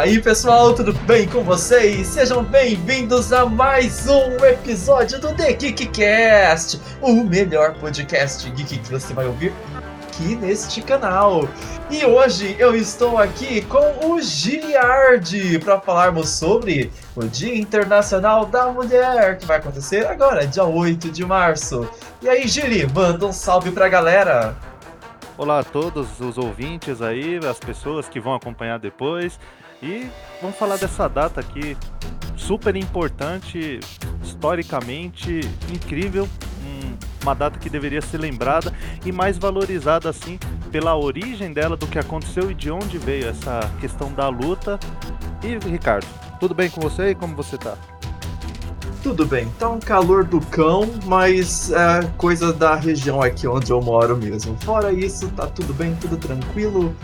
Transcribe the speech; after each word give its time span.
aí 0.00 0.18
pessoal, 0.18 0.72
tudo 0.72 0.94
bem 1.00 1.28
com 1.28 1.44
vocês? 1.44 2.06
Sejam 2.06 2.42
bem-vindos 2.42 3.34
a 3.34 3.44
mais 3.44 4.08
um 4.08 4.42
episódio 4.46 5.20
do 5.20 5.34
The 5.34 5.52
Geekcast, 5.52 6.80
o 7.02 7.22
melhor 7.22 7.74
podcast 7.74 8.50
geek 8.50 8.78
que 8.78 8.90
você 8.90 9.12
vai 9.12 9.26
ouvir 9.26 9.52
aqui 10.08 10.36
neste 10.36 10.80
canal. 10.80 11.46
E 11.90 12.02
hoje 12.06 12.56
eu 12.58 12.74
estou 12.74 13.18
aqui 13.18 13.60
com 13.66 14.06
o 14.06 14.22
Giliard 14.22 15.58
para 15.58 15.78
falarmos 15.78 16.30
sobre 16.30 16.90
o 17.14 17.26
Dia 17.26 17.54
Internacional 17.54 18.46
da 18.46 18.72
Mulher, 18.72 19.36
que 19.36 19.44
vai 19.44 19.58
acontecer 19.58 20.06
agora, 20.06 20.46
dia 20.46 20.64
8 20.64 21.10
de 21.10 21.26
março. 21.26 21.86
E 22.22 22.28
aí, 22.28 22.48
Gili, 22.48 22.86
manda 22.86 23.26
um 23.26 23.34
salve 23.34 23.70
pra 23.70 23.86
galera. 23.86 24.56
Olá 25.36 25.58
a 25.58 25.64
todos 25.64 26.18
os 26.20 26.38
ouvintes 26.38 27.02
aí, 27.02 27.38
as 27.46 27.58
pessoas 27.58 28.08
que 28.08 28.18
vão 28.18 28.34
acompanhar 28.34 28.78
depois. 28.78 29.38
E 29.82 30.10
vamos 30.42 30.56
falar 30.56 30.76
dessa 30.76 31.08
data 31.08 31.40
aqui, 31.40 31.76
super 32.36 32.76
importante, 32.76 33.80
historicamente 34.22 35.40
incrível, 35.72 36.28
uma 37.22 37.34
data 37.34 37.58
que 37.58 37.68
deveria 37.68 38.00
ser 38.00 38.18
lembrada 38.18 38.72
e 39.04 39.12
mais 39.12 39.36
valorizada 39.36 40.08
assim 40.08 40.38
pela 40.70 40.96
origem 40.96 41.52
dela, 41.52 41.76
do 41.76 41.86
que 41.86 41.98
aconteceu 41.98 42.50
e 42.50 42.54
de 42.54 42.70
onde 42.70 42.96
veio 42.98 43.28
essa 43.28 43.70
questão 43.80 44.12
da 44.12 44.28
luta. 44.28 44.78
E 45.42 45.58
Ricardo, 45.68 46.06
tudo 46.38 46.54
bem 46.54 46.70
com 46.70 46.80
você 46.80 47.10
e 47.10 47.14
como 47.14 47.34
você 47.34 47.58
tá? 47.58 47.76
Tudo 49.02 49.24
bem, 49.24 49.48
tá 49.58 49.68
um 49.68 49.80
calor 49.80 50.24
do 50.24 50.40
cão, 50.40 50.88
mas 51.06 51.72
é 51.72 52.02
coisa 52.18 52.52
da 52.52 52.74
região 52.74 53.22
aqui 53.22 53.46
onde 53.46 53.70
eu 53.70 53.80
moro 53.80 54.16
mesmo. 54.16 54.56
Fora 54.60 54.92
isso, 54.92 55.28
tá 55.30 55.46
tudo 55.46 55.72
bem, 55.72 55.94
tudo 55.96 56.16
tranquilo. 56.18 56.94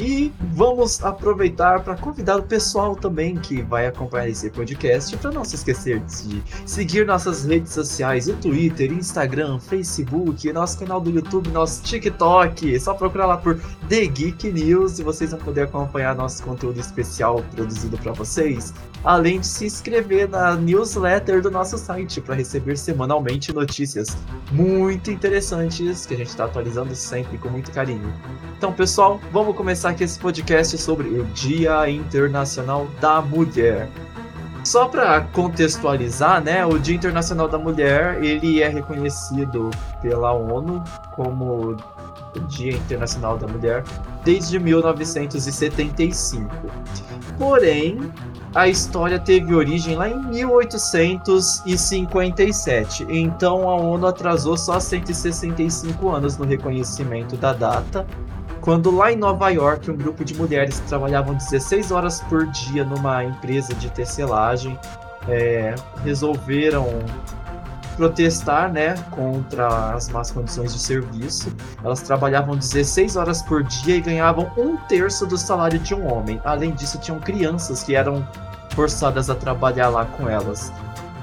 E 0.00 0.32
vamos 0.54 1.04
aproveitar 1.04 1.84
para 1.84 1.94
convidar 1.94 2.38
o 2.38 2.42
pessoal 2.42 2.96
também 2.96 3.36
que 3.36 3.60
vai 3.60 3.86
acompanhar 3.86 4.30
esse 4.30 4.48
podcast 4.48 5.14
para 5.18 5.30
não 5.30 5.44
se 5.44 5.56
esquecer 5.56 6.00
de 6.00 6.42
seguir 6.64 7.04
nossas 7.04 7.44
redes 7.44 7.74
sociais, 7.74 8.26
o 8.26 8.32
Twitter, 8.36 8.90
Instagram, 8.90 9.58
Facebook, 9.60 10.50
nosso 10.54 10.78
canal 10.78 11.02
do 11.02 11.10
YouTube, 11.10 11.50
nosso 11.50 11.82
TikTok. 11.82 12.74
É 12.74 12.78
só 12.78 12.94
procurar 12.94 13.26
lá 13.26 13.36
por 13.36 13.60
The 13.90 14.06
Geek 14.06 14.50
News 14.50 14.98
e 14.98 15.02
vocês 15.02 15.32
vão 15.32 15.40
poder 15.40 15.64
acompanhar 15.64 16.14
nosso 16.14 16.42
conteúdo 16.44 16.80
especial 16.80 17.44
produzido 17.54 17.98
para 17.98 18.12
vocês, 18.12 18.72
além 19.04 19.40
de 19.40 19.46
se 19.46 19.66
inscrever 19.66 20.28
na 20.28 20.54
newsletter 20.54 21.40
do 21.40 21.50
nosso 21.50 21.78
site 21.78 22.20
para 22.20 22.34
receber 22.34 22.76
semanalmente 22.76 23.52
notícias 23.52 24.16
muito 24.52 25.10
interessantes 25.10 26.04
que 26.06 26.14
a 26.14 26.16
gente 26.16 26.28
está 26.28 26.44
atualizando 26.44 26.94
sempre 26.94 27.38
com 27.38 27.48
muito 27.48 27.70
carinho. 27.70 28.12
Então, 28.56 28.72
pessoal, 28.72 29.20
vamos 29.32 29.56
começar 29.56 29.90
aqui 29.90 30.04
esse 30.04 30.18
podcast 30.18 30.76
sobre 30.76 31.08
o 31.08 31.24
Dia 31.26 31.88
Internacional 31.88 32.86
da 33.00 33.22
Mulher. 33.22 33.88
Só 34.62 34.86
para 34.86 35.22
contextualizar, 35.22 36.42
né, 36.42 36.66
o 36.66 36.78
Dia 36.78 36.94
Internacional 36.94 37.48
da 37.48 37.58
Mulher 37.58 38.22
ele 38.22 38.62
é 38.62 38.68
reconhecido 38.68 39.70
pela 40.02 40.32
ONU 40.32 40.84
como 41.12 41.76
Dia 42.48 42.72
Internacional 42.72 43.38
da 43.38 43.46
Mulher 43.46 43.84
desde 44.24 44.58
1975. 44.58 46.50
Porém, 47.38 48.10
a 48.54 48.68
história 48.68 49.18
teve 49.18 49.54
origem 49.54 49.96
lá 49.96 50.08
em 50.08 50.22
1857. 50.22 53.06
Então 53.08 53.68
a 53.68 53.74
ONU 53.76 54.06
atrasou 54.06 54.56
só 54.56 54.80
165 54.80 56.08
anos 56.08 56.36
no 56.36 56.44
reconhecimento 56.44 57.36
da 57.36 57.52
data 57.52 58.06
quando 58.60 58.94
lá 58.94 59.10
em 59.10 59.16
Nova 59.16 59.48
York, 59.48 59.90
um 59.90 59.96
grupo 59.96 60.24
de 60.24 60.34
mulheres 60.34 60.80
que 60.80 60.88
trabalhavam 60.88 61.34
16 61.34 61.90
horas 61.90 62.20
por 62.20 62.46
dia 62.46 62.84
numa 62.84 63.24
empresa 63.24 63.74
de 63.74 63.90
tecelagem 63.90 64.78
é, 65.28 65.74
resolveram 66.04 66.86
protestar 68.00 68.72
né, 68.72 68.94
contra 69.10 69.92
as 69.92 70.08
más 70.08 70.30
condições 70.30 70.72
de 70.72 70.78
serviço. 70.80 71.54
Elas 71.84 72.00
trabalhavam 72.00 72.56
16 72.56 73.16
horas 73.16 73.42
por 73.42 73.62
dia 73.62 73.96
e 73.96 74.00
ganhavam 74.00 74.50
um 74.56 74.78
terço 74.88 75.26
do 75.26 75.36
salário 75.36 75.78
de 75.78 75.94
um 75.94 76.10
homem. 76.10 76.40
Além 76.42 76.72
disso, 76.72 76.98
tinham 76.98 77.20
crianças 77.20 77.82
que 77.82 77.94
eram 77.94 78.26
forçadas 78.74 79.28
a 79.28 79.34
trabalhar 79.34 79.90
lá 79.90 80.06
com 80.06 80.26
elas. 80.26 80.72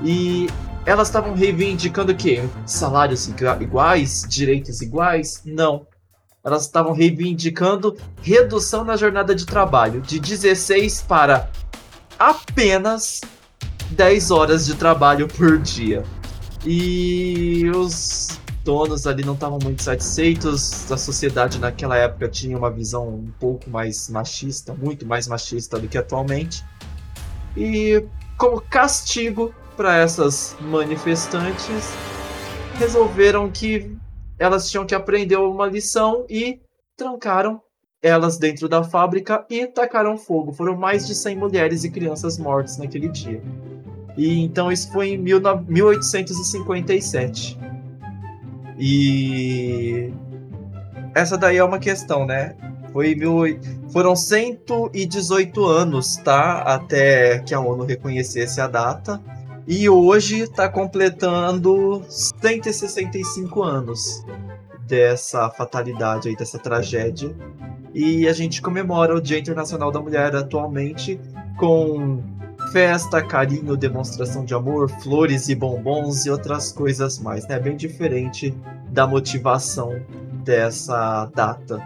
E 0.03 0.47
elas 0.85 1.07
estavam 1.07 1.33
reivindicando 1.33 2.11
o 2.11 2.15
quê? 2.15 2.47
Salários 2.63 3.27
iguais? 3.27 4.23
Direitos 4.29 4.79
iguais? 4.79 5.41
Não 5.43 5.87
elas 6.45 6.61
estavam 6.61 6.93
reivindicando 6.93 7.97
redução 8.21 8.85
na 8.85 8.95
jornada 8.95 9.35
de 9.35 9.45
trabalho 9.45 9.99
de 9.99 10.17
16 10.17 11.01
para 11.01 11.49
apenas 12.17 13.19
10 13.89 14.31
horas 14.31 14.65
de 14.65 14.75
trabalho 14.75 15.27
por 15.27 15.57
dia. 15.57 16.05
E 16.65 17.69
os 17.75 18.39
donos 18.63 19.07
ali 19.07 19.23
não 19.23 19.33
estavam 19.33 19.59
muito 19.63 19.81
satisfeitos. 19.81 20.91
A 20.91 20.97
sociedade 20.97 21.59
naquela 21.59 21.95
época 21.97 22.27
tinha 22.27 22.57
uma 22.57 22.69
visão 22.69 23.07
um 23.07 23.31
pouco 23.39 23.69
mais 23.69 24.09
machista, 24.09 24.73
muito 24.73 25.05
mais 25.05 25.27
machista 25.27 25.79
do 25.79 25.87
que 25.87 25.97
atualmente. 25.97 26.65
E 27.55 28.03
como 28.37 28.61
castigo 28.61 29.53
para 29.75 29.95
essas 29.95 30.55
manifestantes, 30.59 31.93
resolveram 32.77 33.49
que 33.49 33.95
elas 34.37 34.69
tinham 34.69 34.85
que 34.85 34.93
aprender 34.93 35.37
uma 35.37 35.67
lição 35.67 36.25
e 36.29 36.59
trancaram 36.95 37.61
elas 38.01 38.37
dentro 38.37 38.67
da 38.67 38.83
fábrica 38.83 39.45
e 39.49 39.65
tacaram 39.65 40.17
fogo. 40.17 40.51
Foram 40.51 40.75
mais 40.75 41.07
de 41.07 41.15
100 41.15 41.35
mulheres 41.35 41.83
e 41.83 41.91
crianças 41.91 42.37
mortas 42.37 42.77
naquele 42.77 43.09
dia. 43.09 43.41
E 44.17 44.39
então 44.39 44.71
isso 44.71 44.91
foi 44.91 45.11
em 45.11 45.17
1857. 45.17 47.59
E 48.79 50.11
essa 51.13 51.37
daí 51.37 51.57
é 51.57 51.63
uma 51.63 51.77
questão, 51.79 52.25
né? 52.25 52.55
Foi 52.91 53.15
mil... 53.15 53.43
Foram 53.91 54.15
118 54.15 55.65
anos, 55.65 56.17
tá? 56.17 56.61
Até 56.61 57.39
que 57.39 57.53
a 57.53 57.59
ONU 57.59 57.85
reconhecesse 57.85 58.59
a 58.59 58.67
data. 58.67 59.21
E 59.67 59.87
hoje 59.89 60.39
está 60.39 60.69
completando 60.69 62.03
165 62.09 63.63
anos 63.63 64.25
dessa 64.87 65.49
fatalidade 65.49 66.29
aí, 66.29 66.35
dessa 66.35 66.57
tragédia. 66.57 67.35
E 67.93 68.27
a 68.27 68.33
gente 68.33 68.61
comemora 68.61 69.15
o 69.15 69.21
Dia 69.21 69.39
Internacional 69.39 69.91
da 69.91 69.99
Mulher 69.99 70.35
atualmente 70.35 71.19
com 71.57 72.23
festa, 72.71 73.21
carinho, 73.21 73.75
demonstração 73.77 74.43
de 74.45 74.53
amor, 74.53 74.89
flores 75.01 75.49
e 75.49 75.55
bombons 75.55 76.25
e 76.25 76.29
outras 76.29 76.71
coisas 76.71 77.19
mais, 77.19 77.47
né? 77.47 77.59
Bem 77.59 77.75
diferente 77.75 78.55
da 78.89 79.05
motivação 79.05 79.99
dessa 80.43 81.29
data. 81.35 81.81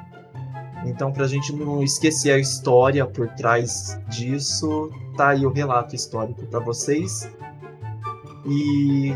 Então, 0.86 1.12
para 1.12 1.26
a 1.26 1.28
gente 1.28 1.54
não 1.54 1.84
esquecer 1.84 2.32
a 2.32 2.40
história 2.40 3.06
por 3.06 3.28
trás 3.30 4.00
disso, 4.10 4.92
tá 5.16 5.30
aí 5.30 5.46
o 5.46 5.52
relato 5.52 5.96
histórico 5.96 6.46
para 6.48 6.60
vocês. 6.60 7.30
E 8.46 9.16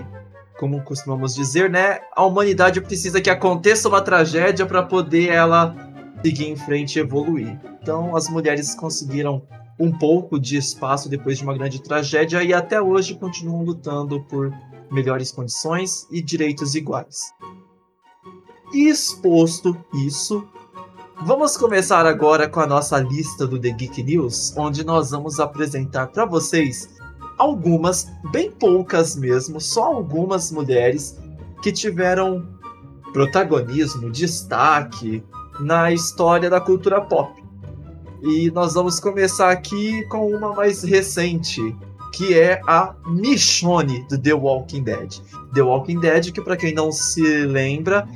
como 0.60 0.82
costumamos 0.82 1.36
dizer, 1.36 1.70
né, 1.70 2.00
a 2.16 2.24
humanidade 2.24 2.80
precisa 2.82 3.20
que 3.20 3.30
aconteça 3.30 3.90
uma 3.90 4.02
tragédia 4.02 4.66
para 4.66 4.84
poder 4.84 5.30
ela 5.30 5.76
seguir 6.24 6.50
em 6.50 6.56
frente 6.56 6.96
e 6.96 7.00
evoluir. 7.00 7.60
Então, 7.82 8.16
as 8.16 8.30
mulheres 8.30 8.74
conseguiram 8.74 9.44
um 9.80 9.92
pouco 9.92 10.40
de 10.40 10.58
espaço 10.58 11.10
depois 11.10 11.38
de 11.38 11.44
uma 11.44 11.54
grande 11.54 11.82
tragédia 11.82 12.44
e 12.44 12.54
até 12.54 12.82
hoje 12.82 13.16
continuam 13.16 13.64
lutando 13.64 14.22
por 14.24 14.54
melhores 14.92 15.32
condições 15.32 16.08
e 16.12 16.22
direitos 16.22 16.76
iguais. 16.76 17.34
Exposto 18.74 19.78
isso, 19.94 20.48
vamos 21.22 21.58
começar 21.58 22.06
agora 22.06 22.48
com 22.48 22.60
a 22.60 22.68
nossa 22.68 23.00
lista 23.00 23.46
do 23.46 23.60
The 23.60 23.72
Geek 23.72 24.04
News, 24.04 24.56
onde 24.58 24.84
nós 24.84 25.12
vamos 25.12 25.40
apresentar 25.40 26.08
para 26.08 26.26
vocês 26.26 26.90
algumas, 27.38 28.10
bem 28.32 28.52
poucas 28.52 29.16
mesmo, 29.16 29.60
só 29.60 29.84
algumas 29.84 30.52
mulheres 30.52 31.18
que 31.62 31.72
tiveram 31.72 32.48
protagonismo, 33.12 34.12
destaque 34.12 35.24
na 35.60 35.92
história 35.92 36.50
da 36.50 36.60
cultura 36.60 37.02
pop. 37.02 37.45
E 38.26 38.50
nós 38.50 38.74
vamos 38.74 39.00
começar 39.00 39.52
aqui 39.52 40.04
com 40.08 40.28
uma 40.34 40.52
mais 40.52 40.82
recente, 40.82 41.62
que 42.12 42.34
é 42.34 42.60
a 42.68 42.96
Michonne 43.06 44.04
do 44.10 44.18
The 44.18 44.34
Walking 44.34 44.82
Dead. 44.82 45.20
The 45.54 45.62
Walking 45.62 46.00
Dead, 46.00 46.32
que 46.32 46.42
para 46.42 46.58
quem 46.58 46.74
não 46.74 46.92
se 46.92 47.22
lembra, 47.46 48.08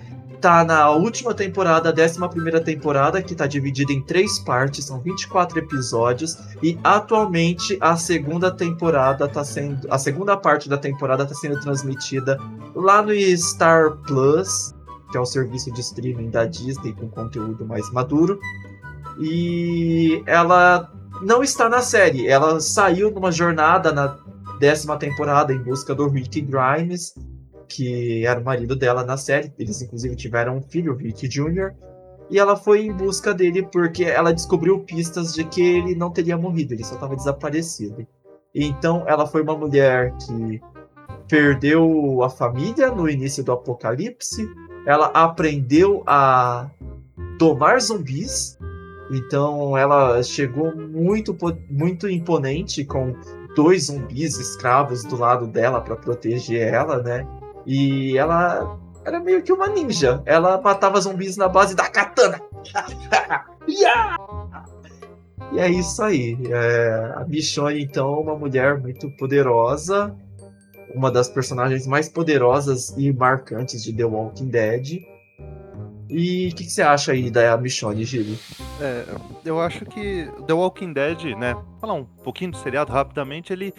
tá 0.41 0.63
na 0.63 0.89
última 0.89 1.31
temporada, 1.35 1.89
a 1.89 1.93
11 1.93 2.63
temporada, 2.65 3.21
que 3.21 3.35
tá 3.35 3.45
dividida 3.45 3.93
em 3.93 4.01
três 4.01 4.39
partes, 4.39 4.85
são 4.85 4.99
24 4.99 5.59
episódios, 5.59 6.39
e 6.63 6.75
atualmente 6.83 7.77
a 7.79 7.95
segunda 7.95 8.49
temporada 8.49 9.27
tá 9.27 9.43
sendo. 9.43 9.87
A 9.91 9.99
segunda 9.99 10.35
parte 10.35 10.67
da 10.67 10.77
temporada 10.79 11.23
tá 11.23 11.35
sendo 11.35 11.59
transmitida 11.59 12.39
lá 12.73 13.03
no 13.03 13.13
Star 13.37 13.95
Plus, 14.07 14.73
que 15.11 15.17
é 15.17 15.19
o 15.19 15.25
serviço 15.25 15.71
de 15.71 15.81
streaming 15.81 16.31
da 16.31 16.45
Disney 16.45 16.93
com 16.93 17.07
conteúdo 17.09 17.63
mais 17.63 17.91
maduro. 17.91 18.39
E 19.19 20.23
ela 20.25 20.91
não 21.21 21.43
está 21.43 21.67
na 21.67 21.81
série. 21.81 22.27
Ela 22.27 22.59
saiu 22.59 23.11
numa 23.11 23.31
jornada 23.31 23.91
na 23.91 24.17
décima 24.59 24.97
temporada 24.97 25.53
em 25.53 25.61
busca 25.61 25.93
do 25.93 26.07
Rick 26.07 26.41
Grimes, 26.41 27.13
que 27.67 28.25
era 28.25 28.39
o 28.39 28.43
marido 28.43 28.75
dela 28.75 29.03
na 29.03 29.17
série. 29.17 29.53
Eles, 29.57 29.81
inclusive, 29.81 30.15
tiveram 30.15 30.57
um 30.57 30.61
filho, 30.61 30.95
Rick 30.95 31.27
Jr. 31.27 31.73
E 32.29 32.37
ela 32.37 32.55
foi 32.55 32.85
em 32.85 32.93
busca 32.93 33.33
dele 33.33 33.63
porque 33.63 34.03
ela 34.03 34.31
descobriu 34.31 34.79
pistas 34.79 35.33
de 35.33 35.43
que 35.43 35.61
ele 35.61 35.95
não 35.95 36.11
teria 36.11 36.37
morrido, 36.37 36.73
ele 36.73 36.83
só 36.83 36.93
estava 36.93 37.15
desaparecido. 37.15 38.05
Então, 38.53 39.03
ela 39.07 39.25
foi 39.25 39.41
uma 39.41 39.57
mulher 39.57 40.13
que 40.17 40.61
perdeu 41.27 42.21
a 42.23 42.29
família 42.29 42.91
no 42.91 43.09
início 43.09 43.43
do 43.43 43.51
apocalipse. 43.51 44.47
Ela 44.85 45.07
aprendeu 45.07 46.03
a 46.05 46.69
domar 47.39 47.81
zumbis. 47.81 48.58
Então, 49.11 49.77
ela 49.77 50.21
chegou 50.21 50.75
muito, 50.75 51.35
muito 51.69 52.07
imponente 52.07 52.85
com 52.85 53.15
dois 53.55 53.85
zumbis 53.85 54.37
escravos 54.37 55.03
do 55.03 55.17
lado 55.17 55.47
dela 55.47 55.81
para 55.81 55.95
proteger 55.95 56.73
ela, 56.73 57.01
né? 57.01 57.27
E 57.65 58.17
ela 58.17 58.77
era 59.03 59.19
meio 59.19 59.41
que 59.41 59.51
uma 59.51 59.67
ninja. 59.67 60.21
Ela 60.25 60.61
matava 60.61 61.01
zumbis 61.01 61.37
na 61.37 61.47
base 61.47 61.75
da 61.75 61.89
katana. 61.89 62.39
E 65.51 65.59
é 65.59 65.69
isso 65.69 66.01
aí. 66.03 66.37
É, 66.49 67.13
a 67.15 67.25
Michonne, 67.27 67.83
então, 67.83 68.13
é 68.15 68.19
uma 68.19 68.35
mulher 68.35 68.79
muito 68.79 69.09
poderosa, 69.11 70.15
uma 70.93 71.11
das 71.11 71.27
personagens 71.27 71.87
mais 71.87 72.07
poderosas 72.07 72.93
e 72.97 73.11
marcantes 73.11 73.83
de 73.83 73.93
The 73.93 74.05
Walking 74.05 74.47
Dead. 74.47 75.01
E 76.09 76.49
o 76.49 76.55
que, 76.55 76.63
que, 76.63 76.71
você 76.71 76.81
acha 76.81 77.11
aí 77.11 77.29
da 77.29 77.55
Michonne, 77.57 78.03
Gili? 78.03 78.37
É, 78.81 79.05
eu 79.45 79.61
acho 79.61 79.85
que 79.85 80.27
The 80.47 80.53
Walking 80.53 80.91
Dead, 80.91 81.35
né? 81.37 81.55
Falar 81.79 81.93
um 81.93 82.03
pouquinho 82.03 82.51
do 82.51 82.57
seriado 82.57 82.91
rapidamente, 82.91 83.53
ele. 83.53 83.73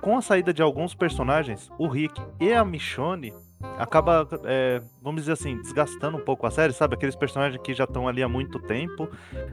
Com 0.00 0.16
a 0.16 0.22
saída 0.22 0.52
de 0.52 0.62
alguns 0.62 0.94
personagens, 0.94 1.68
o 1.78 1.88
Rick 1.88 2.20
e 2.38 2.52
a 2.52 2.64
Michonne 2.64 3.34
acaba, 3.76 4.28
é, 4.44 4.80
vamos 5.02 5.22
dizer 5.22 5.32
assim, 5.32 5.60
desgastando 5.62 6.16
um 6.16 6.20
pouco 6.20 6.46
a 6.46 6.50
série, 6.50 6.72
sabe? 6.72 6.94
Aqueles 6.94 7.16
personagens 7.16 7.60
que 7.60 7.74
já 7.74 7.84
estão 7.84 8.06
ali 8.06 8.22
há 8.22 8.28
muito 8.28 8.60
tempo 8.60 9.08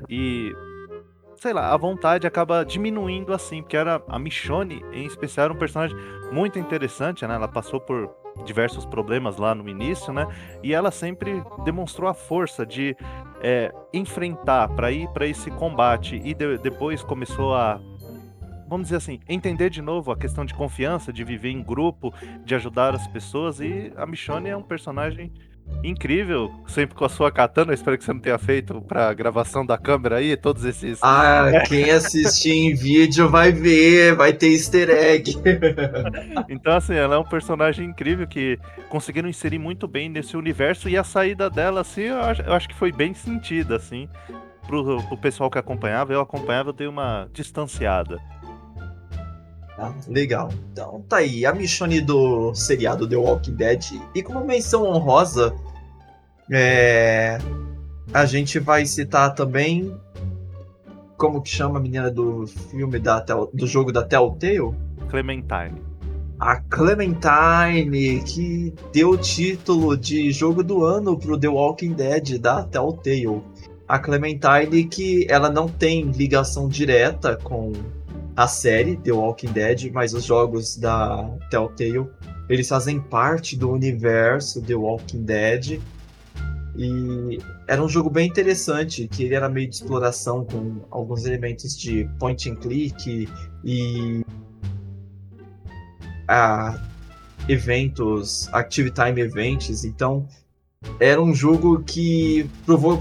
e 0.08 0.54
sei 1.38 1.52
lá, 1.54 1.74
a 1.74 1.78
vontade 1.78 2.26
acaba 2.26 2.64
diminuindo 2.64 3.34
assim, 3.34 3.62
porque 3.62 3.76
era 3.76 4.02
a 4.08 4.18
Michonne, 4.18 4.82
em 4.94 5.06
especial, 5.06 5.46
era 5.46 5.54
um 5.54 5.58
personagem 5.58 5.98
muito 6.32 6.58
interessante, 6.58 7.26
né? 7.28 7.36
Ela 7.36 7.48
passou 7.48 7.82
por 7.82 8.23
diversos 8.46 8.86
problemas 8.86 9.38
lá 9.38 9.54
no 9.54 9.68
início, 9.70 10.12
né? 10.14 10.28
E 10.62 10.74
ela 10.74 10.92
sempre 10.92 11.44
demonstrou 11.64 12.10
a 12.10 12.14
força 12.14 12.66
de 12.66 12.96
é, 13.42 13.74
enfrentar 13.94 14.70
para 14.70 14.92
ir 14.92 15.08
para 15.10 15.28
esse 15.28 15.52
combate 15.52 16.22
e 16.24 16.34
de, 16.34 16.58
depois 16.58 17.04
começou 17.04 17.54
a 17.56 17.80
vamos 18.68 18.88
dizer 18.88 18.96
assim, 18.96 19.20
entender 19.30 19.70
de 19.70 19.84
novo 19.84 20.12
a 20.12 20.18
questão 20.18 20.44
de 20.44 20.54
confiança, 20.56 21.14
de 21.14 21.24
viver 21.24 21.50
em 21.50 21.62
grupo, 21.62 22.12
de 22.44 22.56
ajudar 22.56 22.96
as 22.96 23.06
pessoas. 23.06 23.60
E 23.60 23.94
a 23.96 24.06
Michonne 24.06 24.50
é 24.50 24.58
um 24.58 24.64
personagem 24.64 25.32
incrível, 25.84 26.52
sempre 26.68 26.96
com 26.96 27.06
a 27.06 27.10
sua 27.10 27.32
katana. 27.32 27.74
Espero 27.74 27.98
que 27.98 28.04
você 28.04 28.14
não 28.14 28.20
tenha 28.20 28.38
feito 28.38 28.82
pra 28.82 29.14
gravação 29.14 29.66
da 29.66 29.78
câmera 29.78 30.18
aí, 30.18 30.36
todos 30.38 30.64
esses. 30.64 31.00
Ah, 31.02 31.64
quem 31.68 31.92
assistir 31.92 32.54
em 32.54 32.74
vídeo 32.74 33.30
vai 33.30 33.52
ver, 33.52 34.16
vai 34.16 34.34
ter 34.34 34.52
easter 34.52 34.90
egg. 34.90 35.36
então, 36.50 36.76
assim, 36.76 36.96
ela 36.96 37.16
é 37.16 37.18
um 37.18 37.24
personagem 37.24 37.86
incrível 37.86 38.28
que 38.28 38.58
conseguiram 38.90 39.28
inserir 39.28 39.60
muito 39.60 39.88
bem 39.88 40.10
nesse 40.10 40.38
universo 40.38 40.88
e 40.88 40.98
a 40.98 41.04
saída 41.04 41.50
dela, 41.50 41.82
assim, 41.82 42.04
eu 42.04 42.20
acho, 42.20 42.42
eu 42.42 42.54
acho 42.54 42.70
que 42.70 42.76
foi 42.76 42.92
bem 42.92 43.14
sentida, 43.14 43.76
assim. 43.76 44.08
Pro, 44.66 45.04
pro 45.04 45.18
pessoal 45.18 45.52
que 45.52 45.58
acompanhava, 45.58 46.14
eu 46.14 46.22
acompanhava, 46.22 46.70
eu 46.70 46.74
dei 46.74 46.88
uma 46.88 47.28
distanciada. 47.34 48.22
Ah, 49.78 49.94
legal. 50.08 50.50
Então 50.72 51.04
tá 51.10 51.18
aí, 51.18 51.46
a 51.46 51.54
Michonne 51.54 52.00
do 52.00 52.54
seriado 52.54 53.08
The 53.08 53.16
Walking 53.16 53.56
Dead. 53.56 53.84
E 54.14 54.22
como 54.22 54.46
menção 54.46 54.84
honrosa, 54.84 55.54
é... 56.52 57.40
a 58.14 58.26
gente 58.26 58.60
vai 58.60 58.86
citar 58.86 59.34
também. 59.34 59.96
Como 61.18 61.42
que 61.42 61.50
chama 61.50 61.80
a 61.80 61.82
menina 61.82 62.12
do 62.12 62.46
filme 62.48 63.00
da 63.00 63.20
do 63.20 63.66
jogo 63.66 63.92
da 63.92 64.04
Telltale? 64.04 64.76
Clementine. 65.10 65.82
A 66.40 66.58
Clementine, 66.58 68.22
que 68.24 68.74
deu 68.92 69.12
o 69.12 69.18
título 69.18 69.96
de 69.96 70.32
jogo 70.32 70.64
do 70.64 70.84
ano 70.84 71.18
pro 71.18 71.38
The 71.38 71.48
Walking 71.48 71.94
Dead 71.94 72.38
da 72.40 72.64
Telltale. 72.64 73.42
A 73.88 73.98
Clementine 74.00 74.84
que 74.86 75.26
ela 75.30 75.50
não 75.50 75.68
tem 75.68 76.04
ligação 76.04 76.68
direta 76.68 77.38
com 77.42 77.72
a 78.36 78.48
série 78.48 78.98
The 78.98 79.12
Walking 79.12 79.52
Dead, 79.52 79.92
mas 79.92 80.14
os 80.14 80.24
jogos 80.24 80.78
da 80.78 81.30
Telltale, 81.50 82.10
eles 82.50 82.68
fazem 82.68 83.00
parte 83.00 83.56
do 83.56 83.72
universo 83.72 84.62
The 84.62 84.76
Walking 84.76 85.24
Dead. 85.24 85.80
E 86.76 87.40
era 87.68 87.84
um 87.84 87.88
jogo 87.88 88.10
bem 88.10 88.28
interessante, 88.28 89.08
que 89.08 89.24
ele 89.24 89.36
era 89.36 89.48
meio 89.48 89.70
de 89.70 89.76
exploração 89.76 90.44
com 90.44 90.82
alguns 90.90 91.26
elementos 91.26 91.78
de 91.78 92.10
point 92.18 92.50
and 92.50 92.56
click 92.56 93.30
e 93.64 94.24
eventos, 97.48 98.50
active 98.52 98.90
time 98.90 99.22
events, 99.22 99.84
então 99.84 100.28
era 101.00 101.22
um 101.22 101.34
jogo 101.34 101.84
que 101.84 102.50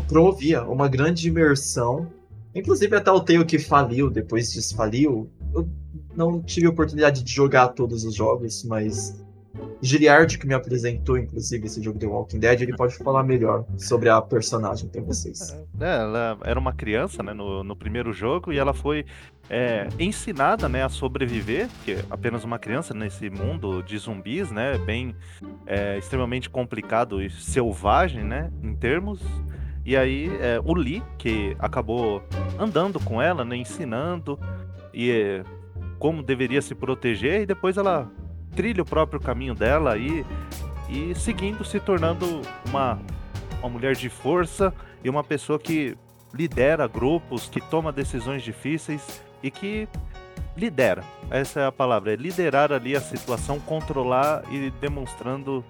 promovia 0.07 0.63
uma 0.65 0.89
grande 0.89 1.29
imersão 1.29 2.09
Inclusive 2.55 2.97
até 2.97 3.11
o 3.11 3.21
Tale 3.21 3.45
que 3.45 3.59
faliu, 3.59 4.11
depois 4.11 4.53
disso 4.53 4.77
faliu. 4.77 5.31
Eu 5.55 5.69
não 6.15 6.43
tive 6.43 6.69
oportunidade 6.69 7.23
de 7.23 7.33
jogar 7.33 7.69
todos 7.69 8.05
os 8.05 8.15
jogos, 8.15 8.65
mas 8.65 9.23
Giliard, 9.83 10.39
que 10.39 10.47
me 10.47 10.55
apresentou, 10.55 11.19
inclusive, 11.19 11.67
esse 11.67 11.83
jogo 11.83 11.99
The 11.99 12.07
Walking 12.07 12.39
Dead, 12.39 12.63
ele 12.63 12.77
pode 12.77 12.97
falar 12.97 13.23
melhor 13.25 13.65
sobre 13.77 14.09
a 14.09 14.23
personagem 14.23 14.89
para 14.89 15.03
vocês. 15.03 15.51
É, 15.81 15.97
ela 15.97 16.39
era 16.45 16.59
uma 16.59 16.73
criança 16.73 17.23
né, 17.23 17.33
no, 17.33 17.65
no 17.65 17.75
primeiro 17.75 18.13
jogo 18.13 18.53
e 18.53 18.59
ela 18.59 18.73
foi 18.73 19.05
é, 19.51 19.89
ensinada 19.99 20.69
né, 20.69 20.85
a 20.85 20.89
sobreviver, 20.89 21.69
porque 21.69 21.93
é 21.93 22.05
apenas 22.11 22.45
uma 22.45 22.59
criança 22.59 22.95
nesse 22.95 23.29
mundo 23.29 23.83
de 23.83 23.99
zumbis, 23.99 24.51
né, 24.51 24.79
bem 24.79 25.17
é, 25.67 25.99
extremamente 25.99 26.49
complicado 26.49 27.21
e 27.21 27.29
selvagem, 27.29 28.25
né, 28.25 28.51
em 28.63 28.75
termos. 28.75 29.21
E 29.85 29.97
aí 29.97 30.31
é, 30.41 30.61
o 30.65 30.75
Lee, 30.75 31.03
que 31.19 31.57
acabou 31.59 32.23
andando 32.59 33.01
com 33.01 33.21
ela, 33.21 33.45
né, 33.45 33.57
ensinando 33.57 34.39
e 34.95 35.11
é, 35.11 35.45
como 35.99 36.23
deveria 36.23 36.63
se 36.63 36.75
proteger, 36.75 37.43
e 37.43 37.47
depois 37.47 37.77
ela 37.77 38.11
trilha 38.55 38.83
o 38.83 38.87
próprio 38.87 39.21
caminho 39.21 39.55
dela 39.55 39.97
e, 39.97 40.25
e 40.89 41.15
seguindo, 41.15 41.65
se 41.65 41.81
tornando 41.81 42.43
uma, 42.69 43.01
uma 43.61 43.69
mulher 43.69 43.95
de 43.95 44.09
força 44.09 44.73
e 45.03 45.11
uma 45.11 45.25
pessoa 45.25 45.59
que 45.59 45.97
lidera 46.33 46.87
grupos, 46.87 47.49
que 47.49 47.61
toma 47.61 47.93
decisões 47.93 48.43
difíceis 48.43 49.23
e 49.43 49.51
que 49.51 49.89
lidera. 50.57 51.03
Essa 51.31 51.61
é 51.61 51.67
a 51.67 51.73
palavra, 51.73 52.13
é 52.13 52.17
liderar 52.17 52.73
ali 52.73 52.95
a 52.95 53.01
situação, 53.01 53.59
controlar 53.59 54.43
e 54.51 54.71
demonstrando 54.81 55.65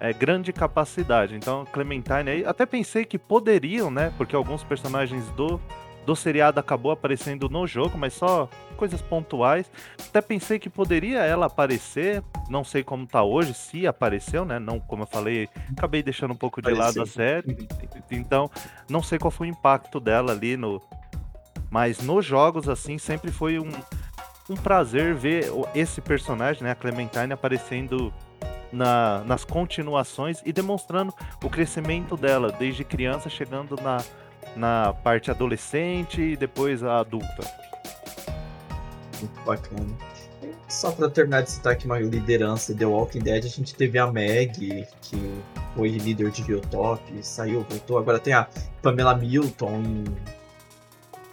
é, 0.00 0.12
grande 0.12 0.52
capacidade. 0.52 1.34
Então, 1.34 1.64
Clementine 1.66 2.30
aí, 2.30 2.44
até 2.44 2.64
pensei 2.64 3.04
que 3.04 3.18
poderiam, 3.18 3.90
né? 3.90 4.12
Porque 4.16 4.34
alguns 4.34 4.62
personagens 4.62 5.28
do, 5.30 5.60
do 6.06 6.14
seriado 6.14 6.60
acabou 6.60 6.92
aparecendo 6.92 7.48
no 7.48 7.66
jogo, 7.66 7.98
mas 7.98 8.14
só 8.14 8.48
coisas 8.76 9.02
pontuais. 9.02 9.70
Até 10.08 10.20
pensei 10.20 10.58
que 10.58 10.70
poderia 10.70 11.20
ela 11.20 11.46
aparecer, 11.46 12.22
não 12.48 12.62
sei 12.62 12.82
como 12.84 13.06
tá 13.06 13.22
hoje, 13.22 13.52
se 13.52 13.86
apareceu, 13.86 14.44
né? 14.44 14.58
Não, 14.58 14.78
como 14.78 15.02
eu 15.02 15.06
falei, 15.06 15.48
acabei 15.76 16.02
deixando 16.02 16.32
um 16.32 16.36
pouco 16.36 16.62
de 16.62 16.70
Apareceu. 16.70 17.02
lado 17.02 17.08
a 17.08 17.12
série. 17.12 17.68
Então, 18.10 18.50
não 18.88 19.02
sei 19.02 19.18
qual 19.18 19.30
foi 19.30 19.48
o 19.48 19.50
impacto 19.50 19.98
dela 20.00 20.32
ali 20.32 20.56
no. 20.56 20.80
Mas 21.70 22.00
nos 22.00 22.24
jogos, 22.24 22.68
assim, 22.68 22.96
sempre 22.96 23.30
foi 23.30 23.58
um, 23.58 23.70
um 24.48 24.54
prazer 24.54 25.14
ver 25.14 25.52
esse 25.74 26.00
personagem, 26.00 26.62
né? 26.62 26.70
A 26.70 26.74
Clementine 26.74 27.32
aparecendo 27.32 28.10
na, 28.72 29.22
nas 29.24 29.44
continuações 29.44 30.40
e 30.44 30.52
demonstrando 30.52 31.12
o 31.42 31.50
crescimento 31.50 32.16
dela, 32.16 32.52
desde 32.52 32.84
criança 32.84 33.28
chegando 33.28 33.76
na, 33.82 33.98
na 34.56 34.92
parte 34.92 35.30
adolescente 35.30 36.20
e 36.20 36.36
depois 36.36 36.82
a 36.82 37.00
adulta. 37.00 37.42
Muito 39.20 39.40
bacana. 39.44 39.86
Só 40.68 40.92
para 40.92 41.08
terminar 41.08 41.42
de 41.42 41.50
citar 41.50 41.72
aqui 41.72 41.86
uma 41.86 41.98
liderança 41.98 42.74
The 42.74 42.84
Walking 42.84 43.20
Dead, 43.20 43.44
a 43.44 43.48
gente 43.48 43.74
teve 43.74 43.98
a 43.98 44.06
Meg, 44.06 44.86
que 45.00 45.42
foi 45.74 45.88
líder 45.88 46.30
de 46.30 46.42
Biotop, 46.42 47.00
saiu, 47.22 47.64
voltou. 47.68 47.96
Agora 47.96 48.18
tem 48.18 48.34
a 48.34 48.46
Pamela 48.82 49.14
Milton 49.14 49.80
em 49.80 50.04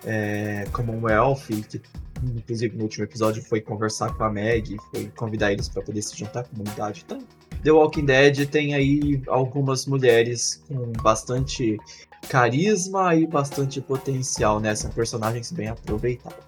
é, 0.06 0.66
Commonwealth, 0.72 1.48
que 1.70 1.82
inclusive 2.24 2.76
no 2.76 2.84
último 2.84 3.04
episódio, 3.04 3.44
foi 3.44 3.62
conversar 3.62 4.14
com 4.14 4.24
a 4.24 4.30
Meg, 4.30 4.78
foi 4.92 5.12
convidar 5.16 5.52
eles 5.52 5.70
para 5.70 5.82
poder 5.82 6.02
se 6.02 6.18
juntar 6.18 6.42
à 6.42 6.44
comunidade. 6.44 7.04
Então, 7.06 7.20
The 7.64 7.72
Walking 7.72 8.06
Dead 8.06 8.48
tem 8.48 8.74
aí 8.74 9.22
algumas 9.28 9.86
mulheres 9.86 10.64
com 10.68 10.92
bastante 11.02 11.78
carisma 12.30 13.16
e 13.16 13.26
bastante 13.26 13.82
potencial, 13.82 14.60
né? 14.60 14.76
São 14.76 14.92
personagens 14.92 15.52
bem 15.52 15.68
aproveitados. 15.68 16.40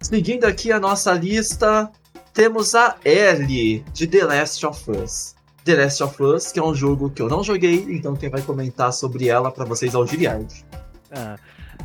Seguindo 0.00 0.44
aqui 0.44 0.70
a 0.70 0.78
nossa 0.78 1.12
lista, 1.12 1.90
temos 2.32 2.74
a 2.74 2.96
Ellie 3.04 3.84
de 3.92 4.06
The 4.06 4.24
Last 4.24 4.64
of 4.66 4.90
Us. 4.90 5.34
The 5.64 5.74
Last 5.74 6.02
of 6.02 6.22
Us, 6.22 6.52
que 6.52 6.60
é 6.60 6.62
um 6.62 6.74
jogo 6.74 7.10
que 7.10 7.20
eu 7.20 7.28
não 7.28 7.42
joguei, 7.42 7.86
então 7.88 8.14
quem 8.14 8.28
vai 8.28 8.40
comentar 8.42 8.92
sobre 8.92 9.28
ela 9.28 9.50
para 9.50 9.64
vocês 9.64 9.94
é 9.94 9.98
o 9.98 10.06
Giliard. 10.06 10.64
Ah, 11.10 11.36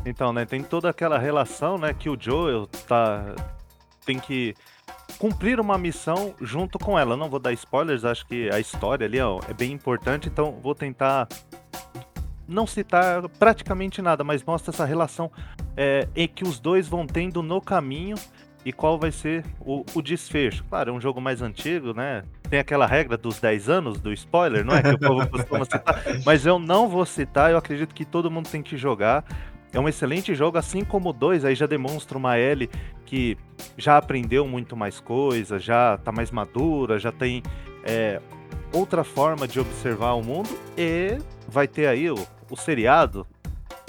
então, 0.05 0.33
né, 0.33 0.45
tem 0.45 0.63
toda 0.63 0.89
aquela 0.89 1.17
relação, 1.17 1.77
né, 1.77 1.93
que 1.93 2.09
o 2.09 2.17
Joel 2.19 2.67
tá 2.87 3.35
tem 4.05 4.19
que 4.19 4.55
cumprir 5.17 5.59
uma 5.59 5.77
missão 5.77 6.33
junto 6.41 6.79
com 6.79 6.97
ela. 6.97 7.15
não 7.15 7.29
vou 7.29 7.39
dar 7.39 7.53
spoilers, 7.53 8.03
acho 8.03 8.25
que 8.25 8.49
a 8.49 8.59
história 8.59 9.05
ali 9.05 9.19
ó, 9.19 9.39
é 9.47 9.53
bem 9.53 9.71
importante, 9.71 10.27
então 10.27 10.57
vou 10.61 10.73
tentar 10.73 11.27
não 12.47 12.67
citar 12.67 13.27
praticamente 13.29 14.01
nada, 14.01 14.23
mas 14.23 14.43
mostra 14.43 14.71
essa 14.73 14.85
relação 14.85 15.31
é, 15.77 16.07
em 16.15 16.27
que 16.27 16.43
os 16.43 16.59
dois 16.59 16.87
vão 16.87 17.05
tendo 17.05 17.41
no 17.41 17.61
caminho 17.61 18.15
e 18.63 18.71
qual 18.71 18.99
vai 18.99 19.11
ser 19.11 19.43
o, 19.59 19.83
o, 19.95 20.01
desfecho. 20.01 20.63
Claro, 20.65 20.91
é 20.91 20.93
um 20.93 21.01
jogo 21.01 21.19
mais 21.19 21.41
antigo, 21.41 21.93
né? 21.93 22.23
Tem 22.49 22.59
aquela 22.59 22.85
regra 22.85 23.17
dos 23.17 23.39
10 23.39 23.69
anos 23.69 23.99
do 23.99 24.13
spoiler, 24.13 24.63
não 24.63 24.75
é? 24.75 24.83
Que 24.83 24.89
o 24.89 24.99
povo 24.99 25.27
costuma 25.27 25.65
citar. 25.65 26.03
Mas 26.25 26.45
eu 26.45 26.59
não 26.59 26.87
vou 26.87 27.05
citar, 27.05 27.51
eu 27.51 27.57
acredito 27.57 27.95
que 27.95 28.05
todo 28.05 28.29
mundo 28.29 28.49
tem 28.49 28.61
que 28.61 28.77
jogar. 28.77 29.23
É 29.73 29.79
um 29.79 29.87
excelente 29.87 30.35
jogo, 30.35 30.57
assim 30.57 30.83
como 30.83 31.13
2, 31.13 31.45
aí 31.45 31.55
já 31.55 31.65
demonstra 31.65 32.17
uma 32.17 32.37
L 32.37 32.69
que 33.05 33.37
já 33.77 33.97
aprendeu 33.97 34.47
muito 34.47 34.75
mais 34.75 34.99
coisas, 34.99 35.63
já 35.63 35.97
tá 35.97 36.11
mais 36.11 36.31
madura, 36.31 36.99
já 36.99 37.11
tem 37.11 37.41
é, 37.83 38.21
outra 38.73 39.03
forma 39.03 39.47
de 39.47 39.59
observar 39.59 40.13
o 40.13 40.23
mundo 40.23 40.49
e 40.77 41.17
vai 41.47 41.67
ter 41.67 41.87
aí 41.87 42.09
o, 42.09 42.15
o 42.49 42.57
seriado 42.57 43.25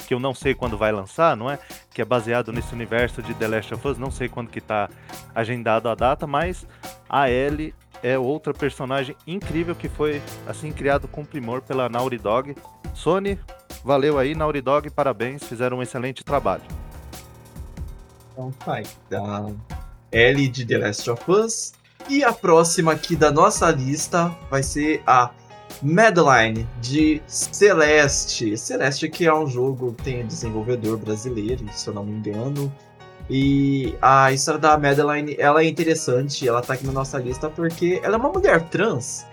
que 0.06 0.14
eu 0.14 0.20
não 0.20 0.34
sei 0.34 0.54
quando 0.54 0.76
vai 0.76 0.92
lançar, 0.92 1.36
não 1.36 1.50
é? 1.50 1.58
Que 1.92 2.02
é 2.02 2.04
baseado 2.04 2.52
nesse 2.52 2.74
universo 2.74 3.22
de 3.22 3.34
The 3.34 3.48
Last 3.48 3.74
of 3.74 3.88
Us, 3.88 3.98
não 3.98 4.10
sei 4.10 4.28
quando 4.28 4.50
que 4.50 4.60
tá 4.60 4.88
agendado 5.34 5.88
a 5.88 5.94
data, 5.94 6.26
mas 6.26 6.66
a 7.08 7.30
Ellie 7.30 7.74
é 8.02 8.18
outra 8.18 8.52
personagem 8.52 9.16
incrível 9.26 9.74
que 9.74 9.88
foi 9.88 10.20
assim 10.46 10.72
criado 10.72 11.06
com 11.06 11.24
primor 11.24 11.62
pela 11.62 11.88
Naughty 11.88 12.18
Dog. 12.18 12.56
Sony, 12.94 13.38
valeu 13.84 14.18
aí, 14.18 14.34
Naughty 14.34 14.60
Dog, 14.60 14.90
parabéns, 14.90 15.42
fizeram 15.44 15.78
um 15.78 15.82
excelente 15.82 16.24
trabalho. 16.24 16.62
Então 18.32 18.52
vai, 18.64 18.82
da 19.10 19.50
Ellie 20.10 20.48
de 20.48 20.64
The 20.64 20.78
Last 20.78 21.10
of 21.10 21.30
Us. 21.30 21.72
E 22.08 22.24
a 22.24 22.32
próxima 22.32 22.92
aqui 22.92 23.14
da 23.14 23.30
nossa 23.30 23.70
lista 23.70 24.34
vai 24.50 24.62
ser 24.62 25.02
a 25.06 25.30
Madeline, 25.80 26.66
de 26.80 27.22
Celeste. 27.26 28.56
Celeste 28.56 29.08
que 29.08 29.26
é 29.26 29.34
um 29.34 29.46
jogo 29.46 29.94
que 29.94 30.02
tem 30.02 30.26
desenvolvedor 30.26 30.98
brasileiro, 30.98 31.64
se 31.72 31.88
eu 31.88 31.94
não 31.94 32.04
me 32.04 32.12
engano. 32.12 32.72
E 33.30 33.96
a 34.02 34.32
história 34.32 34.60
da 34.60 34.76
Madeline, 34.76 35.36
ela 35.38 35.62
é 35.62 35.68
interessante, 35.68 36.46
ela 36.46 36.60
tá 36.60 36.74
aqui 36.74 36.86
na 36.86 36.92
nossa 36.92 37.18
lista 37.18 37.48
porque 37.48 38.00
ela 38.02 38.16
é 38.16 38.18
uma 38.18 38.28
mulher 38.28 38.68
trans. 38.68 39.24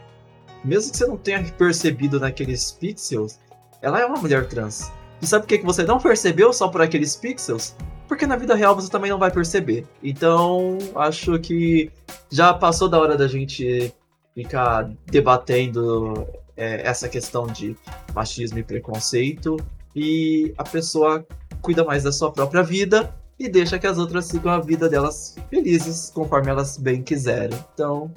Mesmo 0.63 0.91
que 0.91 0.98
você 0.98 1.06
não 1.06 1.18
tenha 1.18 1.44
percebido 1.44 2.20
naqueles 2.20 2.72
pixels, 2.72 3.39
ela 3.81 4.00
é 4.01 4.05
uma 4.05 4.19
mulher 4.19 4.48
trans. 4.48 4.91
E 5.21 5.27
sabe 5.27 5.45
por 5.45 5.57
que 5.57 5.65
você 5.65 5.83
não 5.83 6.00
percebeu 6.00 6.53
só 6.53 6.67
por 6.67 6.81
aqueles 6.81 7.15
pixels? 7.15 7.75
Porque 8.07 8.25
na 8.25 8.36
vida 8.36 8.55
real 8.55 8.75
você 8.75 8.89
também 8.89 9.12
não 9.12 9.19
vai 9.19 9.31
perceber. 9.31 9.86
Então, 10.01 10.77
acho 10.95 11.38
que 11.39 11.91
já 12.29 12.53
passou 12.53 12.89
da 12.89 13.00
hora 13.00 13.17
da 13.17 13.27
gente 13.27 13.93
ficar 14.33 14.89
debatendo 15.05 16.27
é, 16.55 16.88
essa 16.88 17.07
questão 17.07 17.48
de 17.48 17.75
machismo 18.13 18.59
e 18.59 18.63
preconceito 18.63 19.57
e 19.95 20.53
a 20.57 20.63
pessoa 20.63 21.25
cuida 21.62 21.83
mais 21.83 22.03
da 22.03 22.12
sua 22.12 22.31
própria 22.31 22.63
vida 22.63 23.13
e 23.38 23.48
deixa 23.48 23.79
que 23.79 23.88
as 23.88 23.98
outras 23.98 24.25
sigam 24.25 24.51
a 24.51 24.59
vida 24.59 24.89
delas 24.89 25.36
felizes 25.50 26.12
conforme 26.13 26.50
elas 26.50 26.77
bem 26.77 27.01
quiserem. 27.01 27.57
Então, 27.74 28.12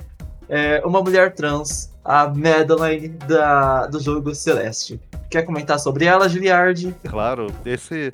é 0.48 0.82
uma 0.84 1.00
mulher 1.00 1.34
trans, 1.34 1.92
a 2.04 2.26
Madeline 2.28 3.08
da, 3.08 3.86
do 3.86 4.00
jogo 4.00 4.34
Celeste. 4.34 5.00
Quer 5.32 5.44
comentar 5.44 5.78
sobre 5.78 6.04
ela, 6.04 6.28
Giliard? 6.28 6.94
Claro, 7.08 7.46
esse 7.64 8.12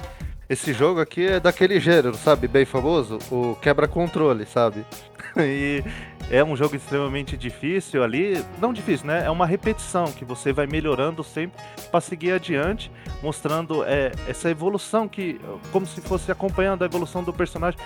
esse 0.48 0.72
jogo 0.72 1.00
aqui 1.00 1.26
é 1.26 1.40
daquele 1.40 1.80
gênero, 1.80 2.14
sabe? 2.14 2.46
Bem 2.46 2.64
famoso, 2.64 3.18
o 3.28 3.56
quebra-controle, 3.56 4.46
sabe? 4.46 4.86
e 5.36 5.82
é 6.30 6.44
um 6.44 6.56
jogo 6.56 6.76
extremamente 6.76 7.36
difícil 7.36 8.04
ali. 8.04 8.42
Não 8.60 8.72
difícil, 8.72 9.08
né? 9.08 9.26
É 9.26 9.30
uma 9.30 9.46
repetição 9.46 10.06
que 10.12 10.24
você 10.24 10.52
vai 10.52 10.68
melhorando 10.68 11.24
sempre 11.24 11.60
para 11.90 12.00
seguir 12.00 12.30
adiante, 12.30 12.88
mostrando 13.20 13.82
é, 13.84 14.12
essa 14.28 14.48
evolução 14.48 15.08
que, 15.08 15.40
como 15.72 15.86
se 15.86 16.00
fosse 16.00 16.30
acompanhando 16.30 16.82
a 16.82 16.86
evolução 16.86 17.24
do 17.24 17.32
personagem, 17.32 17.80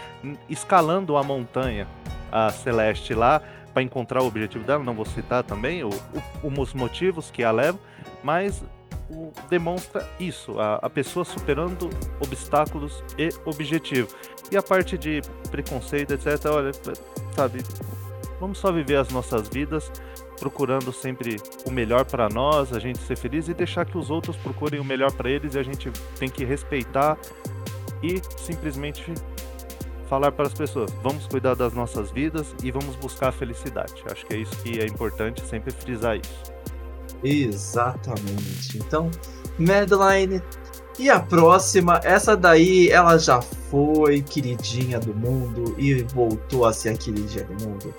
escalando 0.46 1.16
a 1.16 1.22
montanha, 1.22 1.88
a 2.30 2.50
Celeste 2.50 3.14
lá, 3.14 3.40
para 3.72 3.82
encontrar 3.82 4.22
o 4.22 4.26
objetivo 4.26 4.62
dela. 4.62 4.84
Não 4.84 4.94
vou 4.94 5.06
citar 5.06 5.42
também 5.42 5.82
o, 5.82 5.88
o, 5.88 6.60
os 6.60 6.74
motivos 6.74 7.30
que 7.30 7.42
a 7.42 7.50
levam, 7.50 7.80
mas 8.22 8.62
o, 9.12 9.32
demonstra 9.48 10.08
isso, 10.18 10.58
a, 10.58 10.76
a 10.76 10.90
pessoa 10.90 11.24
superando 11.24 11.90
obstáculos 12.20 13.02
e 13.18 13.28
objetivos. 13.44 14.14
E 14.50 14.56
a 14.56 14.62
parte 14.62 14.96
de 14.98 15.20
preconceito, 15.50 16.14
etc., 16.14 16.46
olha, 16.46 16.72
sabe, 17.34 17.62
vamos 18.40 18.58
só 18.58 18.72
viver 18.72 18.96
as 18.96 19.08
nossas 19.10 19.48
vidas 19.48 19.90
procurando 20.38 20.92
sempre 20.92 21.36
o 21.64 21.70
melhor 21.70 22.04
para 22.04 22.28
nós, 22.28 22.72
a 22.72 22.80
gente 22.80 22.98
ser 22.98 23.16
feliz 23.16 23.46
e 23.46 23.54
deixar 23.54 23.84
que 23.84 23.96
os 23.96 24.10
outros 24.10 24.36
procurem 24.36 24.80
o 24.80 24.84
melhor 24.84 25.12
para 25.12 25.30
eles 25.30 25.54
e 25.54 25.58
a 25.58 25.62
gente 25.62 25.88
tem 26.18 26.28
que 26.28 26.44
respeitar 26.44 27.16
e 28.02 28.20
simplesmente 28.36 29.14
falar 30.08 30.32
para 30.32 30.46
as 30.46 30.52
pessoas: 30.52 30.92
vamos 31.02 31.26
cuidar 31.28 31.54
das 31.54 31.72
nossas 31.72 32.10
vidas 32.10 32.54
e 32.62 32.70
vamos 32.70 32.96
buscar 32.96 33.28
a 33.28 33.32
felicidade. 33.32 34.02
Acho 34.10 34.26
que 34.26 34.34
é 34.34 34.38
isso 34.38 34.56
que 34.62 34.80
é 34.80 34.84
importante 34.84 35.40
sempre 35.46 35.72
frisar 35.72 36.16
isso. 36.16 36.51
Exatamente. 37.22 38.78
Então, 38.78 39.10
Madeline. 39.58 40.42
E 40.98 41.08
a 41.08 41.18
próxima, 41.18 42.00
essa 42.04 42.36
daí, 42.36 42.90
ela 42.90 43.16
já 43.16 43.40
foi 43.40 44.20
queridinha 44.20 45.00
do 45.00 45.14
mundo 45.14 45.74
e 45.78 46.02
voltou 46.02 46.66
a 46.66 46.72
ser 46.72 46.90
a 46.90 46.96
queridinha 46.96 47.44
do 47.44 47.66
mundo. 47.66 47.94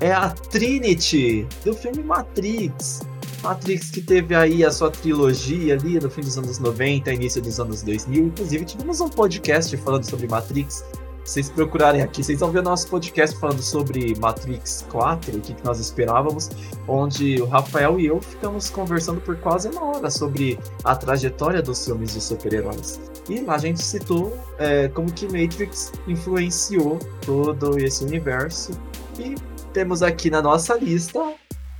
É 0.00 0.12
a 0.12 0.30
Trinity, 0.30 1.46
do 1.64 1.74
filme 1.74 2.02
Matrix. 2.02 3.00
Matrix 3.42 3.90
que 3.90 4.00
teve 4.00 4.34
aí 4.34 4.64
a 4.64 4.70
sua 4.70 4.90
trilogia 4.90 5.74
ali 5.74 6.00
no 6.00 6.10
fim 6.10 6.22
dos 6.22 6.38
anos 6.38 6.58
90, 6.58 7.12
início 7.12 7.42
dos 7.42 7.60
anos 7.60 7.82
2000. 7.82 8.24
Inclusive, 8.24 8.64
tivemos 8.64 9.00
um 9.00 9.08
podcast 9.08 9.76
falando 9.76 10.04
sobre 10.04 10.26
Matrix 10.26 10.84
vocês 11.28 11.50
procurarem 11.50 12.00
aqui, 12.00 12.24
vocês 12.24 12.40
vão 12.40 12.50
ver 12.50 12.62
nosso 12.62 12.88
podcast 12.88 13.38
falando 13.38 13.60
sobre 13.60 14.18
Matrix 14.18 14.86
4, 14.90 15.36
o 15.36 15.40
que, 15.42 15.52
que 15.52 15.62
nós 15.62 15.78
esperávamos, 15.78 16.48
onde 16.88 17.40
o 17.42 17.44
Rafael 17.44 18.00
e 18.00 18.06
eu 18.06 18.18
ficamos 18.18 18.70
conversando 18.70 19.20
por 19.20 19.36
quase 19.36 19.68
uma 19.68 19.84
hora 19.84 20.10
sobre 20.10 20.58
a 20.82 20.96
trajetória 20.96 21.60
dos 21.60 21.84
filmes 21.84 22.14
de 22.14 22.22
super-heróis. 22.22 22.98
E 23.28 23.42
lá 23.42 23.56
a 23.56 23.58
gente 23.58 23.82
citou 23.82 24.38
é, 24.58 24.88
como 24.88 25.12
que 25.12 25.26
Matrix 25.26 25.92
influenciou 26.06 26.98
todo 27.26 27.78
esse 27.78 28.02
universo. 28.04 28.72
E 29.18 29.34
temos 29.74 30.02
aqui 30.02 30.30
na 30.30 30.40
nossa 30.40 30.76
lista 30.76 31.34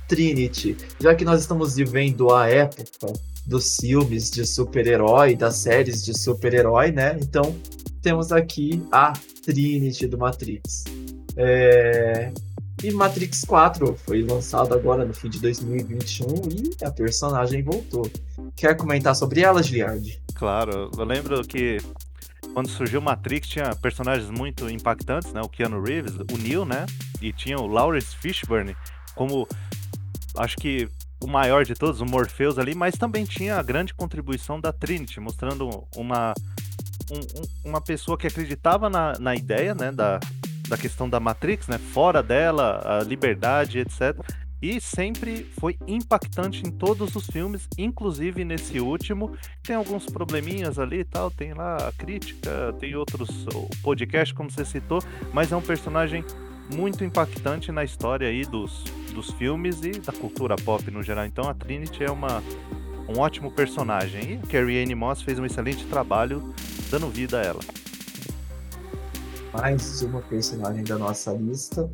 Trinity, 0.07 0.77
já 0.99 1.15
que 1.15 1.25
nós 1.25 1.41
estamos 1.41 1.75
vivendo 1.75 2.31
a 2.31 2.47
época 2.47 3.13
dos 3.47 3.77
filmes 3.77 4.29
de 4.29 4.45
super-herói, 4.45 5.35
das 5.35 5.55
séries 5.55 6.05
de 6.05 6.15
super-herói, 6.15 6.91
né? 6.91 7.17
Então 7.19 7.55
temos 8.01 8.31
aqui 8.31 8.81
a 8.91 9.13
Trinity 9.43 10.07
do 10.07 10.17
Matrix. 10.17 10.83
É... 11.35 12.31
E 12.81 12.91
Matrix 12.91 13.43
4 13.43 13.93
foi 14.05 14.23
lançado 14.23 14.73
agora 14.73 15.03
no 15.03 15.13
fim 15.13 15.29
de 15.29 15.39
2021 15.39 16.27
e 16.49 16.85
a 16.85 16.89
personagem 16.89 17.61
voltou. 17.61 18.09
Quer 18.55 18.75
comentar 18.77 19.13
sobre 19.15 19.41
ela, 19.41 19.61
Giliard? 19.61 20.21
Claro, 20.33 20.89
eu 20.97 21.03
lembro 21.03 21.41
que 21.45 21.77
quando 22.53 22.69
surgiu 22.69 23.01
Matrix 23.01 23.49
tinha 23.49 23.75
personagens 23.75 24.29
muito 24.29 24.69
impactantes, 24.69 25.33
né? 25.33 25.41
O 25.41 25.49
Keanu 25.49 25.83
Reeves, 25.83 26.13
o 26.15 26.37
Neo, 26.37 26.63
né? 26.63 26.85
E 27.21 27.33
tinha 27.33 27.57
o 27.57 27.67
Lawrence 27.67 28.15
Fishburne 28.15 28.75
como 29.19 29.45
acho 30.37 30.55
que 30.55 30.87
o 31.21 31.27
maior 31.27 31.65
de 31.65 31.73
todos, 31.73 31.99
o 31.99 32.05
Morpheus 32.05 32.57
ali, 32.57 32.73
mas 32.73 32.95
também 32.95 33.25
tinha 33.25 33.57
a 33.57 33.61
grande 33.61 33.93
contribuição 33.93 34.61
da 34.61 34.71
Trinity, 34.71 35.19
mostrando 35.19 35.85
uma 35.93 36.33
um, 37.11 37.69
uma 37.69 37.81
pessoa 37.81 38.17
que 38.17 38.27
acreditava 38.27 38.89
na, 38.89 39.13
na 39.19 39.35
ideia, 39.35 39.73
né, 39.73 39.91
da, 39.91 40.19
da 40.67 40.77
questão 40.77 41.09
da 41.09 41.19
Matrix, 41.19 41.67
né, 41.67 41.77
fora 41.77 42.21
dela, 42.21 42.81
a 42.83 43.03
liberdade, 43.03 43.79
etc. 43.79 44.17
E 44.61 44.81
sempre 44.81 45.45
foi 45.57 45.77
impactante 45.87 46.63
em 46.67 46.71
todos 46.71 47.15
os 47.15 47.25
filmes, 47.27 47.67
inclusive 47.77 48.43
nesse 48.43 48.79
último. 48.79 49.37
Tem 49.63 49.75
alguns 49.75 50.05
probleminhas 50.05 50.77
ali 50.77 50.99
e 50.99 51.05
tal, 51.05 51.31
tem 51.31 51.53
lá 51.53 51.77
a 51.77 51.93
crítica, 51.93 52.75
tem 52.77 52.93
outros 52.95 53.45
podcast, 53.81 54.33
como 54.33 54.51
você 54.51 54.65
citou, 54.65 55.01
mas 55.31 55.51
é 55.51 55.55
um 55.55 55.61
personagem 55.61 56.25
muito 56.75 57.03
impactante 57.03 57.71
na 57.71 57.83
história 57.83 58.27
aí 58.27 58.45
dos, 58.45 58.83
dos 59.13 59.31
filmes 59.31 59.81
e 59.81 59.91
da 59.91 60.11
cultura 60.11 60.55
pop 60.57 60.91
no 60.91 61.01
geral. 61.01 61.25
Então 61.25 61.49
a 61.49 61.53
Trinity 61.53 62.03
é 62.03 62.11
uma 62.11 62.43
um 63.09 63.19
ótimo 63.19 63.51
personagem. 63.51 64.33
E 64.33 64.47
Carrie 64.47 64.83
Anne 64.83 64.95
Moss 64.95 65.21
fez 65.21 65.39
um 65.39 65.45
excelente 65.45 65.85
trabalho 65.85 66.53
dando 66.89 67.09
vida 67.09 67.39
a 67.39 67.43
ela. 67.43 67.59
Mais 69.53 70.01
uma 70.03 70.21
personagem 70.21 70.83
da 70.83 70.97
nossa 70.97 71.33
lista. 71.33 71.89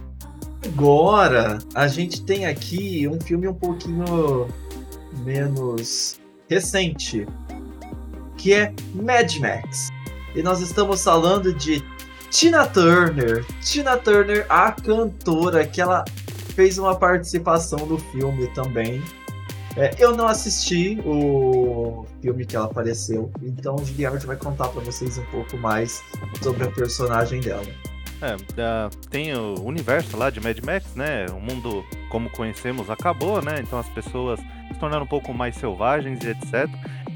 Agora, 0.65 1.59
a 1.73 1.87
gente 1.87 2.23
tem 2.23 2.45
aqui 2.45 3.07
um 3.07 3.19
filme 3.21 3.47
um 3.47 3.53
pouquinho 3.53 4.47
menos 5.23 6.19
recente, 6.49 7.25
que 8.35 8.53
é 8.53 8.73
Mad 8.93 9.37
Max. 9.37 9.89
E 10.35 10.43
nós 10.43 10.59
estamos 10.59 11.01
falando 11.03 11.53
de 11.53 11.83
Tina 12.29 12.67
Turner. 12.67 13.45
Tina 13.61 13.95
Turner, 13.95 14.45
a 14.49 14.71
cantora, 14.71 15.65
que 15.65 15.79
ela 15.79 16.03
fez 16.55 16.77
uma 16.77 16.95
participação 16.95 17.85
no 17.85 17.97
filme 17.97 18.47
também. 18.53 19.01
É, 19.77 19.93
eu 19.99 20.15
não 20.15 20.27
assisti 20.27 20.97
o 21.05 22.05
filme 22.21 22.45
que 22.45 22.55
ela 22.55 22.65
apareceu, 22.65 23.29
então 23.41 23.75
o 23.75 23.85
Giliard 23.85 24.25
vai 24.25 24.37
contar 24.37 24.69
para 24.69 24.81
vocês 24.81 25.17
um 25.17 25.25
pouco 25.25 25.57
mais 25.57 26.01
sobre 26.41 26.63
a 26.63 26.71
personagem 26.71 27.41
dela. 27.41 27.65
É, 28.21 28.37
tem 29.09 29.35
o 29.35 29.61
universo 29.61 30.15
lá 30.15 30.29
de 30.29 30.39
Mad 30.39 30.57
Max, 30.59 30.95
né? 30.95 31.25
O 31.29 31.39
mundo 31.39 31.83
como 32.09 32.29
conhecemos 32.29 32.89
acabou, 32.89 33.41
né? 33.41 33.59
Então 33.61 33.77
as 33.77 33.89
pessoas 33.89 34.39
se 34.39 34.79
tornaram 34.79 35.03
um 35.03 35.07
pouco 35.07 35.33
mais 35.33 35.55
selvagens 35.55 36.23
e 36.23 36.29
etc. 36.29 36.69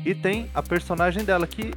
E 0.05 0.13
tem 0.13 0.49
a 0.53 0.61
personagem 0.61 1.23
dela 1.23 1.47
que, 1.47 1.73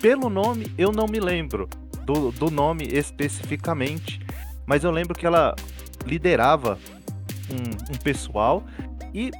pelo 0.00 0.28
nome, 0.28 0.70
eu 0.76 0.92
não 0.92 1.06
me 1.06 1.18
lembro 1.18 1.68
do, 2.04 2.30
do 2.32 2.50
nome 2.50 2.86
especificamente, 2.86 4.20
mas 4.66 4.84
eu 4.84 4.90
lembro 4.90 5.14
que 5.14 5.26
ela 5.26 5.56
liderava 6.04 6.78
um, 7.50 7.94
um 7.94 7.98
pessoal 7.98 8.62
e 9.14 9.30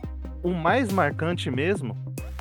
o 0.43 0.51
mais 0.51 0.93
marcante 0.93 1.51
mesmo 1.51 1.97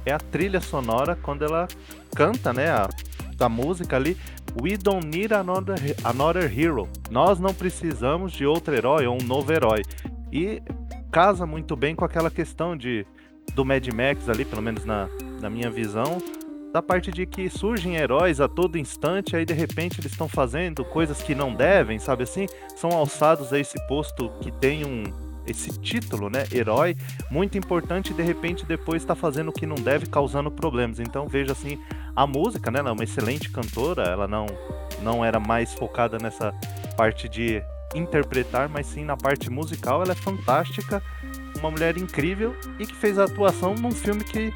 é 0.05 0.11
a 0.11 0.17
trilha 0.17 0.59
sonora 0.59 1.15
quando 1.15 1.43
ela 1.43 1.67
canta, 2.15 2.51
né, 2.51 2.69
a, 2.69 2.89
da 3.35 3.47
música 3.47 3.95
ali, 3.95 4.17
We 4.61 4.75
don't 4.75 5.07
need 5.07 5.33
another, 5.33 5.77
another 6.03 6.51
hero. 6.59 6.89
Nós 7.09 7.39
não 7.39 7.53
precisamos 7.53 8.33
de 8.33 8.45
outro 8.45 8.75
herói 8.75 9.07
ou 9.07 9.15
um 9.15 9.25
novo 9.25 9.51
herói. 9.53 9.81
E 10.31 10.61
casa 11.09 11.45
muito 11.45 11.75
bem 11.75 11.95
com 11.95 12.03
aquela 12.03 12.29
questão 12.29 12.75
de 12.75 13.05
do 13.53 13.65
Mad 13.65 13.85
Max 13.87 14.29
ali, 14.29 14.45
pelo 14.45 14.61
menos 14.61 14.85
na, 14.85 15.09
na 15.41 15.49
minha 15.49 15.69
visão, 15.69 16.19
da 16.71 16.81
parte 16.81 17.11
de 17.11 17.25
que 17.25 17.49
surgem 17.49 17.97
heróis 17.97 18.39
a 18.39 18.47
todo 18.47 18.77
instante, 18.77 19.35
aí 19.35 19.43
de 19.43 19.53
repente 19.53 19.99
eles 19.99 20.11
estão 20.11 20.27
fazendo 20.27 20.85
coisas 20.85 21.21
que 21.21 21.35
não 21.35 21.53
devem, 21.53 21.99
sabe 21.99 22.23
assim? 22.23 22.45
São 22.75 22.91
alçados 22.91 23.51
a 23.51 23.59
esse 23.59 23.75
posto 23.87 24.29
que 24.39 24.51
tem 24.51 24.85
um 24.85 25.03
esse 25.45 25.77
título, 25.79 26.29
né, 26.29 26.45
herói, 26.51 26.95
muito 27.29 27.57
importante 27.57 28.13
de 28.13 28.21
repente 28.21 28.65
depois 28.65 29.01
está 29.01 29.15
fazendo 29.15 29.49
o 29.49 29.53
que 29.53 29.65
não 29.65 29.75
deve, 29.75 30.05
causando 30.05 30.51
problemas. 30.51 30.99
Então 30.99 31.27
veja 31.27 31.51
assim, 31.51 31.79
a 32.15 32.27
música, 32.27 32.69
né, 32.71 32.79
ela 32.79 32.89
é 32.89 32.93
uma 32.93 33.03
excelente 33.03 33.49
cantora, 33.49 34.03
ela 34.03 34.27
não 34.27 34.45
não 35.01 35.25
era 35.25 35.39
mais 35.39 35.73
focada 35.73 36.17
nessa 36.19 36.53
parte 36.95 37.27
de 37.27 37.63
interpretar, 37.95 38.69
mas 38.69 38.85
sim 38.85 39.03
na 39.03 39.17
parte 39.17 39.49
musical, 39.49 40.01
ela 40.01 40.11
é 40.11 40.15
fantástica, 40.15 41.01
uma 41.57 41.71
mulher 41.71 41.97
incrível 41.97 42.55
e 42.79 42.85
que 42.85 42.95
fez 42.95 43.17
a 43.17 43.25
atuação 43.25 43.75
num 43.75 43.91
filme 43.91 44.23
que 44.23 44.51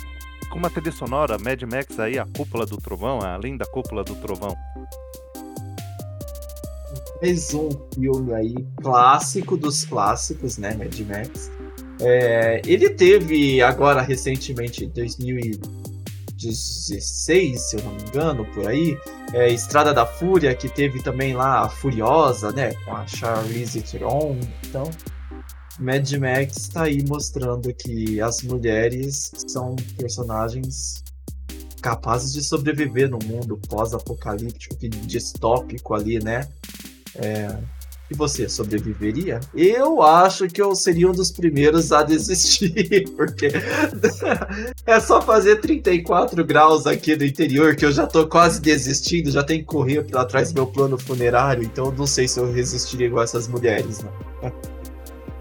com 0.49 0.59
uma 0.59 0.69
trilha 0.69 0.91
sonora, 0.91 1.37
Mad 1.37 1.61
Max 1.63 1.99
aí, 1.99 2.19
a 2.19 2.25
cúpula 2.25 2.65
do 2.65 2.77
trovão, 2.77 3.19
além 3.19 3.57
da 3.57 3.65
cúpula 3.65 4.03
do 4.03 4.15
trovão. 4.15 4.55
Mais 7.21 7.53
um 7.53 7.69
filme 7.93 8.33
aí 8.33 8.55
clássico 8.81 9.55
dos 9.55 9.85
clássicos, 9.85 10.57
né, 10.57 10.75
Mad 10.75 10.99
Max. 11.01 11.51
É, 12.01 12.61
ele 12.65 12.89
teve 12.89 13.61
agora 13.61 14.01
recentemente, 14.01 14.87
2016, 14.87 17.61
se 17.61 17.77
eu 17.77 17.83
não 17.83 17.93
me 17.93 18.01
engano, 18.01 18.43
por 18.53 18.67
aí, 18.67 18.97
é, 19.33 19.49
Estrada 19.49 19.93
da 19.93 20.05
Fúria, 20.05 20.53
que 20.53 20.67
teve 20.67 21.01
também 21.01 21.33
lá 21.33 21.61
a 21.61 21.69
Furiosa, 21.69 22.51
né, 22.51 22.73
com 22.83 22.93
a 22.93 23.07
Charlize 23.07 23.81
Theron. 23.81 24.37
Então, 24.67 24.91
Mad 25.79 26.11
Max 26.13 26.57
está 26.57 26.83
aí 26.83 27.01
mostrando 27.07 27.73
que 27.73 28.19
as 28.19 28.41
mulheres 28.41 29.31
são 29.47 29.77
personagens 29.97 31.01
capazes 31.81 32.33
de 32.33 32.43
sobreviver 32.43 33.09
no 33.09 33.19
mundo 33.23 33.57
pós-apocalíptico, 33.69 34.75
distópico 35.05 35.93
ali, 35.93 36.19
né? 36.19 36.49
É... 37.15 37.55
E 38.09 38.13
você 38.13 38.47
sobreviveria? 38.47 39.39
Eu 39.55 40.03
acho 40.03 40.47
que 40.47 40.61
eu 40.61 40.75
seria 40.75 41.09
um 41.09 41.11
dos 41.11 41.31
primeiros 41.31 41.91
a 41.91 42.03
desistir, 42.03 43.09
porque 43.17 43.49
é 44.85 44.99
só 44.99 45.19
fazer 45.19 45.55
34 45.55 46.45
graus 46.45 46.85
aqui 46.85 47.15
no 47.15 47.25
interior 47.25 47.75
que 47.75 47.83
eu 47.83 47.91
já 47.91 48.05
tô 48.05 48.27
quase 48.27 48.61
desistindo, 48.61 49.31
já 49.31 49.43
tenho 49.43 49.61
que 49.61 49.65
correr 49.65 50.03
para 50.03 50.23
trás 50.23 50.51
do 50.51 50.55
meu 50.55 50.67
plano 50.67 50.99
funerário, 50.99 51.63
então 51.63 51.91
não 51.91 52.05
sei 52.05 52.27
se 52.27 52.39
eu 52.39 52.51
resistiria 52.51 53.07
igual 53.07 53.23
essas 53.23 53.47
mulheres, 53.47 54.03
né? 54.03 54.51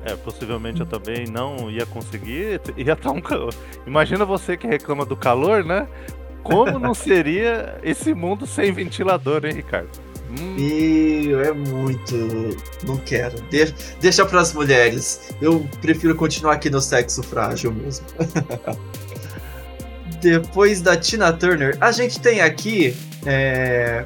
É, 0.06 0.14
possivelmente 0.16 0.80
eu 0.80 0.86
também 0.86 1.26
não 1.26 1.70
ia 1.70 1.86
conseguir. 1.86 2.60
Ia 2.76 2.92
estar 2.92 3.10
um 3.10 3.22
Imagina 3.86 4.24
você 4.24 4.56
que 4.56 4.66
reclama 4.66 5.04
do 5.06 5.16
calor, 5.16 5.64
né? 5.64 5.88
Como 6.42 6.78
não 6.78 6.92
seria 6.94 7.78
esse 7.82 8.12
mundo 8.12 8.46
sem 8.46 8.70
ventilador, 8.70 9.46
hein, 9.46 9.54
Ricardo? 9.54 10.03
Hum. 10.40 10.56
E 10.58 11.32
é 11.32 11.52
muito. 11.52 12.56
Não 12.84 12.96
quero. 12.98 13.40
De... 13.42 13.72
Deixa 14.00 14.24
para 14.24 14.40
as 14.40 14.52
mulheres. 14.52 15.34
Eu 15.40 15.66
prefiro 15.80 16.14
continuar 16.14 16.54
aqui 16.54 16.70
no 16.70 16.80
sexo 16.80 17.22
frágil 17.22 17.72
mesmo. 17.72 18.06
Depois 20.20 20.80
da 20.80 20.96
Tina 20.96 21.32
Turner, 21.32 21.76
a 21.80 21.92
gente 21.92 22.20
tem 22.20 22.40
aqui. 22.40 22.96
É... 23.26 24.04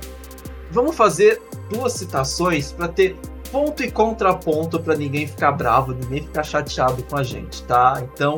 Vamos 0.71 0.97
fazer 0.97 1.41
duas 1.71 1.95
citações 1.95 2.73
para 2.73 2.89
ter 2.89 3.17
ponto 3.51 3.83
e 3.83 3.91
contraponto 3.91 4.79
para 4.81 4.95
ninguém 4.95 5.27
ficar 5.27 5.53
bravo, 5.53 5.93
ninguém 5.95 6.23
ficar 6.23 6.43
chateado 6.43 7.03
com 7.05 7.17
a 7.17 7.23
gente, 7.23 7.63
tá? 7.65 8.03
Então, 8.13 8.37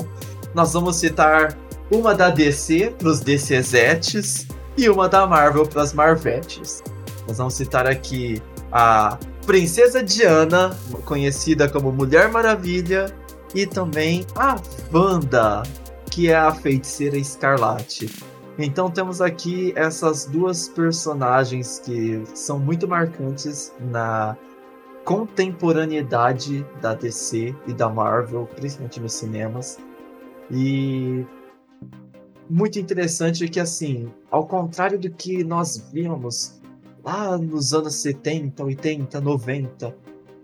nós 0.55 0.73
vamos 0.73 0.97
citar 0.97 1.57
uma 1.91 2.15
da 2.15 2.31
DC 2.31 2.95
para 2.99 3.09
os 3.09 3.21
DCzetes 3.21 4.47
e 4.77 4.89
uma 4.89 5.09
da 5.09 5.27
Marvel 5.27 5.67
para 5.67 5.83
as 5.83 5.93
Marvetes. 5.93 6.83
Nós 7.31 7.39
vamos 7.39 7.55
citar 7.55 7.87
aqui 7.87 8.43
a 8.73 9.17
Princesa 9.47 10.03
Diana, 10.03 10.77
conhecida 11.05 11.69
como 11.69 11.93
Mulher 11.93 12.29
Maravilha, 12.29 13.15
e 13.55 13.69
também 13.69 14.27
a 14.35 14.57
Wanda, 14.93 15.63
que 16.11 16.29
é 16.29 16.35
a 16.35 16.53
feiticeira 16.53 17.17
escarlate. 17.17 18.11
Então 18.59 18.91
temos 18.91 19.21
aqui 19.21 19.73
essas 19.77 20.25
duas 20.25 20.69
personagens 20.71 21.81
que 21.85 22.21
são 22.35 22.59
muito 22.59 22.89
marcantes 22.89 23.73
na 23.79 24.37
contemporaneidade 25.05 26.67
da 26.83 26.95
DC 26.95 27.55
e 27.65 27.73
da 27.73 27.89
Marvel, 27.89 28.49
principalmente 28.57 28.99
nos 28.99 29.13
cinemas. 29.13 29.79
E 30.51 31.25
muito 32.49 32.81
interessante 32.81 33.49
que 33.49 33.61
assim, 33.61 34.13
ao 34.29 34.49
contrário 34.49 34.99
do 34.99 35.09
que 35.09 35.45
nós 35.45 35.89
víamos 35.93 36.60
lá 37.05 37.37
nos 37.39 37.73
anos 37.73 37.95
70, 37.97 38.63
80, 38.65 39.21
90, 39.21 39.95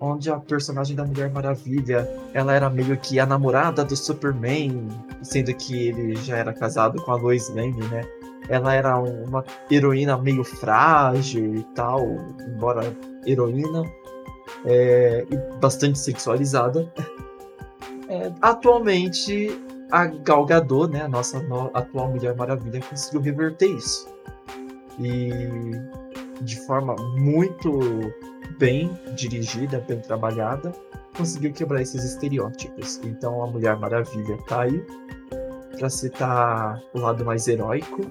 onde 0.00 0.30
a 0.30 0.38
personagem 0.38 0.94
da 0.96 1.04
Mulher 1.04 1.30
Maravilha, 1.30 2.08
ela 2.34 2.52
era 2.52 2.68
meio 2.68 2.96
que 2.96 3.18
a 3.18 3.26
namorada 3.26 3.84
do 3.84 3.96
Superman, 3.96 4.88
sendo 5.22 5.54
que 5.54 5.88
ele 5.88 6.16
já 6.16 6.36
era 6.36 6.52
casado 6.52 7.02
com 7.02 7.12
a 7.12 7.16
Lois 7.16 7.48
Lane, 7.48 7.82
né? 7.88 8.02
Ela 8.48 8.74
era 8.74 8.98
uma 8.98 9.44
heroína 9.70 10.16
meio 10.16 10.44
frágil 10.44 11.56
e 11.56 11.62
tal, 11.74 12.00
embora 12.46 12.96
heroína 13.26 13.82
é, 14.64 15.26
e 15.28 15.58
bastante 15.58 15.98
sexualizada. 15.98 16.90
É, 18.08 18.30
atualmente, 18.40 19.50
a 19.90 20.06
Gal 20.06 20.46
Gadot, 20.46 20.92
né, 20.92 21.02
a 21.02 21.08
nossa 21.08 21.40
no, 21.40 21.72
atual 21.74 22.08
Mulher 22.08 22.36
Maravilha, 22.36 22.80
conseguiu 22.88 23.20
reverter 23.20 23.68
isso. 23.68 24.08
E 25.00 25.28
de 26.40 26.60
forma 26.66 26.94
muito 27.16 27.80
bem 28.58 28.98
dirigida, 29.14 29.84
bem 29.86 30.00
trabalhada, 30.00 30.72
conseguiu 31.16 31.52
quebrar 31.52 31.82
esses 31.82 32.04
estereótipos. 32.04 33.00
Então 33.04 33.42
a 33.42 33.46
Mulher 33.46 33.76
Maravilha 33.76 34.38
tá 34.48 34.62
aí 34.62 34.84
para 35.78 35.90
citar 35.90 36.80
o 36.94 36.98
lado 36.98 37.24
mais 37.24 37.46
heróico. 37.48 38.02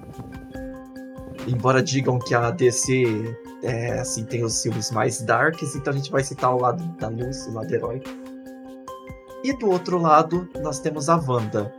Embora 1.46 1.82
digam 1.82 2.18
que 2.18 2.34
a 2.34 2.50
DC 2.50 3.36
é, 3.62 4.00
assim, 4.00 4.24
tem 4.24 4.44
os 4.44 4.62
filmes 4.62 4.90
mais 4.90 5.20
darks, 5.22 5.74
então 5.74 5.92
a 5.92 5.96
gente 5.96 6.10
vai 6.10 6.22
citar 6.22 6.54
o 6.54 6.60
lado 6.60 6.82
da 6.98 7.08
luz, 7.08 7.46
o 7.46 7.52
lado 7.52 7.72
heróico. 7.72 8.08
E 9.44 9.56
do 9.58 9.70
outro 9.70 9.98
lado, 9.98 10.48
nós 10.60 10.80
temos 10.80 11.08
a 11.08 11.16
Wanda, 11.16 11.72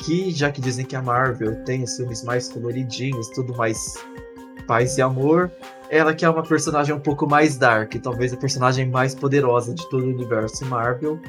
que 0.00 0.30
já 0.30 0.50
que 0.50 0.60
dizem 0.60 0.86
que 0.86 0.96
a 0.96 1.02
Marvel 1.02 1.62
tem 1.64 1.82
os 1.82 1.96
filmes 1.96 2.22
mais 2.22 2.48
coloridinhos, 2.48 3.28
tudo 3.30 3.54
mais 3.56 3.94
paz 4.66 4.96
e 4.96 5.02
amor, 5.02 5.50
ela 5.90 6.14
que 6.14 6.24
é 6.24 6.30
uma 6.30 6.42
personagem 6.42 6.94
um 6.94 7.00
pouco 7.00 7.28
mais 7.28 7.56
dark, 7.56 7.94
talvez 8.02 8.32
a 8.32 8.36
personagem 8.36 8.88
mais 8.88 9.14
poderosa 9.14 9.74
de 9.74 9.88
todo 9.88 10.04
o 10.04 10.08
universo 10.08 10.64
Marvel, 10.66 11.20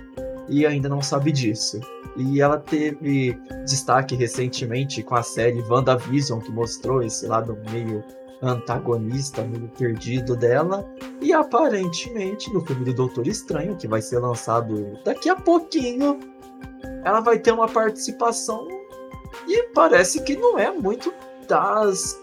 e 0.48 0.66
ainda 0.66 0.88
não 0.88 1.02
sabe 1.02 1.32
disso. 1.32 1.80
E 2.18 2.42
ela 2.42 2.58
teve 2.58 3.38
destaque 3.66 4.16
recentemente 4.16 5.04
com 5.04 5.16
a 5.16 5.24
série 5.24 5.62
WandaVision, 5.62 6.40
que 6.40 6.52
mostrou 6.52 7.02
esse 7.04 7.28
lado 7.28 7.58
meio 7.72 8.04
antagonista, 8.42 9.42
meio 9.42 9.68
perdido 9.70 10.36
dela. 10.36 10.88
E 11.22 11.34
aparentemente, 11.34 12.54
no 12.54 12.66
filme 12.66 12.86
do 12.86 12.94
Doutor 12.94 13.28
Estranho, 13.28 13.76
que 13.76 13.88
vai 13.88 14.02
ser 14.02 14.20
lançado 14.20 14.98
daqui 15.04 15.30
a 15.30 15.36
pouquinho, 15.36 16.20
ela 17.04 17.20
vai 17.20 17.40
ter 17.40 17.52
uma 17.52 17.68
participação 17.68 18.68
e 19.48 19.64
parece 19.74 20.24
que 20.24 20.36
não 20.36 20.58
é 20.58 20.72
muito 20.72 21.14
das 21.48 22.20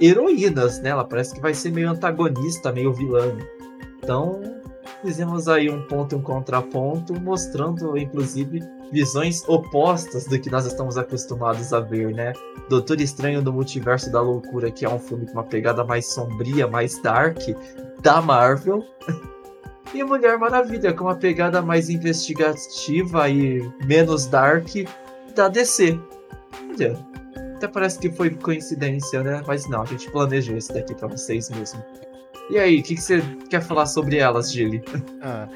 heroínas, 0.00 0.80
né? 0.80 0.90
Ela 0.90 1.04
parece 1.04 1.34
que 1.34 1.40
vai 1.40 1.54
ser 1.54 1.70
meio 1.72 1.90
antagonista, 1.90 2.72
meio 2.72 2.92
vilã. 2.92 3.36
Então, 4.02 4.40
fizemos 5.02 5.48
aí 5.48 5.70
um 5.70 5.82
ponto 5.86 6.14
e 6.14 6.18
um 6.18 6.22
contraponto, 6.22 7.18
mostrando, 7.20 7.96
inclusive, 7.96 8.60
visões 8.92 9.42
opostas 9.48 10.26
do 10.26 10.38
que 10.38 10.50
nós 10.50 10.66
estamos 10.66 10.96
acostumados 10.96 11.72
a 11.72 11.80
ver, 11.80 12.14
né? 12.14 12.32
Doutor 12.68 13.00
Estranho 13.00 13.42
do 13.42 13.52
Multiverso 13.52 14.10
da 14.10 14.20
Loucura, 14.20 14.70
que 14.70 14.84
é 14.84 14.88
um 14.88 14.98
filme 14.98 15.26
com 15.26 15.32
uma 15.32 15.44
pegada 15.44 15.84
mais 15.84 16.06
sombria, 16.06 16.66
mais 16.66 16.98
dark, 17.00 17.38
da 18.02 18.20
Marvel. 18.20 18.84
e 19.94 20.02
Mulher 20.02 20.38
Maravilha, 20.38 20.92
com 20.92 21.04
uma 21.04 21.16
pegada 21.16 21.62
mais 21.62 21.88
investigativa 21.88 23.28
e 23.28 23.60
menos 23.84 24.26
dark 24.26 24.68
da 25.34 25.48
DC. 25.48 25.98
Olha, 26.70 26.96
até 27.64 27.68
parece 27.68 27.98
que 27.98 28.10
foi 28.10 28.30
coincidência, 28.30 29.22
né? 29.22 29.42
Mas 29.46 29.68
não, 29.68 29.82
a 29.82 29.86
gente 29.86 30.10
planejou 30.10 30.56
isso 30.56 30.72
daqui 30.72 30.94
para 30.94 31.08
vocês 31.08 31.50
mesmo. 31.50 31.82
E 32.50 32.58
aí, 32.58 32.80
o 32.80 32.82
que, 32.82 32.94
que, 32.94 33.00
você 33.00 33.22
quer 33.48 33.62
falar 33.62 33.86
sobre 33.86 34.18
elas, 34.18 34.52
Gilly? 34.52 34.82
Ah, 35.22 35.48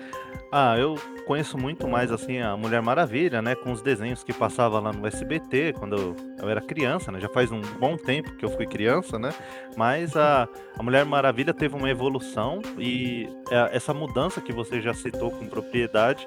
ah, 0.50 0.78
eu 0.78 0.94
conheço 1.26 1.58
muito 1.58 1.86
mais 1.86 2.10
assim 2.10 2.38
a 2.38 2.56
Mulher 2.56 2.80
Maravilha, 2.80 3.42
né? 3.42 3.54
Com 3.54 3.70
os 3.70 3.82
desenhos 3.82 4.24
que 4.24 4.32
passava 4.32 4.80
lá 4.80 4.90
no 4.90 5.06
SBT 5.06 5.74
quando 5.78 6.16
eu 6.40 6.48
era 6.48 6.62
criança, 6.62 7.12
né? 7.12 7.20
Já 7.20 7.28
faz 7.28 7.52
um 7.52 7.60
bom 7.78 7.98
tempo 7.98 8.34
que 8.36 8.44
eu 8.46 8.48
fui 8.48 8.66
criança, 8.66 9.18
né? 9.18 9.34
Mas 9.76 10.16
a, 10.16 10.48
a 10.78 10.82
Mulher 10.82 11.04
Maravilha 11.04 11.52
teve 11.52 11.76
uma 11.76 11.90
evolução 11.90 12.62
e 12.78 13.28
é, 13.50 13.76
essa 13.76 13.92
mudança 13.92 14.40
que 14.40 14.52
você 14.52 14.80
já 14.80 14.94
citou 14.94 15.30
com 15.30 15.46
propriedade 15.46 16.26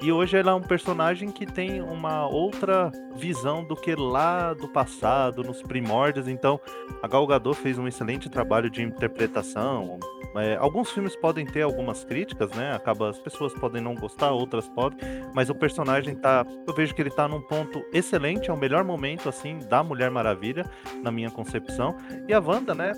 e 0.00 0.10
hoje 0.10 0.36
ela 0.36 0.52
é 0.52 0.54
um 0.54 0.62
personagem 0.62 1.30
que 1.30 1.44
tem 1.44 1.82
uma 1.82 2.26
outra 2.26 2.90
visão 3.14 3.62
do 3.62 3.76
que 3.76 3.94
lá 3.94 4.54
do 4.54 4.66
passado, 4.66 5.42
nos 5.44 5.62
primórdios. 5.62 6.26
Então, 6.26 6.58
a 7.02 7.08
Gal 7.08 7.26
Gadot 7.26 7.58
fez 7.58 7.78
um 7.78 7.86
excelente 7.86 8.28
trabalho 8.30 8.70
de 8.70 8.82
interpretação. 8.82 9.98
É, 10.36 10.56
alguns 10.56 10.90
filmes 10.90 11.14
podem 11.16 11.44
ter 11.44 11.62
algumas 11.62 12.04
críticas, 12.04 12.50
né? 12.52 12.72
Acaba, 12.74 13.10
as 13.10 13.18
pessoas 13.18 13.52
podem 13.52 13.82
não 13.82 13.94
gostar, 13.94 14.30
outras 14.30 14.68
podem, 14.68 14.98
mas 15.34 15.50
o 15.50 15.54
personagem 15.54 16.14
tá. 16.14 16.46
Eu 16.66 16.72
vejo 16.72 16.94
que 16.94 17.02
ele 17.02 17.10
tá 17.10 17.26
num 17.28 17.40
ponto 17.40 17.84
excelente, 17.92 18.48
é 18.48 18.52
o 18.52 18.56
melhor 18.56 18.84
momento, 18.84 19.28
assim, 19.28 19.58
da 19.68 19.82
Mulher 19.82 20.10
Maravilha, 20.10 20.64
na 21.02 21.10
minha 21.10 21.30
concepção. 21.30 21.96
E 22.28 22.32
a 22.32 22.40
Wanda, 22.40 22.74
né? 22.74 22.92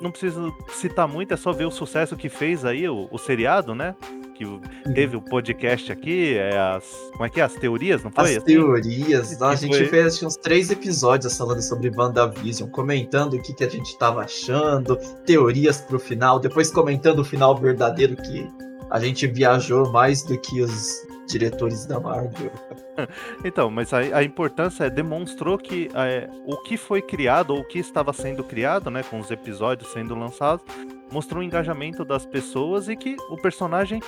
Não 0.00 0.10
preciso 0.10 0.54
citar 0.72 1.06
muito, 1.06 1.34
é 1.34 1.36
só 1.36 1.52
ver 1.52 1.66
o 1.66 1.70
sucesso 1.70 2.16
que 2.16 2.28
fez 2.28 2.64
aí 2.64 2.88
o, 2.88 3.08
o 3.10 3.18
seriado, 3.18 3.74
né? 3.74 3.94
que 4.40 4.46
uhum. 4.46 4.60
teve 4.94 5.18
o 5.18 5.20
podcast 5.20 5.92
aqui, 5.92 6.34
é 6.34 6.58
as, 6.58 6.82
como 7.12 7.26
é 7.26 7.28
que 7.28 7.42
é? 7.42 7.44
As 7.44 7.52
teorias, 7.56 8.02
não 8.02 8.10
foi? 8.10 8.24
As 8.24 8.36
assim? 8.38 8.46
teorias. 8.46 9.36
a 9.42 9.54
gente 9.54 9.76
foi... 9.76 9.86
fez 9.86 10.22
uns 10.22 10.34
três 10.36 10.70
episódios 10.70 11.36
falando 11.36 11.60
sobre 11.60 11.92
WandaVision, 11.94 12.70
comentando 12.70 13.34
o 13.34 13.42
que, 13.42 13.52
que 13.52 13.64
a 13.64 13.68
gente 13.68 13.88
estava 13.88 14.22
achando, 14.22 14.96
teorias 15.26 15.82
pro 15.82 16.00
final, 16.00 16.40
depois 16.40 16.70
comentando 16.70 17.18
o 17.18 17.24
final 17.24 17.54
verdadeiro 17.54 18.16
que 18.16 18.48
a 18.90 18.98
gente 18.98 19.26
viajou 19.26 19.92
mais 19.92 20.22
do 20.22 20.38
que 20.38 20.62
os 20.62 21.06
diretores 21.30 21.86
da 21.86 22.00
Marvel. 22.00 22.50
Então, 23.42 23.70
mas 23.70 23.94
a, 23.94 23.98
a 23.98 24.22
importância 24.22 24.84
é 24.84 24.90
demonstrou 24.90 25.56
que 25.56 25.88
é, 25.94 26.28
o 26.44 26.58
que 26.58 26.76
foi 26.76 27.00
criado 27.00 27.54
ou 27.54 27.60
o 27.60 27.64
que 27.64 27.78
estava 27.78 28.12
sendo 28.12 28.44
criado, 28.44 28.90
né, 28.90 29.02
com 29.02 29.18
os 29.18 29.30
episódios 29.30 29.90
sendo 29.90 30.14
lançados, 30.14 30.62
mostrou 31.10 31.40
o 31.40 31.42
engajamento 31.42 32.04
das 32.04 32.26
pessoas 32.26 32.90
e 32.90 32.96
que 32.96 33.16
o 33.30 33.36
personagem 33.38 34.02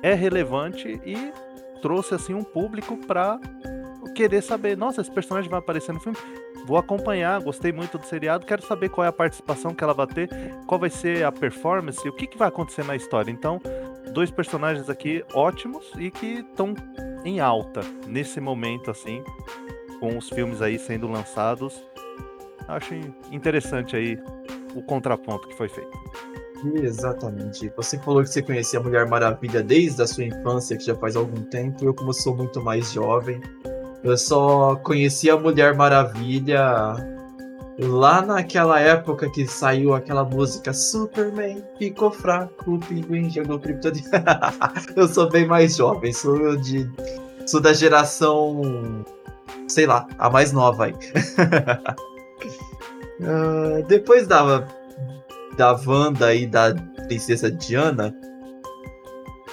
é 0.00 0.14
relevante 0.14 1.00
e 1.04 1.32
trouxe 1.82 2.14
assim 2.14 2.34
um 2.34 2.44
público 2.44 2.96
para 2.96 3.40
querer 4.14 4.42
saber, 4.42 4.76
nossa, 4.76 5.00
esse 5.00 5.10
personagem 5.10 5.50
vai 5.50 5.58
aparecer 5.58 5.92
no 5.92 6.00
filme, 6.00 6.16
vou 6.66 6.78
acompanhar, 6.78 7.40
gostei 7.40 7.70
muito 7.70 7.98
do 7.98 8.06
seriado, 8.06 8.46
quero 8.46 8.64
saber 8.64 8.88
qual 8.88 9.04
é 9.04 9.08
a 9.08 9.12
participação 9.12 9.74
que 9.74 9.84
ela 9.84 9.92
vai 9.92 10.06
ter, 10.06 10.28
qual 10.66 10.80
vai 10.80 10.88
ser 10.88 11.24
a 11.24 11.30
performance, 11.30 12.08
o 12.08 12.12
que, 12.12 12.26
que 12.26 12.38
vai 12.38 12.48
acontecer 12.48 12.84
na 12.84 12.96
história. 12.96 13.30
Então, 13.30 13.60
dois 14.12 14.30
personagens 14.30 14.88
aqui 14.88 15.24
ótimos 15.34 15.84
e 15.98 16.10
que 16.10 16.40
estão 16.40 16.74
em 17.24 17.40
alta 17.40 17.80
nesse 18.06 18.40
momento 18.40 18.90
assim, 18.90 19.22
com 20.00 20.16
os 20.16 20.28
filmes 20.28 20.62
aí 20.62 20.78
sendo 20.78 21.08
lançados. 21.08 21.82
Acho 22.68 22.94
interessante 23.30 23.96
aí 23.96 24.18
o 24.74 24.82
contraponto 24.82 25.48
que 25.48 25.56
foi 25.56 25.68
feito. 25.68 25.90
Exatamente. 26.82 27.70
Você 27.76 27.98
falou 27.98 28.22
que 28.22 28.28
você 28.28 28.42
conhecia 28.42 28.80
a 28.80 28.82
Mulher 28.82 29.06
Maravilha 29.06 29.62
desde 29.62 30.02
a 30.02 30.06
sua 30.06 30.24
infância, 30.24 30.76
que 30.76 30.84
já 30.84 30.94
faz 30.94 31.14
algum 31.16 31.42
tempo. 31.42 31.84
Eu, 31.84 31.94
como 31.94 32.12
sou 32.12 32.34
muito 32.34 32.62
mais 32.62 32.92
jovem, 32.92 33.40
eu 34.02 34.16
só 34.16 34.76
conheci 34.76 35.30
a 35.30 35.36
Mulher 35.36 35.74
Maravilha 35.74 37.15
lá 37.78 38.22
naquela 38.22 38.80
época 38.80 39.30
que 39.30 39.46
saiu 39.46 39.94
aquela 39.94 40.24
música 40.24 40.72
Superman 40.72 41.62
ficou 41.78 42.10
fraco, 42.10 42.74
o 42.74 42.78
pinguim 42.80 43.30
jogou 43.30 43.58
criptonita. 43.58 44.24
eu 44.96 45.06
sou 45.08 45.28
bem 45.28 45.46
mais 45.46 45.76
jovem, 45.76 46.12
sou 46.12 46.56
de 46.56 46.90
sou 47.46 47.60
da 47.60 47.72
geração 47.72 49.04
sei 49.68 49.86
lá, 49.86 50.06
a 50.18 50.30
mais 50.30 50.52
nova 50.52 50.86
aí. 50.86 50.92
uh, 53.20 53.82
depois 53.88 54.26
da 54.26 54.66
da 55.56 55.72
Wanda 55.86 56.34
e 56.34 56.46
da 56.46 56.74
princesa 57.06 57.50
Diana. 57.50 58.14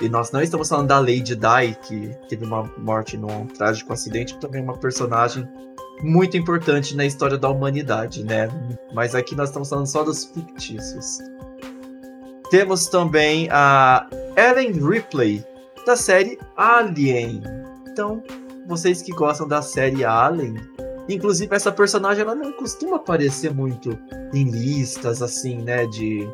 E 0.01 0.09
nós 0.09 0.31
não 0.31 0.41
estamos 0.41 0.67
falando 0.67 0.87
da 0.87 0.99
Lady 0.99 1.35
Di, 1.35 1.75
que 1.83 2.09
teve 2.27 2.43
uma 2.45 2.63
morte 2.77 3.15
num 3.15 3.45
trágico 3.45 3.93
acidente, 3.93 4.37
também 4.39 4.59
é 4.59 4.63
uma 4.63 4.77
personagem 4.77 5.47
muito 6.01 6.35
importante 6.37 6.95
na 6.95 7.05
história 7.05 7.37
da 7.37 7.49
humanidade, 7.49 8.23
né? 8.23 8.49
Mas 8.93 9.15
aqui 9.15 9.35
nós 9.35 9.49
estamos 9.49 9.69
falando 9.69 9.87
só 9.87 10.03
dos 10.03 10.25
fictícios. 10.25 11.19
Temos 12.49 12.87
também 12.87 13.47
a 13.51 14.07
Ellen 14.35 14.73
Ripley, 14.73 15.43
da 15.85 15.95
série 15.95 16.37
Alien. 16.55 17.41
Então, 17.89 18.23
vocês 18.67 19.01
que 19.01 19.11
gostam 19.11 19.47
da 19.47 19.61
série 19.61 20.03
Alien, 20.03 20.55
Inclusive, 21.09 21.53
essa 21.53 21.71
personagem 21.71 22.21
ela 22.21 22.35
não 22.35 22.53
costuma 22.53 22.95
aparecer 22.95 23.53
muito 23.53 23.97
em 24.33 24.45
listas, 24.45 25.21
assim, 25.21 25.57
né? 25.57 25.85
De 25.85 26.27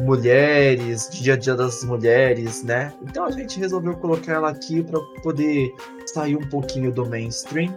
mulheres, 0.00 1.08
de 1.08 1.22
dia 1.22 1.34
a 1.34 1.36
dia 1.36 1.54
das 1.54 1.84
mulheres, 1.84 2.64
né? 2.64 2.92
Então 3.02 3.24
a 3.24 3.30
gente 3.30 3.60
resolveu 3.60 3.94
colocar 3.94 4.32
ela 4.32 4.50
aqui 4.50 4.82
para 4.82 4.98
poder 5.22 5.72
sair 6.06 6.36
um 6.36 6.48
pouquinho 6.48 6.90
do 6.90 7.06
mainstream. 7.08 7.72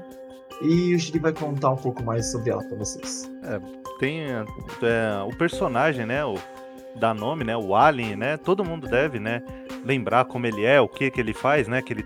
E 0.62 0.96
o 0.96 1.00
Giri 1.00 1.20
vai 1.20 1.34
contar 1.34 1.72
um 1.72 1.76
pouco 1.76 2.04
mais 2.04 2.26
sobre 2.32 2.50
ela 2.50 2.64
para 2.64 2.78
vocês. 2.78 3.30
É, 3.44 3.60
tem 4.00 4.22
é, 4.32 4.44
o 5.26 5.36
personagem, 5.36 6.06
né? 6.06 6.26
O, 6.26 6.36
dá 6.96 7.14
nome, 7.14 7.44
né? 7.44 7.56
O 7.56 7.76
Alien, 7.76 8.16
né? 8.16 8.38
Todo 8.38 8.66
mundo 8.66 8.88
deve, 8.88 9.20
né? 9.20 9.44
Lembrar 9.86 10.26
como 10.26 10.46
ele 10.46 10.66
é, 10.66 10.82
o 10.82 10.88
que 10.88 11.12
que 11.12 11.20
ele 11.20 11.34
faz, 11.34 11.68
né? 11.68 11.82
Que 11.82 11.94
ele 11.94 12.04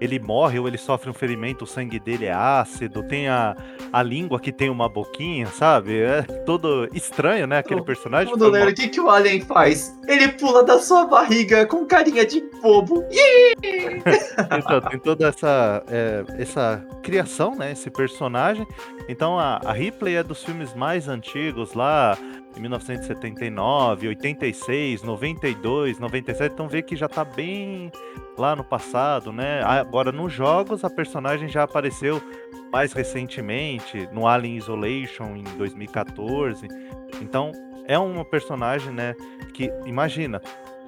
ele 0.00 0.18
morre 0.18 0.58
ou 0.58 0.66
ele 0.66 0.78
sofre 0.78 1.10
um 1.10 1.12
ferimento, 1.12 1.64
o 1.64 1.66
sangue 1.66 1.98
dele 1.98 2.24
é 2.24 2.32
ácido, 2.32 3.02
tem 3.02 3.28
a, 3.28 3.54
a 3.92 4.02
língua 4.02 4.40
que 4.40 4.50
tem 4.50 4.70
uma 4.70 4.88
boquinha, 4.88 5.46
sabe? 5.48 6.00
É 6.00 6.22
todo 6.22 6.88
estranho, 6.94 7.46
né? 7.46 7.58
Aquele 7.58 7.82
personagem. 7.82 8.32
Todo 8.36 8.50
o 8.50 8.74
que, 8.74 8.88
que 8.88 9.00
o 9.00 9.10
Alien 9.10 9.42
faz? 9.42 9.94
Ele 10.08 10.28
pula 10.28 10.64
da 10.64 10.78
sua 10.78 11.04
barriga 11.04 11.66
com 11.66 11.84
carinha 11.84 12.24
de 12.24 12.40
bobo. 12.62 13.04
então, 14.58 14.80
tem 14.80 14.98
toda 14.98 15.28
essa, 15.28 15.84
é, 15.88 16.24
essa 16.38 16.84
criação, 17.02 17.54
né? 17.54 17.72
Esse 17.72 17.90
personagem. 17.90 18.66
Então, 19.08 19.38
a, 19.38 19.60
a 19.64 19.72
Ripley 19.72 20.16
é 20.16 20.22
dos 20.22 20.42
filmes 20.42 20.74
mais 20.74 21.08
antigos 21.08 21.74
lá 21.74 22.16
em 22.56 22.60
1979, 22.60 24.08
86, 24.08 25.02
92, 25.02 25.98
97, 25.98 26.52
então 26.52 26.68
vê 26.68 26.82
que 26.82 26.96
já 26.96 27.08
tá 27.08 27.24
bem 27.24 27.90
lá 28.36 28.56
no 28.56 28.64
passado, 28.64 29.32
né? 29.32 29.62
Agora 29.62 30.10
nos 30.10 30.32
jogos 30.32 30.84
a 30.84 30.90
personagem 30.90 31.48
já 31.48 31.62
apareceu 31.62 32.20
mais 32.72 32.92
recentemente 32.92 34.08
no 34.12 34.26
Alien 34.26 34.56
Isolation 34.56 35.36
em 35.36 35.44
2014. 35.56 36.66
Então 37.20 37.52
é 37.86 37.98
uma 37.98 38.24
personagem, 38.24 38.92
né, 38.92 39.14
que 39.52 39.72
imagina, 39.84 40.40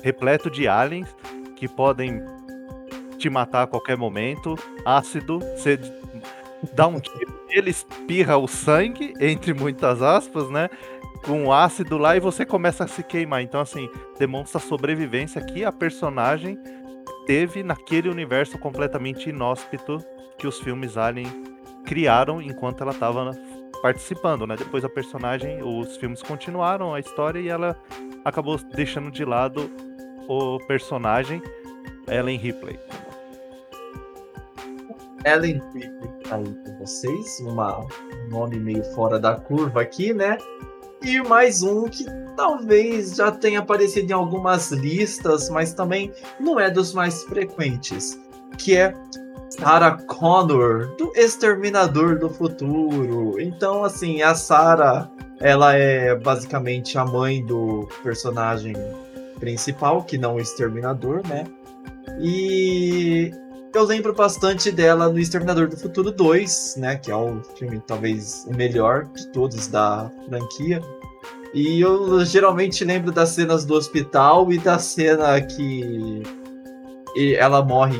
repleto 0.02 0.50
de 0.50 0.68
aliens 0.68 1.14
que 1.56 1.68
podem 1.68 2.22
te 3.18 3.28
matar 3.28 3.62
a 3.62 3.66
qualquer 3.66 3.96
momento, 3.96 4.56
ácido, 4.84 5.38
você 5.38 5.78
dá 6.72 6.86
um 6.86 7.00
tiro, 7.00 7.40
ele 7.50 7.70
espirra 7.70 8.36
o 8.36 8.48
sangue, 8.48 9.14
entre 9.20 9.52
muitas 9.52 10.02
aspas, 10.02 10.48
né? 10.48 10.68
Com 11.24 11.52
ácido 11.52 11.96
lá 11.96 12.16
e 12.16 12.20
você 12.20 12.44
começa 12.44 12.84
a 12.84 12.88
se 12.88 13.02
queimar. 13.02 13.42
Então, 13.42 13.60
assim, 13.60 13.88
demonstra 14.18 14.58
a 14.58 14.60
sobrevivência 14.60 15.40
que 15.40 15.64
a 15.64 15.72
personagem 15.72 16.58
teve 17.26 17.62
naquele 17.62 18.08
universo 18.08 18.58
completamente 18.58 19.30
inóspito 19.30 19.98
que 20.36 20.46
os 20.46 20.58
filmes 20.58 20.96
Alien 20.96 21.28
criaram 21.84 22.42
enquanto 22.42 22.82
ela 22.82 22.92
estava 22.92 23.30
participando, 23.80 24.46
né? 24.46 24.56
Depois 24.56 24.84
a 24.84 24.88
personagem, 24.88 25.62
os 25.62 25.96
filmes 25.96 26.22
continuaram 26.22 26.94
a 26.94 27.00
história 27.00 27.40
e 27.40 27.48
ela 27.48 27.76
acabou 28.24 28.56
deixando 28.74 29.10
de 29.10 29.24
lado 29.24 29.70
o 30.28 30.58
personagem 30.66 31.42
Ellen 32.08 32.38
Ripley. 32.38 32.78
Ellen 35.24 35.60
Ripley 35.74 36.08
tá 36.28 36.36
aí 36.36 36.44
com 36.44 36.78
vocês, 36.78 37.40
uma, 37.40 37.78
um 37.80 38.28
nome 38.30 38.58
meio 38.58 38.84
fora 38.94 39.18
da 39.18 39.36
curva 39.36 39.82
aqui, 39.82 40.12
né? 40.12 40.38
E 41.02 41.20
mais 41.20 41.62
um 41.62 41.84
que 41.84 42.06
talvez 42.36 43.16
já 43.16 43.30
tenha 43.30 43.58
aparecido 43.58 44.10
em 44.10 44.14
algumas 44.14 44.70
listas, 44.70 45.50
mas 45.50 45.74
também 45.74 46.12
não 46.38 46.58
é 46.58 46.70
dos 46.70 46.94
mais 46.94 47.24
frequentes, 47.24 48.18
que 48.56 48.76
é 48.76 48.94
Sarah 49.50 49.98
Connor, 50.06 50.94
do 50.96 51.12
Exterminador 51.14 52.18
do 52.18 52.30
Futuro. 52.30 53.40
Então, 53.40 53.84
assim, 53.84 54.22
a 54.22 54.34
Sarah, 54.34 55.10
ela 55.40 55.74
é 55.74 56.14
basicamente 56.14 56.96
a 56.96 57.04
mãe 57.04 57.44
do 57.44 57.88
personagem 58.02 58.74
principal, 59.38 60.04
que 60.04 60.16
não 60.16 60.36
o 60.36 60.40
Exterminador, 60.40 61.20
né? 61.26 61.44
E 62.20 63.32
eu 63.74 63.84
lembro 63.84 64.14
bastante 64.14 64.70
dela 64.70 65.08
no 65.08 65.18
Exterminador 65.18 65.68
do 65.68 65.76
Futuro 65.76 66.10
2, 66.10 66.76
né? 66.76 66.96
Que 66.96 67.10
é 67.10 67.16
o 67.16 67.42
filme 67.56 67.80
talvez 67.86 68.46
o 68.46 68.54
melhor 68.54 69.04
de 69.06 69.26
todos 69.28 69.66
da 69.66 70.10
franquia. 70.28 70.80
E 71.54 71.80
eu 71.80 72.24
geralmente 72.24 72.84
lembro 72.84 73.12
das 73.12 73.30
cenas 73.30 73.64
do 73.64 73.74
hospital 73.74 74.52
e 74.52 74.58
da 74.58 74.78
cena 74.78 75.40
que 75.40 76.22
ela 77.36 77.62
morre 77.62 77.98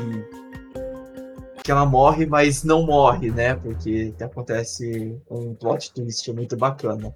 que 1.63 1.71
ela 1.71 1.85
morre, 1.85 2.25
mas 2.25 2.63
não 2.63 2.85
morre, 2.85 3.31
né? 3.31 3.55
Porque 3.55 4.13
acontece 4.19 5.17
um 5.31 5.55
plot 5.55 5.93
twist 5.93 6.29
muito 6.33 6.57
bacana. 6.57 7.15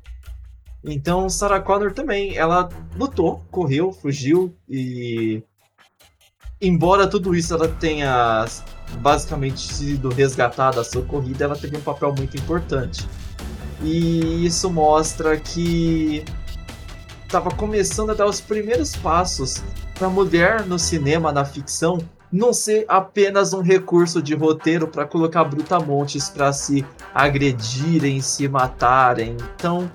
Então, 0.86 1.28
Sarah 1.28 1.60
Connor 1.60 1.92
também, 1.92 2.38
ela 2.38 2.70
lutou, 2.96 3.44
correu, 3.52 3.92
fugiu 3.92 4.56
e 4.70 5.44
embora 6.62 7.08
tudo 7.08 7.36
isso 7.36 7.54
ela 7.54 7.68
tenha 7.68 8.46
basicamente 9.00 9.62
sido 9.62 10.10
resgatada, 10.10 10.84
socorrida, 10.84 11.46
ela 11.46 11.56
teve 11.56 11.78
um 11.78 11.82
papel 11.82 12.14
muito 12.16 12.38
importante. 12.38 13.08
E 13.82 14.46
isso 14.46 14.70
mostra 14.70 15.38
que 15.38 16.24
estava 17.26 17.52
começando 17.52 18.12
a 18.12 18.14
dar 18.14 18.26
os 18.26 18.42
primeiros 18.42 18.96
passos 18.96 19.62
para 19.94 20.08
a 20.08 20.10
mulher 20.10 20.66
no 20.66 20.80
cinema, 20.80 21.32
na 21.32 21.46
ficção, 21.46 22.00
não 22.32 22.52
ser 22.52 22.86
apenas 22.88 23.54
um 23.54 23.62
recurso 23.62 24.22
de 24.22 24.34
roteiro 24.34 24.88
para 24.88 25.06
colocar 25.06 25.44
brutamontes 25.44 26.30
para 26.30 26.52
se 26.52 26.86
agredirem, 27.14 28.22
se 28.22 28.48
matarem. 28.48 29.38
Então, 29.56 29.92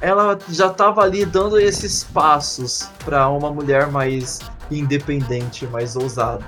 ela 0.00 0.38
já 0.48 0.68
estava 0.68 1.02
ali 1.02 1.24
dando 1.24 1.58
esses 1.58 2.04
passos 2.04 2.88
para 3.04 3.28
uma 3.28 3.50
mulher 3.50 3.90
mais 3.90 4.40
independente, 4.70 5.66
mais 5.66 5.96
ousada. 5.96 6.44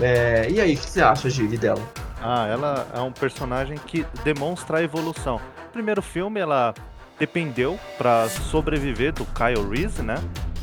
É, 0.00 0.48
e 0.50 0.60
aí, 0.60 0.74
o 0.74 0.78
que 0.78 0.90
você 0.90 1.00
acha, 1.00 1.30
Gilly, 1.30 1.56
dela? 1.56 1.82
Ah, 2.20 2.46
ela 2.48 2.86
é 2.94 3.00
um 3.00 3.12
personagem 3.12 3.76
que 3.76 4.06
demonstra 4.24 4.78
a 4.78 4.82
evolução. 4.82 5.40
No 5.66 5.70
primeiro 5.72 6.02
filme, 6.02 6.40
ela 6.40 6.74
dependeu 7.18 7.78
para 7.96 8.28
sobreviver 8.28 9.12
do 9.12 9.24
Kyle 9.26 9.68
Reese, 9.68 10.02
né? 10.02 10.16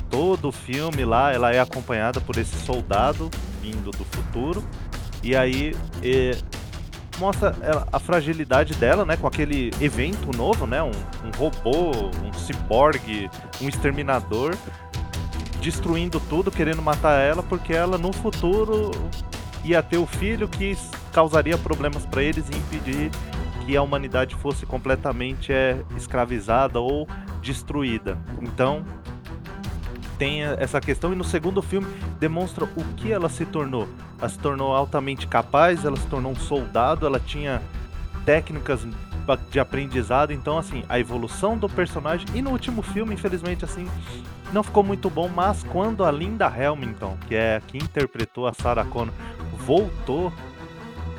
Todo 0.09 0.49
o 0.49 0.51
filme 0.51 1.05
lá, 1.05 1.31
ela 1.31 1.53
é 1.53 1.59
acompanhada 1.59 2.19
por 2.19 2.37
esse 2.37 2.57
soldado 2.65 3.29
vindo 3.61 3.91
do 3.91 4.03
futuro. 4.03 4.63
E 5.23 5.35
aí 5.35 5.75
e, 6.03 6.35
mostra 7.19 7.55
a 7.91 7.99
fragilidade 7.99 8.73
dela, 8.73 9.05
né? 9.05 9.15
Com 9.15 9.27
aquele 9.27 9.71
evento 9.79 10.35
novo, 10.35 10.65
né? 10.65 10.81
Um, 10.81 10.89
um 10.89 11.31
robô, 11.37 12.09
um 12.25 12.33
ciborgue, 12.33 13.29
um 13.61 13.69
exterminador 13.69 14.57
destruindo 15.61 16.19
tudo, 16.19 16.51
querendo 16.51 16.81
matar 16.81 17.19
ela, 17.21 17.43
porque 17.43 17.71
ela 17.71 17.97
no 17.97 18.11
futuro 18.11 18.91
ia 19.63 19.81
ter 19.81 19.97
o 19.97 20.07
filho 20.07 20.49
que 20.49 20.75
causaria 21.13 21.57
problemas 21.57 22.05
para 22.05 22.23
eles 22.23 22.49
e 22.49 22.57
impedir 22.57 23.11
que 23.65 23.77
a 23.77 23.81
humanidade 23.81 24.35
fosse 24.35 24.65
completamente 24.65 25.53
é, 25.53 25.79
escravizada 25.95 26.79
ou 26.79 27.07
destruída. 27.41 28.17
Então, 28.41 28.83
tem 30.17 30.43
essa 30.43 30.81
questão 30.81 31.13
e 31.13 31.15
no 31.15 31.23
segundo 31.23 31.61
filme 31.61 31.87
demonstra 32.19 32.65
o 32.65 32.83
que 32.95 33.11
ela 33.11 33.29
se 33.29 33.45
tornou. 33.45 33.87
Ela 34.19 34.29
se 34.29 34.39
tornou 34.39 34.75
altamente 34.75 35.27
capaz, 35.27 35.85
ela 35.85 35.97
se 35.97 36.07
tornou 36.07 36.31
um 36.31 36.35
soldado, 36.35 37.05
ela 37.05 37.19
tinha 37.19 37.61
técnicas 38.25 38.85
de 39.49 39.59
aprendizado, 39.59 40.33
então 40.33 40.57
assim, 40.57 40.83
a 40.89 40.99
evolução 40.99 41.57
do 41.57 41.69
personagem 41.69 42.27
e 42.33 42.41
no 42.41 42.49
último 42.49 42.81
filme, 42.81 43.13
infelizmente 43.13 43.63
assim, 43.63 43.87
não 44.53 44.63
ficou 44.63 44.83
muito 44.83 45.09
bom, 45.09 45.29
mas 45.29 45.63
quando 45.63 46.03
a 46.03 46.11
Linda 46.11 46.47
Hamilton, 46.47 47.17
que 47.27 47.35
é 47.35 47.61
que 47.67 47.77
interpretou 47.77 48.47
a 48.47 48.53
Sarah 48.53 48.85
Connor, 48.85 49.13
voltou 49.65 50.31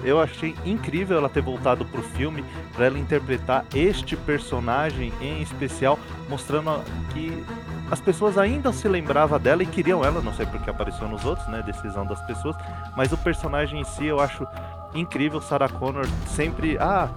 eu 0.04 0.20
achei 0.20 0.54
incrível 0.64 1.18
ela 1.18 1.28
ter 1.28 1.42
voltado 1.42 1.84
pro 1.84 2.02
filme 2.02 2.44
para 2.74 2.86
ela 2.86 2.98
interpretar 2.98 3.64
este 3.74 4.16
personagem 4.16 5.12
em 5.20 5.40
especial, 5.40 5.98
mostrando 6.28 6.82
que 7.12 7.44
as 7.90 8.00
pessoas 8.00 8.36
ainda 8.36 8.72
se 8.72 8.88
lembravam 8.88 9.38
dela 9.38 9.62
e 9.62 9.66
queriam 9.66 10.04
ela, 10.04 10.20
não 10.20 10.32
sei 10.34 10.46
porque 10.46 10.70
apareceu 10.70 11.06
nos 11.06 11.24
outros, 11.24 11.46
né? 11.48 11.62
Decisão 11.62 12.04
das 12.04 12.20
pessoas, 12.22 12.56
mas 12.96 13.12
o 13.12 13.18
personagem 13.18 13.80
em 13.80 13.84
si 13.84 14.06
eu 14.06 14.18
acho 14.18 14.46
incrível. 14.94 15.40
Sarah 15.40 15.68
Connor 15.68 16.06
sempre, 16.26 16.76
ah, 16.78 17.08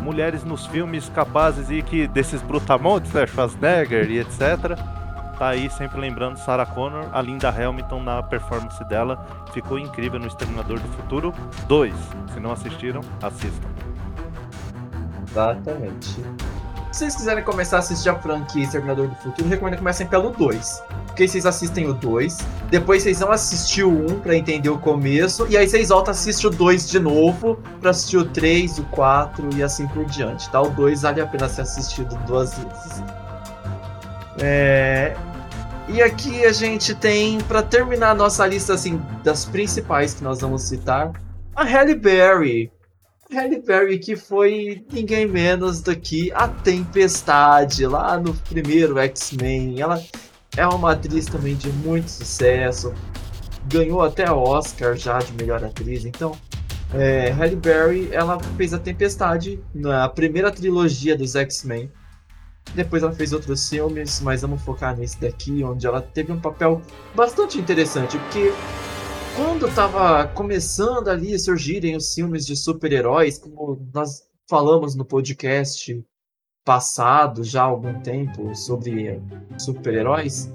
mulheres 0.00 0.44
nos 0.44 0.66
filmes 0.66 1.08
capazes 1.08 1.70
e 1.70 1.82
que 1.82 2.06
desses 2.06 2.42
brutamontes, 2.42 3.12
né? 3.12 3.26
Schwarzenegger 3.26 4.10
e 4.10 4.18
etc 4.20 4.78
tá 5.38 5.48
aí 5.48 5.70
sempre 5.70 6.00
lembrando 6.00 6.36
Sarah 6.36 6.66
Connor, 6.66 7.06
a 7.12 7.22
Linda 7.22 7.48
Hamilton 7.48 8.02
na 8.02 8.22
performance 8.22 8.82
dela 8.84 9.24
ficou 9.52 9.78
incrível 9.78 10.18
no 10.18 10.26
Exterminador 10.26 10.80
do 10.80 10.88
Futuro 10.88 11.32
2. 11.66 11.94
Se 12.34 12.40
não 12.40 12.52
assistiram, 12.52 13.00
assistam. 13.22 13.68
Exatamente. 15.30 16.16
Se 16.90 17.04
vocês 17.04 17.16
quiserem 17.16 17.44
começar 17.44 17.76
a 17.76 17.78
assistir 17.80 18.08
a 18.08 18.14
franquia 18.16 18.64
Exterminador 18.64 19.08
do 19.08 19.14
Futuro, 19.16 19.48
recomendo 19.48 19.74
que 19.74 19.78
comecem 19.78 20.06
pelo 20.06 20.30
2. 20.30 20.82
Porque 21.06 21.28
vocês 21.28 21.46
assistem 21.46 21.86
o 21.86 21.92
2, 21.92 22.38
depois 22.70 23.02
vocês 23.02 23.20
vão 23.20 23.30
assistir 23.30 23.84
o 23.84 23.90
1 23.90 24.12
um 24.12 24.20
pra 24.20 24.34
entender 24.34 24.70
o 24.70 24.78
começo, 24.78 25.46
e 25.48 25.56
aí 25.56 25.68
vocês 25.68 25.90
voltam 25.90 26.10
a 26.10 26.12
assistir 26.12 26.46
o 26.46 26.50
2 26.50 26.88
de 26.88 26.98
novo 26.98 27.56
pra 27.80 27.90
assistir 27.90 28.16
o 28.16 28.24
3, 28.24 28.78
o 28.78 28.84
4 28.84 29.50
e 29.54 29.62
assim 29.62 29.86
por 29.88 30.04
diante, 30.06 30.48
tá? 30.50 30.60
O 30.60 30.70
2 30.70 31.02
vale 31.02 31.20
a 31.20 31.26
pena 31.26 31.48
ser 31.48 31.62
assistido 31.62 32.16
duas 32.26 32.54
vezes. 32.58 33.02
É, 34.40 35.16
e 35.88 36.02
aqui 36.02 36.44
a 36.44 36.52
gente 36.52 36.94
tem, 36.94 37.40
para 37.42 37.62
terminar 37.62 38.10
a 38.10 38.14
nossa 38.14 38.46
lista 38.46 38.74
assim, 38.74 39.00
das 39.24 39.44
principais 39.44 40.14
que 40.14 40.22
nós 40.22 40.40
vamos 40.40 40.62
citar, 40.62 41.12
a 41.56 41.64
Halle 41.64 41.94
Berry. 41.94 42.70
Halle 43.32 43.60
Berry 43.60 43.98
que 43.98 44.14
foi 44.14 44.84
ninguém 44.92 45.26
menos 45.26 45.80
do 45.80 45.94
que 45.96 46.30
a 46.32 46.46
Tempestade, 46.48 47.86
lá 47.86 48.18
no 48.18 48.34
primeiro 48.34 48.98
X-Men. 48.98 49.80
Ela 49.80 50.02
é 50.56 50.66
uma 50.66 50.92
atriz 50.92 51.26
também 51.26 51.56
de 51.56 51.70
muito 51.70 52.10
sucesso. 52.10 52.92
Ganhou 53.66 54.02
até 54.02 54.30
Oscar 54.30 54.96
já 54.96 55.18
de 55.18 55.32
melhor 55.32 55.64
atriz. 55.64 56.04
Então, 56.04 56.36
é, 56.94 57.30
Halle 57.30 57.56
Berry, 57.56 58.08
ela 58.12 58.38
fez 58.56 58.72
a 58.72 58.78
Tempestade 58.78 59.60
na 59.74 60.08
primeira 60.08 60.50
trilogia 60.50 61.16
dos 61.16 61.34
X-Men. 61.34 61.90
Depois 62.74 63.02
ela 63.02 63.12
fez 63.12 63.32
outros 63.32 63.68
filmes, 63.68 64.20
mas 64.20 64.42
vamos 64.42 64.62
focar 64.62 64.96
nesse 64.96 65.20
daqui, 65.20 65.64
onde 65.64 65.86
ela 65.86 66.00
teve 66.00 66.32
um 66.32 66.40
papel 66.40 66.80
bastante 67.14 67.58
interessante, 67.58 68.18
porque 68.18 68.52
quando 69.34 69.68
estava 69.68 70.26
começando 70.28 71.08
ali 71.08 71.34
a 71.34 71.38
surgirem 71.38 71.96
os 71.96 72.12
filmes 72.12 72.44
de 72.44 72.56
super-heróis, 72.56 73.38
como 73.38 73.88
nós 73.94 74.22
falamos 74.48 74.94
no 74.94 75.04
podcast 75.04 76.04
passado 76.64 77.44
já 77.44 77.62
há 77.62 77.66
algum 77.66 78.00
tempo 78.00 78.54
sobre 78.54 79.20
super-heróis, 79.56 80.50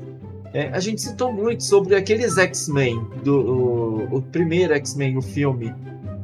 é, 0.53 0.67
a 0.67 0.79
gente 0.79 1.01
citou 1.01 1.33
muito 1.33 1.63
sobre 1.63 1.95
aqueles 1.95 2.37
X-Men, 2.37 3.03
do 3.23 3.35
o, 3.35 4.17
o 4.17 4.21
primeiro 4.21 4.73
X-Men, 4.75 5.17
o 5.17 5.21
filme, 5.21 5.73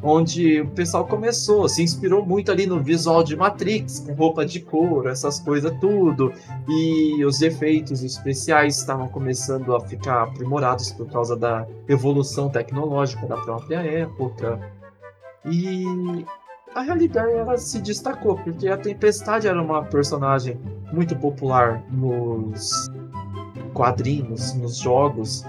onde 0.01 0.61
o 0.61 0.69
pessoal 0.69 1.05
começou, 1.05 1.67
se 1.67 1.83
inspirou 1.83 2.25
muito 2.25 2.51
ali 2.51 2.65
no 2.65 2.81
visual 2.81 3.23
de 3.23 3.35
Matrix, 3.35 3.99
com 3.99 4.13
roupa 4.13 4.45
de 4.45 4.59
couro, 4.59 5.09
essas 5.09 5.39
coisas 5.39 5.73
tudo, 5.79 6.31
e 6.67 7.23
os 7.25 7.41
efeitos 7.41 8.03
especiais 8.03 8.77
estavam 8.77 9.07
começando 9.07 9.75
a 9.75 9.81
ficar 9.81 10.23
aprimorados 10.23 10.91
por 10.91 11.07
causa 11.07 11.35
da 11.35 11.67
evolução 11.87 12.49
tecnológica 12.49 13.25
da 13.27 13.37
própria 13.37 13.79
época. 13.79 14.59
E 15.45 16.25
a 16.75 16.83
Berry 16.83 17.33
ela 17.33 17.57
se 17.57 17.81
destacou 17.81 18.37
porque 18.37 18.67
a 18.67 18.77
Tempestade 18.77 19.47
era 19.47 19.61
uma 19.61 19.83
personagem 19.83 20.59
muito 20.93 21.15
popular 21.15 21.83
nos 21.91 22.89
quadrinhos, 23.73 24.53
nos 24.55 24.77
jogos, 24.77 25.45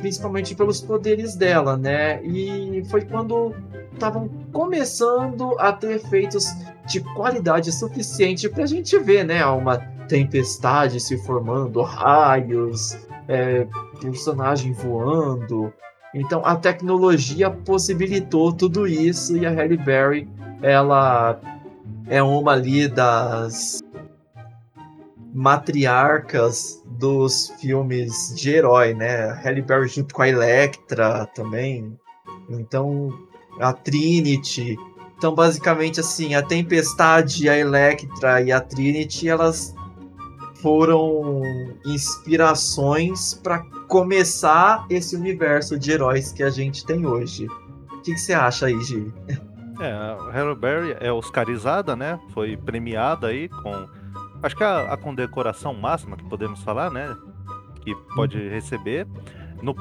principalmente 0.00 0.54
pelos 0.54 0.80
poderes 0.80 1.36
dela, 1.36 1.76
né? 1.76 2.22
E 2.24 2.82
foi 2.90 3.02
quando 3.02 3.54
estavam 3.92 4.28
começando 4.52 5.54
a 5.58 5.72
ter 5.72 5.96
efeitos 5.96 6.46
de 6.86 7.00
qualidade 7.14 7.70
suficiente 7.70 8.48
para 8.48 8.64
a 8.64 8.66
gente 8.66 8.98
ver, 8.98 9.24
né? 9.24 9.44
Uma 9.44 9.78
tempestade 10.08 10.98
se 10.98 11.16
formando, 11.18 11.82
raios, 11.82 12.98
é, 13.28 13.66
personagem 14.00 14.72
voando. 14.72 15.72
Então 16.14 16.44
a 16.44 16.56
tecnologia 16.56 17.50
possibilitou 17.50 18.52
tudo 18.52 18.86
isso 18.88 19.36
e 19.36 19.46
a 19.46 19.50
Halle 19.50 19.76
Berry, 19.76 20.28
ela 20.60 21.38
é 22.08 22.22
uma 22.22 22.52
ali 22.52 22.88
das 22.88 23.80
matriarcas 25.32 26.79
dos 27.00 27.52
filmes 27.58 28.34
de 28.36 28.50
herói, 28.50 28.92
né? 28.94 29.32
Halle 29.42 29.62
Berry 29.62 29.88
junto 29.88 30.14
com 30.14 30.22
a 30.22 30.28
Electra 30.28 31.26
também. 31.34 31.98
Então, 32.50 33.08
a 33.58 33.72
Trinity. 33.72 34.76
Então, 35.16 35.34
basicamente, 35.34 36.00
assim, 36.00 36.34
a 36.34 36.42
Tempestade, 36.42 37.48
a 37.48 37.56
Electra 37.56 38.42
e 38.42 38.52
a 38.52 38.60
Trinity, 38.60 39.28
elas 39.28 39.74
foram 40.56 41.42
inspirações 41.86 43.34
para 43.34 43.60
começar 43.88 44.86
esse 44.90 45.16
universo 45.16 45.78
de 45.78 45.92
heróis 45.92 46.32
que 46.32 46.42
a 46.42 46.50
gente 46.50 46.84
tem 46.84 47.06
hoje. 47.06 47.46
O 47.92 48.02
que, 48.02 48.16
você 48.16 48.34
acha 48.34 48.66
aí, 48.66 48.80
Gi? 48.82 49.12
É, 49.80 49.90
a 49.92 50.30
Halle 50.30 50.54
Berry 50.54 50.96
é 51.00 51.10
oscarizada, 51.10 51.96
né? 51.96 52.20
Foi 52.34 52.54
premiada 52.56 53.28
aí 53.28 53.48
com 53.48 53.88
acho 54.42 54.56
que 54.56 54.64
a, 54.64 54.92
a 54.92 54.96
condecoração 54.96 55.74
máxima 55.74 56.16
que 56.16 56.24
podemos 56.24 56.62
falar, 56.62 56.90
né? 56.90 57.16
Que 57.82 57.94
pode 58.14 58.38
uhum. 58.38 58.50
receber. 58.50 59.06
No, 59.62 59.74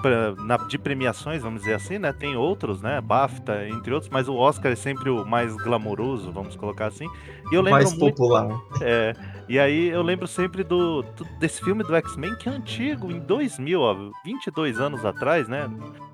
na, 0.43 0.57
de 0.57 0.77
premiações, 0.77 1.41
vamos 1.41 1.61
dizer 1.61 1.73
assim, 1.73 1.97
né? 1.97 2.11
Tem 2.11 2.35
outros, 2.35 2.81
né? 2.81 2.99
BAFTA, 2.99 3.69
entre 3.69 3.93
outros, 3.93 4.11
mas 4.11 4.27
o 4.27 4.35
Oscar 4.35 4.73
é 4.73 4.75
sempre 4.75 5.09
o 5.09 5.25
mais 5.25 5.55
glamouroso, 5.55 6.31
vamos 6.31 6.55
colocar 6.55 6.87
assim. 6.87 7.05
E 7.49 7.55
eu 7.55 7.61
lembro 7.61 7.79
mais 7.79 7.97
muito, 7.97 8.17
popular. 8.17 8.59
É, 8.81 9.13
e 9.47 9.57
aí 9.57 9.87
eu 9.87 10.01
lembro 10.01 10.27
sempre 10.27 10.63
do, 10.63 11.01
do 11.01 11.23
desse 11.39 11.63
filme 11.63 11.81
do 11.83 11.95
X-Men 11.95 12.35
que 12.35 12.49
é 12.49 12.51
antigo, 12.51 13.09
em 13.09 13.19
2000, 13.19 13.81
ó, 13.81 13.95
22 14.25 14.81
anos 14.81 15.05
atrás, 15.05 15.47
né? 15.47 15.69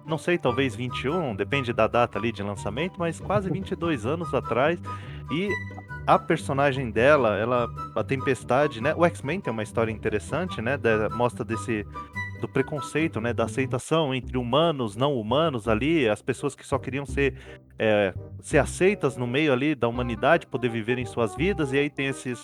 Não 0.05 0.19
sei, 0.19 0.37
talvez 0.37 0.75
21, 0.75 1.35
depende 1.35 1.73
da 1.73 1.87
data 1.87 2.19
ali 2.19 2.31
de 2.31 2.43
lançamento, 2.43 2.99
mas 2.99 3.19
quase 3.19 3.49
22 3.49 4.05
anos 4.05 4.31
atrás. 4.33 4.79
E 5.31 5.49
a 6.05 6.19
personagem 6.19 6.91
dela, 6.91 7.37
ela, 7.37 7.67
a 7.95 8.03
Tempestade, 8.03 8.81
né? 8.81 8.93
O 8.95 9.05
X-Men 9.05 9.41
tem 9.41 9.51
uma 9.51 9.63
história 9.63 9.91
interessante, 9.91 10.61
né? 10.61 10.77
De, 10.77 11.09
mostra 11.09 11.43
desse 11.43 11.85
do 12.39 12.47
preconceito, 12.47 13.19
né? 13.19 13.33
Da 13.33 13.45
aceitação 13.45 14.13
entre 14.13 14.37
humanos, 14.37 14.95
não 14.95 15.15
humanos 15.15 15.67
ali, 15.67 16.07
as 16.07 16.21
pessoas 16.21 16.55
que 16.55 16.65
só 16.65 16.77
queriam 16.77 17.05
ser 17.05 17.35
é, 17.79 18.13
ser 18.41 18.59
aceitas 18.59 19.17
no 19.17 19.25
meio 19.25 19.51
ali 19.51 19.73
da 19.73 19.87
humanidade, 19.87 20.47
poder 20.47 20.69
viver 20.69 20.97
em 20.97 21.05
suas 21.05 21.35
vidas 21.35 21.73
e 21.73 21.77
aí 21.77 21.89
tem 21.89 22.07
esses 22.07 22.41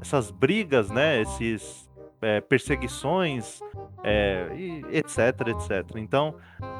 essas 0.00 0.30
brigas, 0.30 0.90
né? 0.90 1.20
Esses 1.20 1.88
é, 2.20 2.40
perseguições, 2.40 3.60
é, 4.02 4.48
e 4.56 4.84
etc, 4.96 5.48
etc. 5.48 5.96
Então 5.96 6.34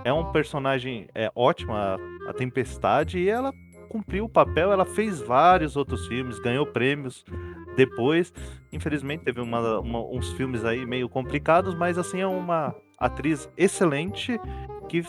é 0.04 0.12
um 0.12 0.32
personagem 0.32 1.08
é 1.14 1.30
ótimo 1.34 1.72
a, 1.72 1.96
a 2.28 2.32
Tempestade 2.32 3.18
e 3.18 3.28
ela 3.28 3.52
cumpriu 3.86 4.24
o 4.24 4.28
papel, 4.28 4.72
ela 4.72 4.84
fez 4.84 5.20
vários 5.20 5.76
outros 5.76 6.06
filmes, 6.06 6.38
ganhou 6.38 6.66
prêmios 6.66 7.24
depois. 7.76 8.32
Infelizmente 8.72 9.24
teve 9.24 9.40
uma, 9.40 9.80
uma, 9.80 10.00
uns 10.00 10.32
filmes 10.32 10.64
aí 10.64 10.84
meio 10.84 11.08
complicados, 11.08 11.74
mas 11.74 11.96
assim 11.98 12.20
é 12.20 12.26
uma 12.26 12.74
atriz 12.98 13.48
excelente 13.56 14.38
que 14.88 15.02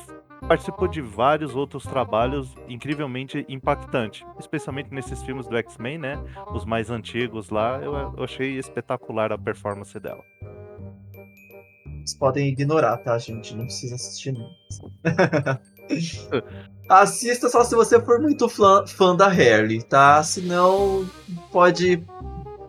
participou 0.48 0.88
de 0.88 1.02
vários 1.02 1.56
outros 1.56 1.84
trabalhos 1.84 2.56
incrivelmente 2.68 3.46
impactantes, 3.50 4.26
especialmente 4.40 4.94
nesses 4.94 5.22
filmes 5.24 5.48
do 5.48 5.58
X-Men, 5.58 5.98
né? 5.98 6.24
Os 6.54 6.66
mais 6.66 6.90
antigos 6.90 7.50
lá, 7.50 7.80
eu, 7.82 7.94
eu 7.94 8.24
achei 8.24 8.58
espetacular 8.58 9.32
a 9.32 9.38
performance 9.38 10.00
dela. 10.00 10.24
Vocês 12.08 12.18
podem 12.18 12.48
ignorar, 12.48 12.98
tá, 12.98 13.18
gente? 13.18 13.56
Não 13.56 13.66
precisa 13.66 13.96
assistir 13.96 14.32
não. 14.32 14.50
Assista 16.90 17.50
só 17.50 17.64
se 17.64 17.76
você 17.76 18.00
for 18.00 18.20
muito 18.20 18.48
fã, 18.48 18.86
fã 18.88 19.16
da 19.16 19.28
Harley, 19.28 19.82
tá? 19.82 20.24
Senão 20.24 21.06
pode 21.52 22.04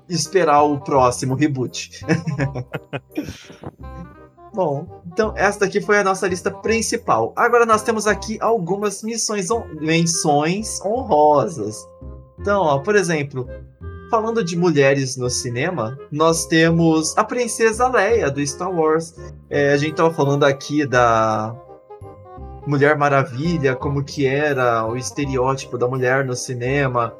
esperar 0.08 0.62
o 0.62 0.80
próximo 0.80 1.34
reboot. 1.34 2.04
Bom, 4.52 5.02
então 5.06 5.32
esta 5.36 5.66
aqui 5.66 5.80
foi 5.80 5.98
a 5.98 6.04
nossa 6.04 6.26
lista 6.26 6.50
principal. 6.50 7.32
Agora 7.36 7.64
nós 7.64 7.82
temos 7.82 8.06
aqui 8.06 8.38
algumas 8.40 9.02
missões 9.02 9.48
menções 9.80 10.80
honrosas. 10.84 11.86
Então, 12.40 12.62
ó, 12.62 12.78
por 12.78 12.96
exemplo, 12.96 13.46
falando 14.10 14.42
de 14.42 14.56
mulheres 14.56 15.16
no 15.16 15.30
cinema, 15.30 15.96
nós 16.10 16.46
temos 16.46 17.16
a 17.16 17.22
Princesa 17.22 17.88
Leia 17.88 18.30
do 18.30 18.44
Star 18.44 18.70
Wars. 18.70 19.14
É, 19.48 19.72
a 19.72 19.76
gente 19.76 19.94
tava 19.94 20.12
falando 20.12 20.44
aqui 20.44 20.86
da 20.86 21.54
Mulher 22.68 22.98
Maravilha, 22.98 23.74
como 23.74 24.04
que 24.04 24.26
era 24.26 24.86
o 24.86 24.94
estereótipo 24.94 25.78
da 25.78 25.88
mulher 25.88 26.22
no 26.22 26.36
cinema, 26.36 27.14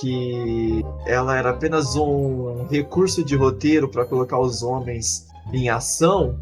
que 0.00 0.82
ela 1.04 1.36
era 1.36 1.50
apenas 1.50 1.94
um 1.94 2.66
recurso 2.70 3.22
de 3.22 3.36
roteiro 3.36 3.86
para 3.86 4.06
colocar 4.06 4.38
os 4.38 4.62
homens 4.62 5.26
em 5.52 5.68
ação. 5.68 6.38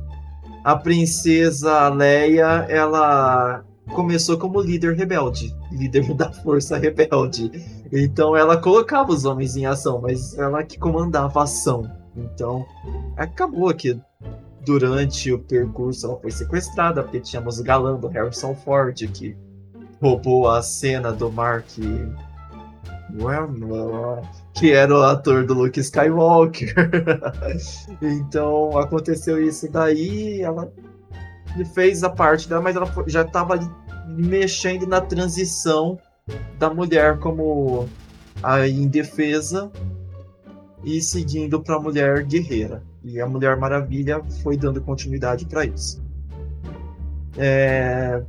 A 0.62 0.76
princesa 0.76 1.88
Leia, 1.88 2.64
ela 2.68 3.64
começou 3.92 4.38
como 4.38 4.60
líder 4.60 4.94
rebelde, 4.94 5.52
líder 5.72 6.04
da 6.14 6.30
força 6.30 6.78
rebelde. 6.78 7.50
Então 7.92 8.36
ela 8.36 8.56
colocava 8.56 9.10
os 9.10 9.24
homens 9.24 9.56
em 9.56 9.66
ação, 9.66 10.00
mas 10.00 10.38
ela 10.38 10.62
que 10.62 10.78
comandava 10.78 11.40
a 11.40 11.42
ação. 11.42 11.90
Então 12.16 12.64
acabou 13.16 13.68
aqui 13.68 14.00
durante 14.64 15.32
o 15.32 15.38
percurso 15.38 16.06
ela 16.06 16.18
foi 16.20 16.30
sequestrada, 16.30 17.02
porque 17.02 17.20
tínhamos 17.20 17.58
o 17.58 17.64
galã 17.64 17.96
do 17.96 18.08
Harrison 18.08 18.54
Ford 18.54 18.94
que 19.12 19.36
roubou 20.00 20.50
a 20.50 20.62
cena 20.62 21.12
do 21.12 21.30
Mark. 21.30 21.66
Que 24.54 24.72
era 24.72 24.94
o 24.94 25.02
ator 25.02 25.44
do 25.44 25.54
Luke 25.54 25.78
Skywalker. 25.78 26.74
então 28.00 28.76
aconteceu 28.78 29.42
isso 29.42 29.70
daí, 29.70 30.40
ela 30.40 30.72
fez 31.74 32.02
a 32.02 32.10
parte 32.10 32.48
dela, 32.48 32.62
mas 32.62 32.74
ela 32.74 32.90
já 33.06 33.22
estava 33.22 33.58
mexendo 34.06 34.86
na 34.86 35.00
transição 35.00 35.98
da 36.58 36.72
mulher 36.72 37.18
como 37.18 37.88
a 38.42 38.66
indefesa 38.66 39.70
e 40.84 41.00
seguindo 41.00 41.60
para 41.62 41.76
a 41.76 41.80
mulher 41.80 42.24
guerreira. 42.24 42.82
E 43.04 43.20
a 43.20 43.26
Mulher 43.26 43.56
Maravilha 43.56 44.22
foi 44.42 44.56
dando 44.56 44.80
continuidade 44.80 45.46
para 45.46 45.64
isso. 45.64 46.02
É... 47.36 48.22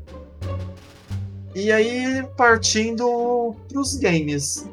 E 1.56 1.72
aí, 1.72 2.26
partindo 2.36 3.56
para 3.70 3.80
os 3.80 3.96
games. 3.96 4.68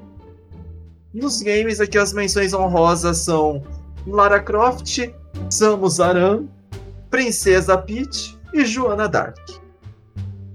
Nos 1.13 1.43
games, 1.43 1.81
aqui 1.81 1.99
as 1.99 2.13
menções 2.13 2.55
honrosas 2.55 3.19
são 3.19 3.63
Lara 4.07 4.41
Croft, 4.41 5.13
Samus 5.51 6.01
Aran, 6.01 6.47
Princesa 7.11 7.77
Peach 7.77 8.39
e 8.55 8.65
Joana 8.65 9.09
Dark. 9.09 9.37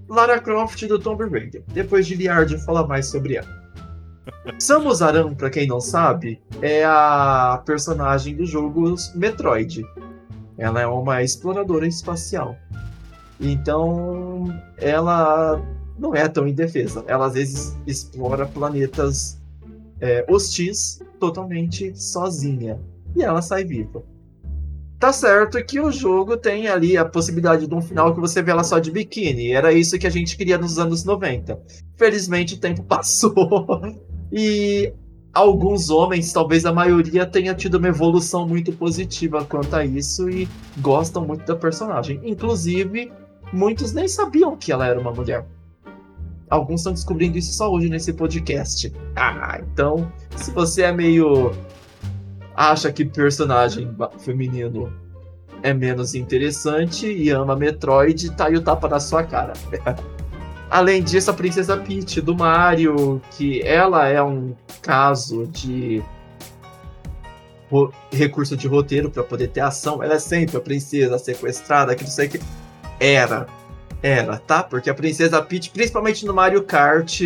Lara 0.10 0.40
Croft 0.40 0.88
do 0.88 0.98
Tomb 0.98 1.28
Raider. 1.30 1.64
Depois 1.68 2.08
de 2.08 2.16
Liard 2.16 2.58
falar 2.66 2.88
mais 2.88 3.08
sobre 3.08 3.36
ela. 3.36 3.65
Samus 4.60 5.02
Aran, 5.02 5.34
pra 5.34 5.50
quem 5.50 5.68
não 5.68 5.80
sabe, 5.80 6.42
é 6.62 6.84
a 6.84 7.62
personagem 7.66 8.36
do 8.36 8.46
jogo 8.46 8.96
Metroid. 9.14 9.86
Ela 10.58 10.82
é 10.82 10.88
uma 10.88 11.22
exploradora 11.22 11.88
espacial. 11.88 12.56
Então, 13.40 14.46
ela 14.78 15.62
não 15.98 16.16
é 16.16 16.28
tão 16.28 16.48
indefesa. 16.48 17.04
Ela 17.08 17.28
às 17.28 17.34
vezes 17.34 17.78
explora 17.86 18.46
planetas 18.46 19.42
é, 20.00 20.26
hostis 20.30 21.02
totalmente 21.20 21.96
sozinha. 21.96 22.80
E 23.16 23.24
ela 23.24 23.42
sai 23.42 23.64
viva. 23.64 24.04
Tá 25.00 25.12
certo 25.12 25.64
que 25.64 25.80
o 25.80 25.92
jogo 25.92 26.38
tem 26.38 26.68
ali 26.68 26.98
a 26.98 27.04
possibilidade 27.04 27.68
de 27.68 27.76
um 27.76 27.82
final 27.82 28.14
que 28.14 28.20
você 28.20 28.42
vê 28.42 28.52
ela 28.52 28.64
só 28.64 28.80
de 28.80 28.92
biquíni. 28.92 29.52
Era 29.52 29.74
isso 29.74 30.00
que 30.00 30.08
a 30.08 30.10
gente 30.10 30.38
queria 30.38 30.58
nos 30.58 30.80
anos 30.80 31.04
90. 31.04 31.60
Felizmente 31.98 32.56
o 32.56 32.60
tempo 32.60 32.84
passou 32.88 33.36
e 34.38 34.92
alguns 35.34 35.90
homens, 35.90 36.34
talvez 36.34 36.66
a 36.66 36.74
maioria, 36.74 37.26
tenha 37.26 37.56
tido 37.56 37.76
uma 37.76 37.88
evolução 37.88 38.46
muito 38.46 38.74
positiva 38.74 39.46
quanto 39.46 39.74
a 39.74 39.86
isso 39.86 40.30
e 40.30 40.46
gostam 40.80 41.26
muito 41.26 41.46
da 41.46 41.56
personagem. 41.56 42.20
Inclusive, 42.22 43.14
muitos 43.54 43.94
nem 43.94 44.10
sabiam 44.10 44.58
que 44.58 44.74
ela 44.74 44.86
era 44.86 45.00
uma 45.00 45.14
mulher. 45.14 45.46
Alguns 46.50 46.82
estão 46.82 46.92
descobrindo 46.92 47.38
isso 47.38 47.54
só 47.54 47.72
hoje 47.72 47.88
nesse 47.88 48.12
podcast. 48.12 48.94
Ah, 49.16 49.58
então, 49.62 50.12
se 50.36 50.52
você 50.52 50.82
é 50.82 50.92
meio. 50.92 51.54
acha 52.54 52.92
que 52.92 53.06
personagem 53.06 53.90
feminino 54.20 54.92
é 55.64 55.74
menos 55.74 56.14
interessante 56.14 57.08
e 57.08 57.30
ama 57.30 57.56
Metroid, 57.56 58.32
tá 58.32 58.48
aí 58.48 58.56
o 58.58 58.62
tapa 58.62 58.90
na 58.90 59.00
sua 59.00 59.24
cara. 59.24 59.54
Além 60.70 61.04
disso, 61.04 61.32
a 61.32 61.34
Princesa 61.34 61.78
Peach 61.78 62.22
do 62.22 62.36
Mario, 62.36 63.22
que 63.32 63.62
ela 63.62 64.08
é 64.08 64.22
um 64.22 64.56
caso 64.82 65.48
de 65.48 66.04
recurso 68.12 68.56
de 68.56 68.68
roteiro 68.68 69.10
para 69.10 69.24
poder 69.24 69.50
ter 69.50 69.62
ação. 69.62 70.02
Ela 70.02 70.16
é 70.16 70.20
sempre 70.20 70.58
a 70.58 70.62
princesa 70.62 71.18
sequestrada, 71.18 71.96
que 71.96 72.04
não 72.04 72.12
sei 72.12 72.28
o 72.28 72.30
que. 72.30 72.42
Era. 73.00 73.48
Era, 74.02 74.38
tá? 74.38 74.64
Porque 74.64 74.90
a 74.90 74.94
princesa 74.94 75.42
Peach, 75.42 75.72
principalmente 75.72 76.26
no 76.26 76.34
Mario 76.34 76.64
Kart, 76.64 77.22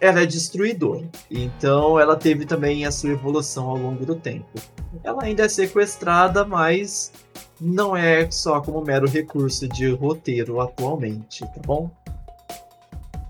ela 0.00 0.20
é 0.22 0.26
destruidora. 0.26 1.04
Então 1.30 1.98
ela 1.98 2.16
teve 2.16 2.44
também 2.44 2.84
a 2.84 2.92
sua 2.92 3.10
evolução 3.10 3.68
ao 3.68 3.76
longo 3.76 4.04
do 4.06 4.14
tempo. 4.14 4.60
Ela 5.02 5.24
ainda 5.24 5.44
é 5.44 5.48
sequestrada, 5.48 6.44
mas 6.44 7.12
não 7.60 7.96
é 7.96 8.30
só 8.30 8.60
como 8.60 8.80
mero 8.82 9.08
recurso 9.08 9.66
de 9.68 9.90
roteiro 9.90 10.60
atualmente, 10.60 11.40
tá 11.40 11.60
bom? 11.64 11.90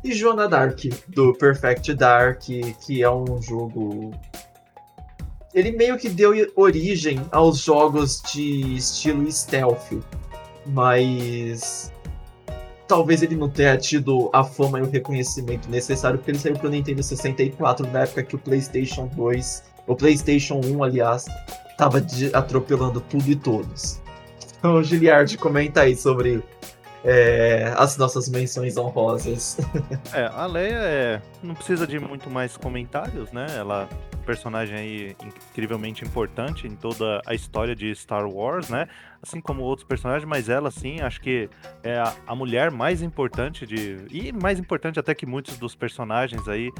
E 0.05 0.13
Joana 0.13 0.47
Dark, 0.47 0.81
do 1.09 1.33
Perfect 1.33 1.95
Dark, 1.95 2.43
que 2.43 3.03
é 3.03 3.11
um 3.11 3.41
jogo. 3.41 4.11
Ele 5.55 5.73
meio 5.73 5.97
que 5.97 6.11
deu 6.11 6.33
origem 6.55 7.23
aos 7.33 7.61
jogos 7.61 8.21
de 8.31 8.77
estilo 8.77 9.33
stealth, 9.33 10.05
mas 10.67 11.91
talvez 12.87 13.23
ele 13.23 13.35
não 13.35 13.49
tenha 13.49 13.79
tido 13.79 14.29
a 14.35 14.45
fama 14.45 14.79
e 14.79 14.83
o 14.83 14.91
reconhecimento 14.91 15.71
necessário, 15.71 16.19
porque 16.19 16.33
ele 16.33 16.39
saiu 16.39 16.59
pro 16.59 16.69
Nintendo 16.69 17.03
64 17.03 17.91
na 17.91 18.01
época 18.01 18.25
que 18.25 18.37
o 18.37 18.39
PlayStation 18.39 19.07
2, 19.07 19.65
o 19.87 19.97
PlayStation 19.97 20.61
1, 20.63 20.85
aliás, 20.85 21.25
tava 21.79 22.05
atropelando 22.35 23.01
tudo 23.01 23.31
e 23.31 23.37
todos. 23.37 24.03
Então, 24.59 24.83
Giliard, 24.83 25.39
comenta 25.39 25.81
aí 25.81 25.97
sobre 25.97 26.43
é, 27.05 27.75
as 27.77 27.97
nossas 27.97 28.29
menções 28.29 28.77
honrosas. 28.77 29.59
É, 30.13 30.27
a 30.33 30.47
Leia 30.47 30.77
é, 30.77 31.23
não 31.43 31.55
precisa 31.55 31.87
de 31.87 31.99
muito 31.99 32.31
mais 32.31 32.57
comentários, 32.57 33.33
né? 33.33 33.47
Ela 33.57 33.89
é 33.91 34.17
personagem 34.25 34.77
aí 34.77 35.17
incrivelmente 35.51 36.05
importante 36.05 36.67
em 36.67 36.75
toda 36.75 37.21
a 37.27 37.35
história 37.35 37.75
de 37.75 37.95
Star 37.95 38.27
Wars, 38.27 38.69
né? 38.69 38.87
Assim 39.23 39.41
como 39.41 39.63
outros 39.63 39.87
personagens, 39.87 40.29
mas 40.29 40.49
ela 40.49 40.71
sim, 40.71 41.01
acho 41.01 41.21
que 41.21 41.49
é 41.83 41.99
a, 41.99 42.15
a 42.27 42.35
mulher 42.35 42.71
mais 42.71 43.03
importante 43.03 43.67
de 43.67 44.07
e 44.11 44.33
mais 44.33 44.59
importante 44.59 44.99
até 44.99 45.15
que 45.15 45.27
muitos 45.27 45.59
dos 45.59 45.75
personagens 45.75 46.49
aí 46.49 46.71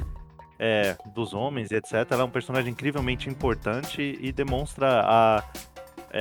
é, 0.57 0.95
dos 1.13 1.33
homens 1.33 1.71
e 1.71 1.75
etc. 1.75 1.93
Ela 2.09 2.21
é 2.21 2.25
um 2.25 2.29
personagem 2.29 2.71
incrivelmente 2.71 3.29
importante 3.29 4.17
e 4.19 4.31
demonstra 4.31 5.01
a 5.03 5.43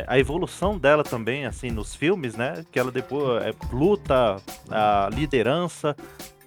a 0.07 0.19
evolução 0.19 0.77
dela 0.77 1.05
também, 1.05 1.47
assim, 1.47 1.71
nos 1.71 1.95
filmes, 1.95 2.35
né? 2.35 2.65
Que 2.73 2.79
ela 2.79 2.91
depois 2.91 3.43
é, 3.45 3.55
luta, 3.73 4.37
a 4.69 5.09
liderança, 5.13 5.97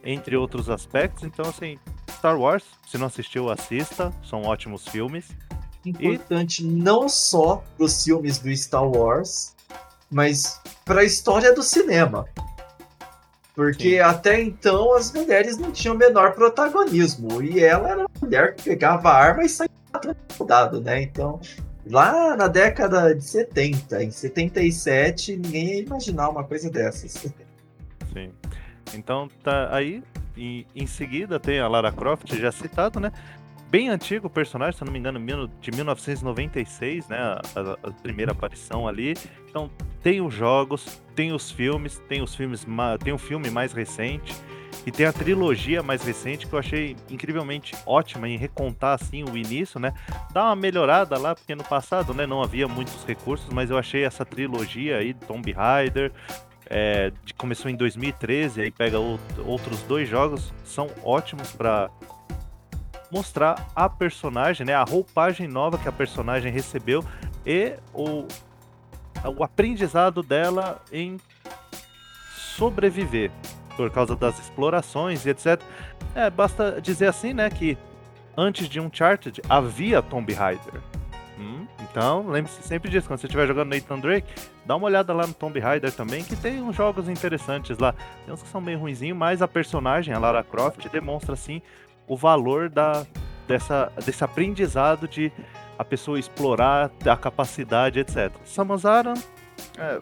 entre 0.04 0.36
outros 0.36 0.70
aspectos. 0.70 1.24
Então, 1.24 1.46
assim, 1.46 1.80
Star 2.12 2.38
Wars, 2.38 2.64
se 2.88 2.98
não 2.98 3.08
assistiu, 3.08 3.50
assista. 3.50 4.12
São 4.24 4.44
ótimos 4.44 4.88
filmes. 4.88 5.30
Importante 5.86 6.64
e... 6.64 6.68
não 6.68 7.08
só 7.08 7.64
para 7.78 7.86
os 7.86 8.04
filmes 8.04 8.40
do 8.40 8.56
Star 8.56 8.88
Wars, 8.88 9.56
mas 10.12 10.60
para 10.84 11.02
a 11.02 11.04
história 11.04 11.54
do 11.54 11.64
cinema. 11.64 12.26
Porque 13.56 13.92
Sim. 13.92 14.00
até 14.00 14.42
então 14.42 14.94
as 14.94 15.12
mulheres 15.12 15.58
não 15.58 15.72
tinham 15.72 15.96
menor 15.96 16.34
protagonismo. 16.34 17.42
E 17.42 17.64
ela 17.64 17.90
era 17.90 18.00
uma 18.02 18.10
mulher 18.22 18.56
que 18.56 18.64
pegava 18.64 19.12
arma 19.12 19.44
e 19.44 19.50
saía 19.50 19.70
soldado, 20.36 20.80
né? 20.80 21.02
Então 21.02 21.40
lá 21.90 22.36
na 22.36 22.48
década 22.48 23.14
de 23.14 23.24
70, 23.24 24.04
em 24.04 24.12
77, 24.12 25.38
ninguém 25.38 25.76
ia 25.76 25.82
imaginar 25.82 26.30
uma 26.30 26.44
coisa 26.44 26.70
dessas. 26.70 27.12
Sim. 28.14 28.32
Então 28.94 29.30
tá 29.44 29.76
aí. 29.76 30.04
E 30.36 30.68
em 30.76 30.86
seguida 30.86 31.40
tem 31.40 31.60
a 31.60 31.68
Lara 31.68 31.92
Croft, 31.92 32.32
já 32.36 32.52
citado, 32.52 33.00
né? 33.00 33.12
Bem 33.70 33.90
antigo 33.90 34.28
o 34.28 34.30
personagem, 34.30 34.78
se 34.78 34.86
não 34.86 34.94
me 34.94 34.98
engano, 34.98 35.20
de 35.60 35.72
1996, 35.72 37.10
né? 37.10 37.18
A, 37.20 37.42
a, 37.88 37.92
primeira 37.92 38.32
aparição 38.32 38.88
ali. 38.88 39.14
Então 39.50 39.70
tem 40.02 40.22
os 40.22 40.34
jogos, 40.34 41.02
tem 41.14 41.34
os 41.34 41.52
filmes, 41.52 42.02
tem 42.08 42.22
os 42.22 42.34
filmes, 42.34 42.66
tem 43.04 43.14
um 43.14 43.18
filme 43.18 43.50
mais 43.50 43.74
recente. 43.74 44.34
E 44.86 44.92
tem 44.92 45.06
a 45.06 45.12
trilogia 45.12 45.84
mais 45.84 46.02
recente 46.02 46.48
que 46.48 46.54
eu 46.54 46.60
achei 46.60 46.96
incrivelmente 47.10 47.76
ótima 47.86 48.30
em 48.30 48.38
recontar 48.38 48.94
assim 48.94 49.26
o 49.26 49.36
início, 49.36 49.82
né? 49.82 49.94
Dá 50.32 50.46
uma 50.46 50.56
melhorada 50.56 51.18
lá, 51.18 51.36
porque 51.36 51.54
no 51.54 51.64
passado, 51.64 52.14
né, 52.14 52.26
não 52.26 52.42
havia 52.42 52.70
muitos 52.70 53.04
recursos, 53.04 53.50
mas 53.50 53.70
eu 53.70 53.78
achei 53.78 54.06
essa 54.06 54.24
trilogia 54.24 54.98
aí, 54.98 55.14
Tomb 55.14 55.52
Raider, 55.52 56.14
é, 56.70 57.12
começou 57.38 57.70
em 57.70 57.76
2013, 57.76 58.62
aí 58.62 58.72
pega 58.72 58.98
outros 59.00 59.82
dois 59.84 60.08
jogos, 60.08 60.54
são 60.64 60.90
ótimos 61.04 61.52
para 61.52 61.90
mostrar 63.12 63.68
a 63.76 63.90
personagem, 63.90 64.66
né, 64.66 64.74
a 64.74 64.84
roupagem 64.84 65.48
nova 65.48 65.78
que 65.78 65.88
a 65.88 65.92
personagem 65.92 66.52
recebeu 66.52 67.04
e 67.46 67.74
o, 67.94 68.28
o 69.36 69.44
aprendizado 69.44 70.22
dela 70.22 70.82
em 70.92 71.18
sobreviver 72.36 73.32
por 73.76 73.92
causa 73.92 74.16
das 74.16 74.40
explorações 74.40 75.26
e 75.26 75.30
etc. 75.30 75.62
É, 76.16 76.30
basta 76.30 76.82
dizer 76.82 77.08
assim, 77.08 77.34
né, 77.34 77.50
que 77.50 77.78
antes 78.36 78.68
de 78.68 78.80
Uncharted 78.80 79.42
havia 79.48 80.02
Tomb 80.02 80.34
Raider. 80.34 80.82
Hum, 81.40 81.68
então, 81.82 82.28
lembre-se 82.28 82.64
sempre 82.64 82.90
disso, 82.90 83.08
quando 83.08 83.20
você 83.20 83.28
estiver 83.28 83.46
jogando 83.48 83.70
Nathan 83.70 84.00
Drake, 84.00 84.28
dá 84.66 84.76
uma 84.76 84.88
olhada 84.88 85.14
lá 85.14 85.28
no 85.28 85.34
Tomb 85.34 85.60
Raider 85.60 85.92
também, 85.92 86.24
que 86.24 86.36
tem 86.36 86.60
uns 86.62 86.76
jogos 86.76 87.08
interessantes 87.08 87.78
lá. 87.78 87.94
Tem 88.26 88.34
uns 88.34 88.42
que 88.42 88.50
são 88.50 88.60
meio 88.60 88.80
ruinzinhos, 88.80 89.18
mas 89.18 89.42
a 89.42 89.48
personagem, 89.48 90.14
a 90.14 90.20
Lara 90.20 90.44
Croft, 90.44 90.90
demonstra, 90.90 91.34
assim, 91.34 91.62
o 92.08 92.16
valor 92.16 92.70
da, 92.70 93.06
dessa, 93.48 93.92
desse 94.06 94.24
aprendizado 94.24 95.08
de 95.08 95.32
a 95.78 95.86
pessoa 95.86 96.20
explorar 96.20 96.92
a 97.06 97.18
capacidade, 97.18 98.00
etc. 98.00 98.32
Samus 98.46 98.86
Aran, 98.86 99.14
é, 99.78 100.00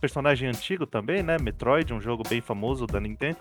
personagem 0.00 0.48
antigo 0.48 0.84
também, 0.84 1.22
né? 1.22 1.38
Metroid, 1.38 1.94
um 1.94 2.00
jogo 2.00 2.22
bem 2.28 2.40
famoso 2.40 2.86
da 2.86 3.00
Nintendo, 3.00 3.38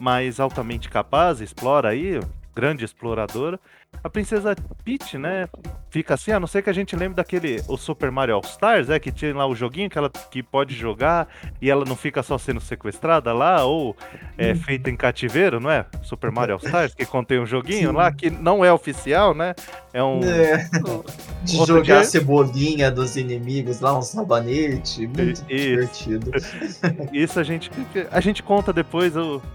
mas 0.00 0.40
altamente 0.40 0.88
capaz, 0.88 1.40
explora 1.40 1.90
aí, 1.90 2.18
grande 2.54 2.84
exploradora. 2.84 3.60
A 4.04 4.10
princesa 4.10 4.56
Peach, 4.84 5.16
né? 5.16 5.48
Fica 5.88 6.14
assim, 6.14 6.32
a 6.32 6.40
não 6.40 6.46
ser 6.46 6.62
que 6.62 6.70
a 6.70 6.72
gente 6.72 6.96
lembre 6.96 7.14
daquele 7.14 7.62
o 7.68 7.76
Super 7.76 8.10
Mario 8.10 8.34
All 8.34 8.40
Stars, 8.44 8.90
é 8.90 8.98
que 8.98 9.12
tinha 9.12 9.34
lá 9.36 9.46
o 9.46 9.54
joguinho 9.54 9.88
que 9.88 9.96
ela 9.96 10.10
que 10.10 10.42
pode 10.42 10.74
jogar 10.74 11.28
e 11.60 11.70
ela 11.70 11.84
não 11.84 11.94
fica 11.94 12.22
só 12.22 12.36
sendo 12.36 12.60
sequestrada 12.60 13.32
lá 13.32 13.64
ou 13.64 13.94
é 14.36 14.52
hum. 14.52 14.56
feita 14.56 14.90
em 14.90 14.96
cativeiro, 14.96 15.60
não 15.60 15.70
é? 15.70 15.86
Super 16.02 16.32
Mario 16.32 16.54
All 16.54 16.60
Stars 16.64 16.94
que 16.94 17.04
contém 17.04 17.38
um 17.38 17.46
joguinho 17.46 17.90
Sim. 17.90 17.96
lá 17.96 18.10
que 18.10 18.28
não 18.30 18.64
é 18.64 18.72
oficial, 18.72 19.34
né? 19.34 19.54
É 19.92 20.02
um 20.02 20.20
é. 20.24 20.68
de 21.44 21.56
jogar 21.64 21.82
dia... 21.82 22.00
a 22.00 22.04
cebolinha 22.04 22.90
dos 22.90 23.16
inimigos 23.16 23.80
lá, 23.80 23.96
um 23.96 24.02
sabanete, 24.02 25.06
muito 25.06 25.44
divertido. 25.44 26.32
Isso 27.12 27.38
a 27.38 27.42
gente 27.42 27.70
a 28.10 28.20
gente 28.20 28.42
conta 28.42 28.72
depois, 28.72 29.12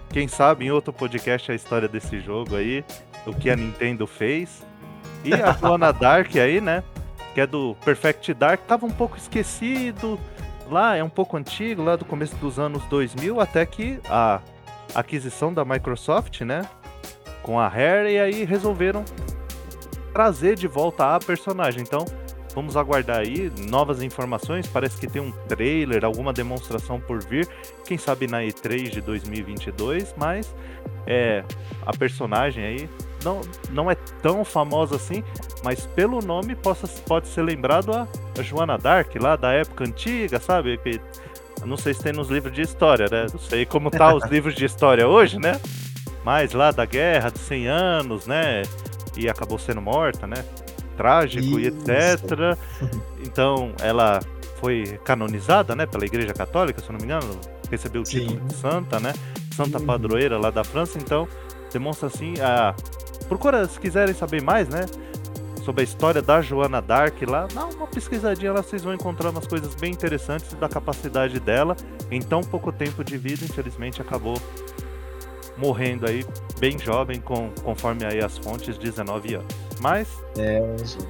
quem 0.08 0.26
sabe 0.26 0.64
em 0.64 0.70
outro 0.70 0.92
podcast 0.92 1.52
a 1.52 1.54
história 1.54 1.88
desse 1.88 2.20
jogo 2.20 2.54
aí 2.56 2.84
o 3.30 3.34
que 3.34 3.50
a 3.50 3.56
Nintendo 3.56 4.06
fez. 4.06 4.66
E 5.24 5.34
a 5.34 5.52
Joana 5.52 5.92
Dark 5.94 6.34
aí, 6.36 6.60
né? 6.60 6.82
Que 7.34 7.42
é 7.42 7.46
do 7.46 7.76
Perfect 7.84 8.32
Dark, 8.34 8.62
tava 8.66 8.86
um 8.86 8.90
pouco 8.90 9.16
esquecido. 9.16 10.18
Lá 10.70 10.96
é 10.96 11.02
um 11.02 11.08
pouco 11.08 11.36
antigo, 11.36 11.82
lá 11.82 11.96
do 11.96 12.04
começo 12.04 12.36
dos 12.36 12.58
anos 12.58 12.84
2000, 12.84 13.40
até 13.40 13.64
que 13.64 14.00
a 14.08 14.40
aquisição 14.94 15.52
da 15.52 15.64
Microsoft, 15.64 16.42
né? 16.42 16.68
Com 17.42 17.58
a 17.58 17.68
Rare, 17.68 18.12
e 18.12 18.18
aí 18.18 18.44
resolveram 18.44 19.04
trazer 20.12 20.56
de 20.56 20.66
volta 20.66 21.14
a 21.14 21.18
personagem. 21.18 21.80
Então, 21.80 22.04
vamos 22.54 22.76
aguardar 22.76 23.20
aí 23.20 23.50
novas 23.70 24.02
informações. 24.02 24.66
Parece 24.66 24.98
que 24.98 25.06
tem 25.06 25.22
um 25.22 25.32
trailer, 25.48 26.04
alguma 26.04 26.32
demonstração 26.32 27.00
por 27.00 27.22
vir. 27.22 27.48
Quem 27.86 27.96
sabe 27.96 28.26
na 28.26 28.40
E3 28.42 28.90
de 28.90 29.00
2022, 29.00 30.14
mas 30.18 30.54
é 31.06 31.44
a 31.86 31.96
personagem 31.96 32.64
aí 32.64 32.90
não, 33.24 33.40
não 33.70 33.90
é 33.90 33.94
tão 33.94 34.44
famosa 34.44 34.96
assim, 34.96 35.22
mas 35.62 35.86
pelo 35.86 36.20
nome 36.20 36.54
possa, 36.54 36.86
pode 37.06 37.28
ser 37.28 37.42
lembrado 37.42 37.92
a, 37.92 38.06
a 38.38 38.42
Joana 38.42 38.78
Dark, 38.78 39.14
lá 39.16 39.36
da 39.36 39.52
época 39.52 39.84
antiga, 39.84 40.38
sabe? 40.40 40.78
Que, 40.78 41.00
não 41.64 41.76
sei 41.76 41.94
se 41.94 42.02
tem 42.02 42.12
nos 42.12 42.28
livros 42.28 42.54
de 42.54 42.62
história, 42.62 43.06
né? 43.10 43.26
Não 43.32 43.40
sei 43.40 43.66
como 43.66 43.90
tá 43.90 44.14
os 44.14 44.24
livros 44.30 44.54
de 44.54 44.64
história 44.64 45.06
hoje, 45.06 45.38
né? 45.38 45.60
Mas 46.24 46.52
lá 46.52 46.70
da 46.70 46.84
guerra 46.84 47.30
dos 47.30 47.42
100 47.42 47.66
anos, 47.68 48.26
né? 48.26 48.62
E 49.16 49.28
acabou 49.28 49.58
sendo 49.58 49.80
morta, 49.80 50.26
né? 50.26 50.44
Trágico 50.96 51.58
Isso. 51.58 51.60
e 51.60 51.66
etc. 51.66 52.58
Então, 53.22 53.72
ela 53.80 54.20
foi 54.60 54.98
canonizada, 55.04 55.74
né? 55.74 55.86
Pela 55.86 56.04
Igreja 56.04 56.34
Católica, 56.34 56.80
se 56.80 56.88
eu 56.88 56.92
não 56.92 56.98
me 56.98 57.04
engano. 57.04 57.40
Recebeu 57.70 58.02
o 58.02 58.04
título 58.04 58.38
Sim. 58.38 58.46
de 58.46 58.54
santa, 58.54 59.00
né? 59.00 59.12
Santa 59.54 59.80
padroeira 59.80 60.38
lá 60.38 60.50
da 60.50 60.64
França. 60.64 60.98
Então, 60.98 61.28
demonstra 61.72 62.08
assim 62.08 62.34
a 62.40 62.74
Procura, 63.28 63.68
se 63.68 63.78
quiserem 63.78 64.14
saber 64.14 64.42
mais, 64.42 64.68
né? 64.68 64.86
sobre 65.68 65.82
a 65.82 65.84
história 65.84 66.22
da 66.22 66.40
Joana 66.40 66.80
Dark 66.80 67.20
lá, 67.28 67.46
dá 67.52 67.66
uma 67.66 67.86
pesquisadinha 67.86 68.54
lá, 68.54 68.62
vocês 68.62 68.82
vão 68.82 68.94
encontrar 68.94 69.28
umas 69.28 69.46
coisas 69.46 69.74
bem 69.74 69.92
interessantes 69.92 70.54
da 70.54 70.66
capacidade 70.66 71.38
dela. 71.38 71.76
Em 72.10 72.22
tão 72.22 72.40
pouco 72.40 72.72
tempo 72.72 73.04
de 73.04 73.18
vida, 73.18 73.44
infelizmente, 73.44 74.00
acabou 74.00 74.40
morrendo 75.58 76.08
aí 76.08 76.24
bem 76.58 76.78
jovem, 76.78 77.20
com, 77.20 77.50
conforme 77.62 78.06
aí 78.06 78.24
as 78.24 78.38
fontes, 78.38 78.78
19 78.78 79.34
anos. 79.34 79.54
Mas. 79.78 80.08
É, 80.38 80.74
gente. 80.78 81.06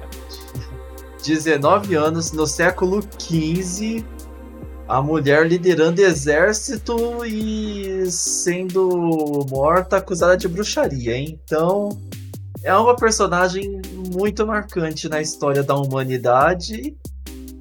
19 1.23 1.95
anos 1.95 2.33
no 2.33 2.45
século 2.45 3.01
XV, 3.01 4.05
a 4.89 5.03
mulher 5.03 5.47
liderando 5.47 6.01
exército 6.01 7.23
e 7.23 8.09
sendo 8.09 9.45
morta 9.47 9.97
acusada 9.97 10.35
de 10.35 10.47
bruxaria. 10.47 11.15
Então, 11.15 11.89
é 12.63 12.73
uma 12.73 12.95
personagem 12.95 13.79
muito 14.11 14.47
marcante 14.47 15.07
na 15.07 15.21
história 15.21 15.61
da 15.61 15.75
humanidade. 15.75 16.97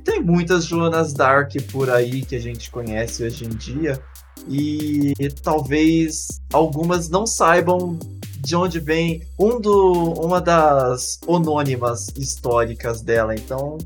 Tem 0.03 0.23
muitas 0.23 0.65
Joanas 0.65 1.13
Dark 1.13 1.53
por 1.71 1.91
aí 1.91 2.23
que 2.23 2.35
a 2.35 2.41
gente 2.41 2.71
conhece 2.71 3.23
hoje 3.23 3.45
em 3.45 3.51
dia. 3.51 4.03
E 4.49 5.13
talvez 5.43 6.29
algumas 6.51 7.11
não 7.11 7.27
saibam 7.27 7.99
de 8.39 8.57
onde 8.57 8.81
vem 8.81 9.23
um 9.39 9.61
do, 9.61 10.15
uma 10.15 10.41
das 10.41 11.21
anônimas 11.29 12.09
históricas 12.17 13.03
dela. 13.03 13.35
Então, 13.35 13.77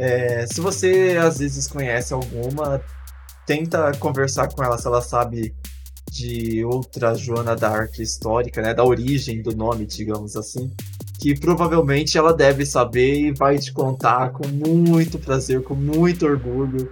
é, 0.00 0.46
se 0.46 0.62
você 0.62 1.18
às 1.20 1.38
vezes 1.40 1.66
conhece 1.66 2.14
alguma, 2.14 2.80
tenta 3.46 3.92
conversar 3.98 4.48
com 4.48 4.64
ela 4.64 4.78
se 4.78 4.86
ela 4.86 5.02
sabe 5.02 5.54
de 6.10 6.64
outra 6.64 7.14
Joana 7.14 7.54
Dark 7.54 7.98
histórica, 7.98 8.62
né, 8.62 8.72
da 8.72 8.82
origem 8.82 9.42
do 9.42 9.54
nome, 9.54 9.84
digamos 9.84 10.36
assim, 10.36 10.72
que 11.20 11.38
provavelmente 11.38 12.16
ela 12.16 12.32
deve 12.32 12.64
saber 12.64 13.20
e 13.20 13.32
vai 13.32 13.58
te 13.58 13.74
contar 13.74 14.30
com 14.30 14.48
muito 14.48 15.18
prazer, 15.18 15.62
com 15.62 15.74
muito 15.74 16.24
orgulho 16.24 16.90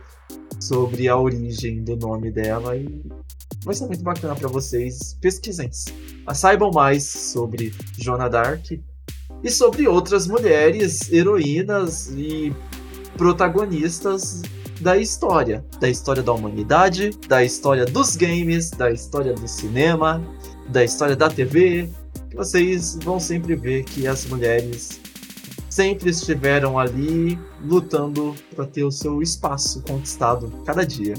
sobre 0.60 1.08
a 1.08 1.16
origem 1.16 1.82
do 1.82 1.96
nome 1.96 2.30
dela. 2.30 2.76
E 2.76 3.02
vai 3.64 3.74
ser 3.74 3.86
muito 3.86 4.02
bacana 4.02 4.36
para 4.36 4.48
vocês. 4.48 5.16
Pesquisem, 5.18 5.70
saibam 6.34 6.70
mais 6.70 7.04
sobre 7.04 7.72
Joana 7.98 8.28
Dark 8.28 8.70
e 9.42 9.50
sobre 9.50 9.88
outras 9.88 10.26
mulheres 10.26 11.10
heroínas 11.10 12.10
e 12.14 12.52
protagonistas 13.18 14.40
da 14.80 14.96
história, 14.96 15.62
da 15.80 15.88
história 15.88 16.22
da 16.22 16.32
humanidade, 16.32 17.10
da 17.26 17.44
história 17.44 17.84
dos 17.84 18.14
games, 18.16 18.70
da 18.70 18.90
história 18.90 19.34
do 19.34 19.46
cinema, 19.48 20.22
da 20.68 20.84
história 20.84 21.16
da 21.16 21.28
TV. 21.28 21.90
Vocês 22.34 22.96
vão 23.02 23.18
sempre 23.18 23.56
ver 23.56 23.82
que 23.84 24.06
as 24.06 24.24
mulheres 24.26 25.00
sempre 25.68 26.10
estiveram 26.10 26.78
ali 26.78 27.36
lutando 27.62 28.34
para 28.54 28.64
ter 28.66 28.84
o 28.84 28.90
seu 28.90 29.20
espaço 29.20 29.82
conquistado 29.82 30.52
cada 30.64 30.86
dia. 30.86 31.14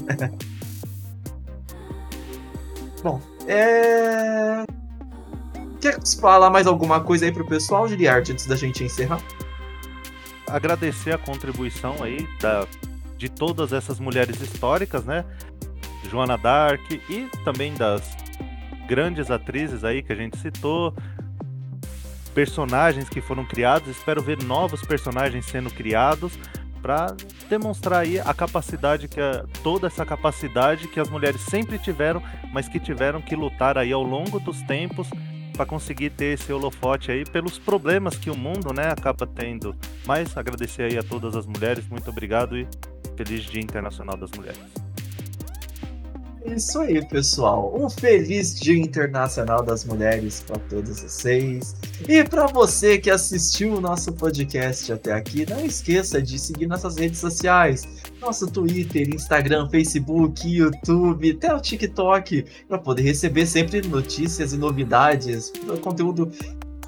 Bom, 3.04 3.20
é. 3.46 4.64
Quer 5.80 5.98
falar 6.20 6.50
mais 6.50 6.66
alguma 6.66 7.00
coisa 7.00 7.24
aí 7.26 7.32
pro 7.32 7.46
pessoal, 7.46 7.88
Giliard, 7.88 8.32
antes 8.32 8.46
da 8.46 8.56
gente 8.56 8.84
encerrar? 8.84 9.22
Agradecer 10.50 11.12
a 11.12 11.18
contribuição 11.18 12.02
aí 12.02 12.28
da 12.40 12.66
de 13.20 13.28
todas 13.28 13.74
essas 13.74 14.00
mulheres 14.00 14.40
históricas, 14.40 15.04
né? 15.04 15.26
Joana 16.10 16.38
Dark 16.38 16.80
e 16.90 17.28
também 17.44 17.74
das 17.74 18.16
grandes 18.88 19.30
atrizes 19.30 19.84
aí 19.84 20.02
que 20.02 20.10
a 20.10 20.16
gente 20.16 20.38
citou, 20.38 20.94
personagens 22.34 23.10
que 23.10 23.20
foram 23.20 23.44
criados. 23.44 23.88
Espero 23.88 24.22
ver 24.22 24.42
novos 24.42 24.80
personagens 24.80 25.44
sendo 25.44 25.70
criados 25.70 26.32
para 26.80 27.14
demonstrar 27.50 28.00
aí 28.00 28.18
a 28.18 28.32
capacidade 28.32 29.06
que 29.06 29.20
a, 29.20 29.44
toda 29.62 29.86
essa 29.86 30.06
capacidade 30.06 30.88
que 30.88 30.98
as 30.98 31.10
mulheres 31.10 31.42
sempre 31.42 31.78
tiveram, 31.78 32.22
mas 32.54 32.68
que 32.68 32.80
tiveram 32.80 33.20
que 33.20 33.36
lutar 33.36 33.76
aí 33.76 33.92
ao 33.92 34.02
longo 34.02 34.40
dos 34.40 34.62
tempos 34.62 35.08
para 35.60 35.66
conseguir 35.66 36.08
ter 36.08 36.32
esse 36.32 36.50
holofote 36.50 37.12
aí 37.12 37.22
pelos 37.22 37.58
problemas 37.58 38.16
que 38.16 38.30
o 38.30 38.34
mundo, 38.34 38.72
né, 38.72 38.88
acaba 38.90 39.26
tendo. 39.26 39.76
Mas 40.06 40.34
agradecer 40.34 40.84
aí 40.84 40.96
a 40.96 41.02
todas 41.02 41.36
as 41.36 41.44
mulheres, 41.44 41.86
muito 41.86 42.08
obrigado 42.08 42.56
e 42.56 42.66
feliz 43.14 43.42
Dia 43.42 43.60
Internacional 43.60 44.16
das 44.16 44.30
Mulheres. 44.30 44.89
Isso 46.44 46.80
aí, 46.80 47.04
pessoal. 47.06 47.72
Um 47.76 47.90
feliz 47.90 48.58
Dia 48.58 48.76
Internacional 48.76 49.62
das 49.62 49.84
Mulheres 49.84 50.42
para 50.46 50.58
todos 50.58 51.00
vocês. 51.02 51.76
E 52.08 52.24
para 52.24 52.46
você 52.46 52.98
que 52.98 53.10
assistiu 53.10 53.74
o 53.74 53.80
nosso 53.80 54.12
podcast 54.12 54.92
até 54.92 55.12
aqui, 55.12 55.44
não 55.48 55.64
esqueça 55.64 56.20
de 56.20 56.38
seguir 56.38 56.66
nossas 56.66 56.96
redes 56.96 57.18
sociais. 57.18 57.86
Nosso 58.20 58.46
Twitter, 58.46 59.08
Instagram, 59.14 59.68
Facebook, 59.68 60.48
YouTube, 60.48 61.30
até 61.32 61.54
o 61.54 61.60
TikTok, 61.60 62.44
para 62.68 62.78
poder 62.78 63.02
receber 63.02 63.46
sempre 63.46 63.82
notícias 63.82 64.52
e 64.52 64.56
novidades, 64.56 65.52
conteúdo 65.82 66.30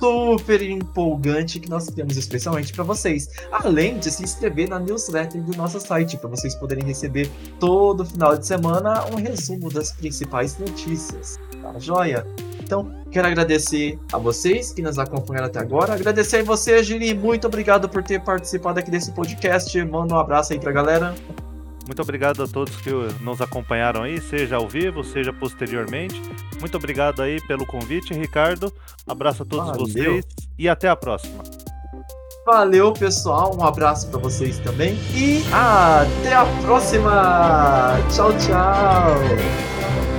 super 0.03 0.61
empolgante 0.61 1.61
que 1.61 1.71
nós 1.71 1.87
temos 1.87 2.17
especialmente 2.17 2.73
para 2.73 2.83
vocês. 2.83 3.29
Além 3.53 4.01
de 4.01 4.11
se 4.11 4.25
inscrever 4.25 4.69
na 4.69 4.81
newsletter 4.81 5.41
do 5.41 5.57
nosso 5.57 5.79
site, 5.79 6.17
para 6.17 6.29
vocês 6.29 6.57
poderem 6.57 6.85
receber 6.85 7.31
todo 7.61 8.05
final 8.05 8.37
de 8.37 8.45
semana 8.45 9.07
um 9.13 9.15
resumo 9.15 9.71
das 9.71 9.93
principais 9.93 10.59
notícias. 10.59 11.39
Tá 11.63 11.79
joia? 11.79 12.27
Então, 12.61 12.93
quero 13.13 13.29
agradecer 13.29 13.97
a 14.13 14.19
vocês 14.19 14.73
que 14.73 14.83
nos 14.83 14.99
acompanharam 14.99 15.47
até 15.47 15.61
agora. 15.61 15.95
Agradecer 15.95 16.39
a 16.39 16.43
você, 16.43 16.83
Giri. 16.83 17.15
Muito 17.15 17.47
obrigado 17.47 17.89
por 17.89 18.03
ter 18.03 18.21
participado 18.21 18.81
aqui 18.81 18.91
desse 18.91 19.13
podcast. 19.13 19.85
Manda 19.85 20.15
um 20.15 20.19
abraço 20.19 20.53
aí 20.53 20.59
pra 20.59 20.73
galera. 20.73 21.15
Muito 21.87 22.01
obrigado 22.01 22.43
a 22.43 22.49
todos 22.49 22.77
que 22.77 22.91
nos 23.21 23.41
acompanharam 23.41 24.03
aí, 24.03 24.21
seja 24.21 24.57
ao 24.57 24.69
vivo, 24.69 25.03
seja 25.03 25.33
posteriormente. 25.33 26.21
Muito 26.61 26.77
obrigado 26.77 27.23
aí 27.23 27.41
pelo 27.47 27.67
convite, 27.67 28.15
Ricardo. 28.15 28.73
Abraço 29.07 29.43
a 29.43 29.47
todos 29.47 29.67
Valeu. 29.67 29.87
vocês 29.87 30.25
e 30.59 30.69
até 30.69 30.89
a 30.89 30.97
próxima. 30.97 31.43
Valeu, 32.45 32.93
pessoal. 32.93 33.57
Um 33.57 33.65
abraço 33.65 34.09
para 34.09 34.19
vocês 34.19 34.59
também 34.59 34.99
e 35.15 35.45
até 35.53 36.35
a 36.35 36.45
próxima. 36.63 37.99
Tchau, 38.11 38.33
tchau. 38.39 40.12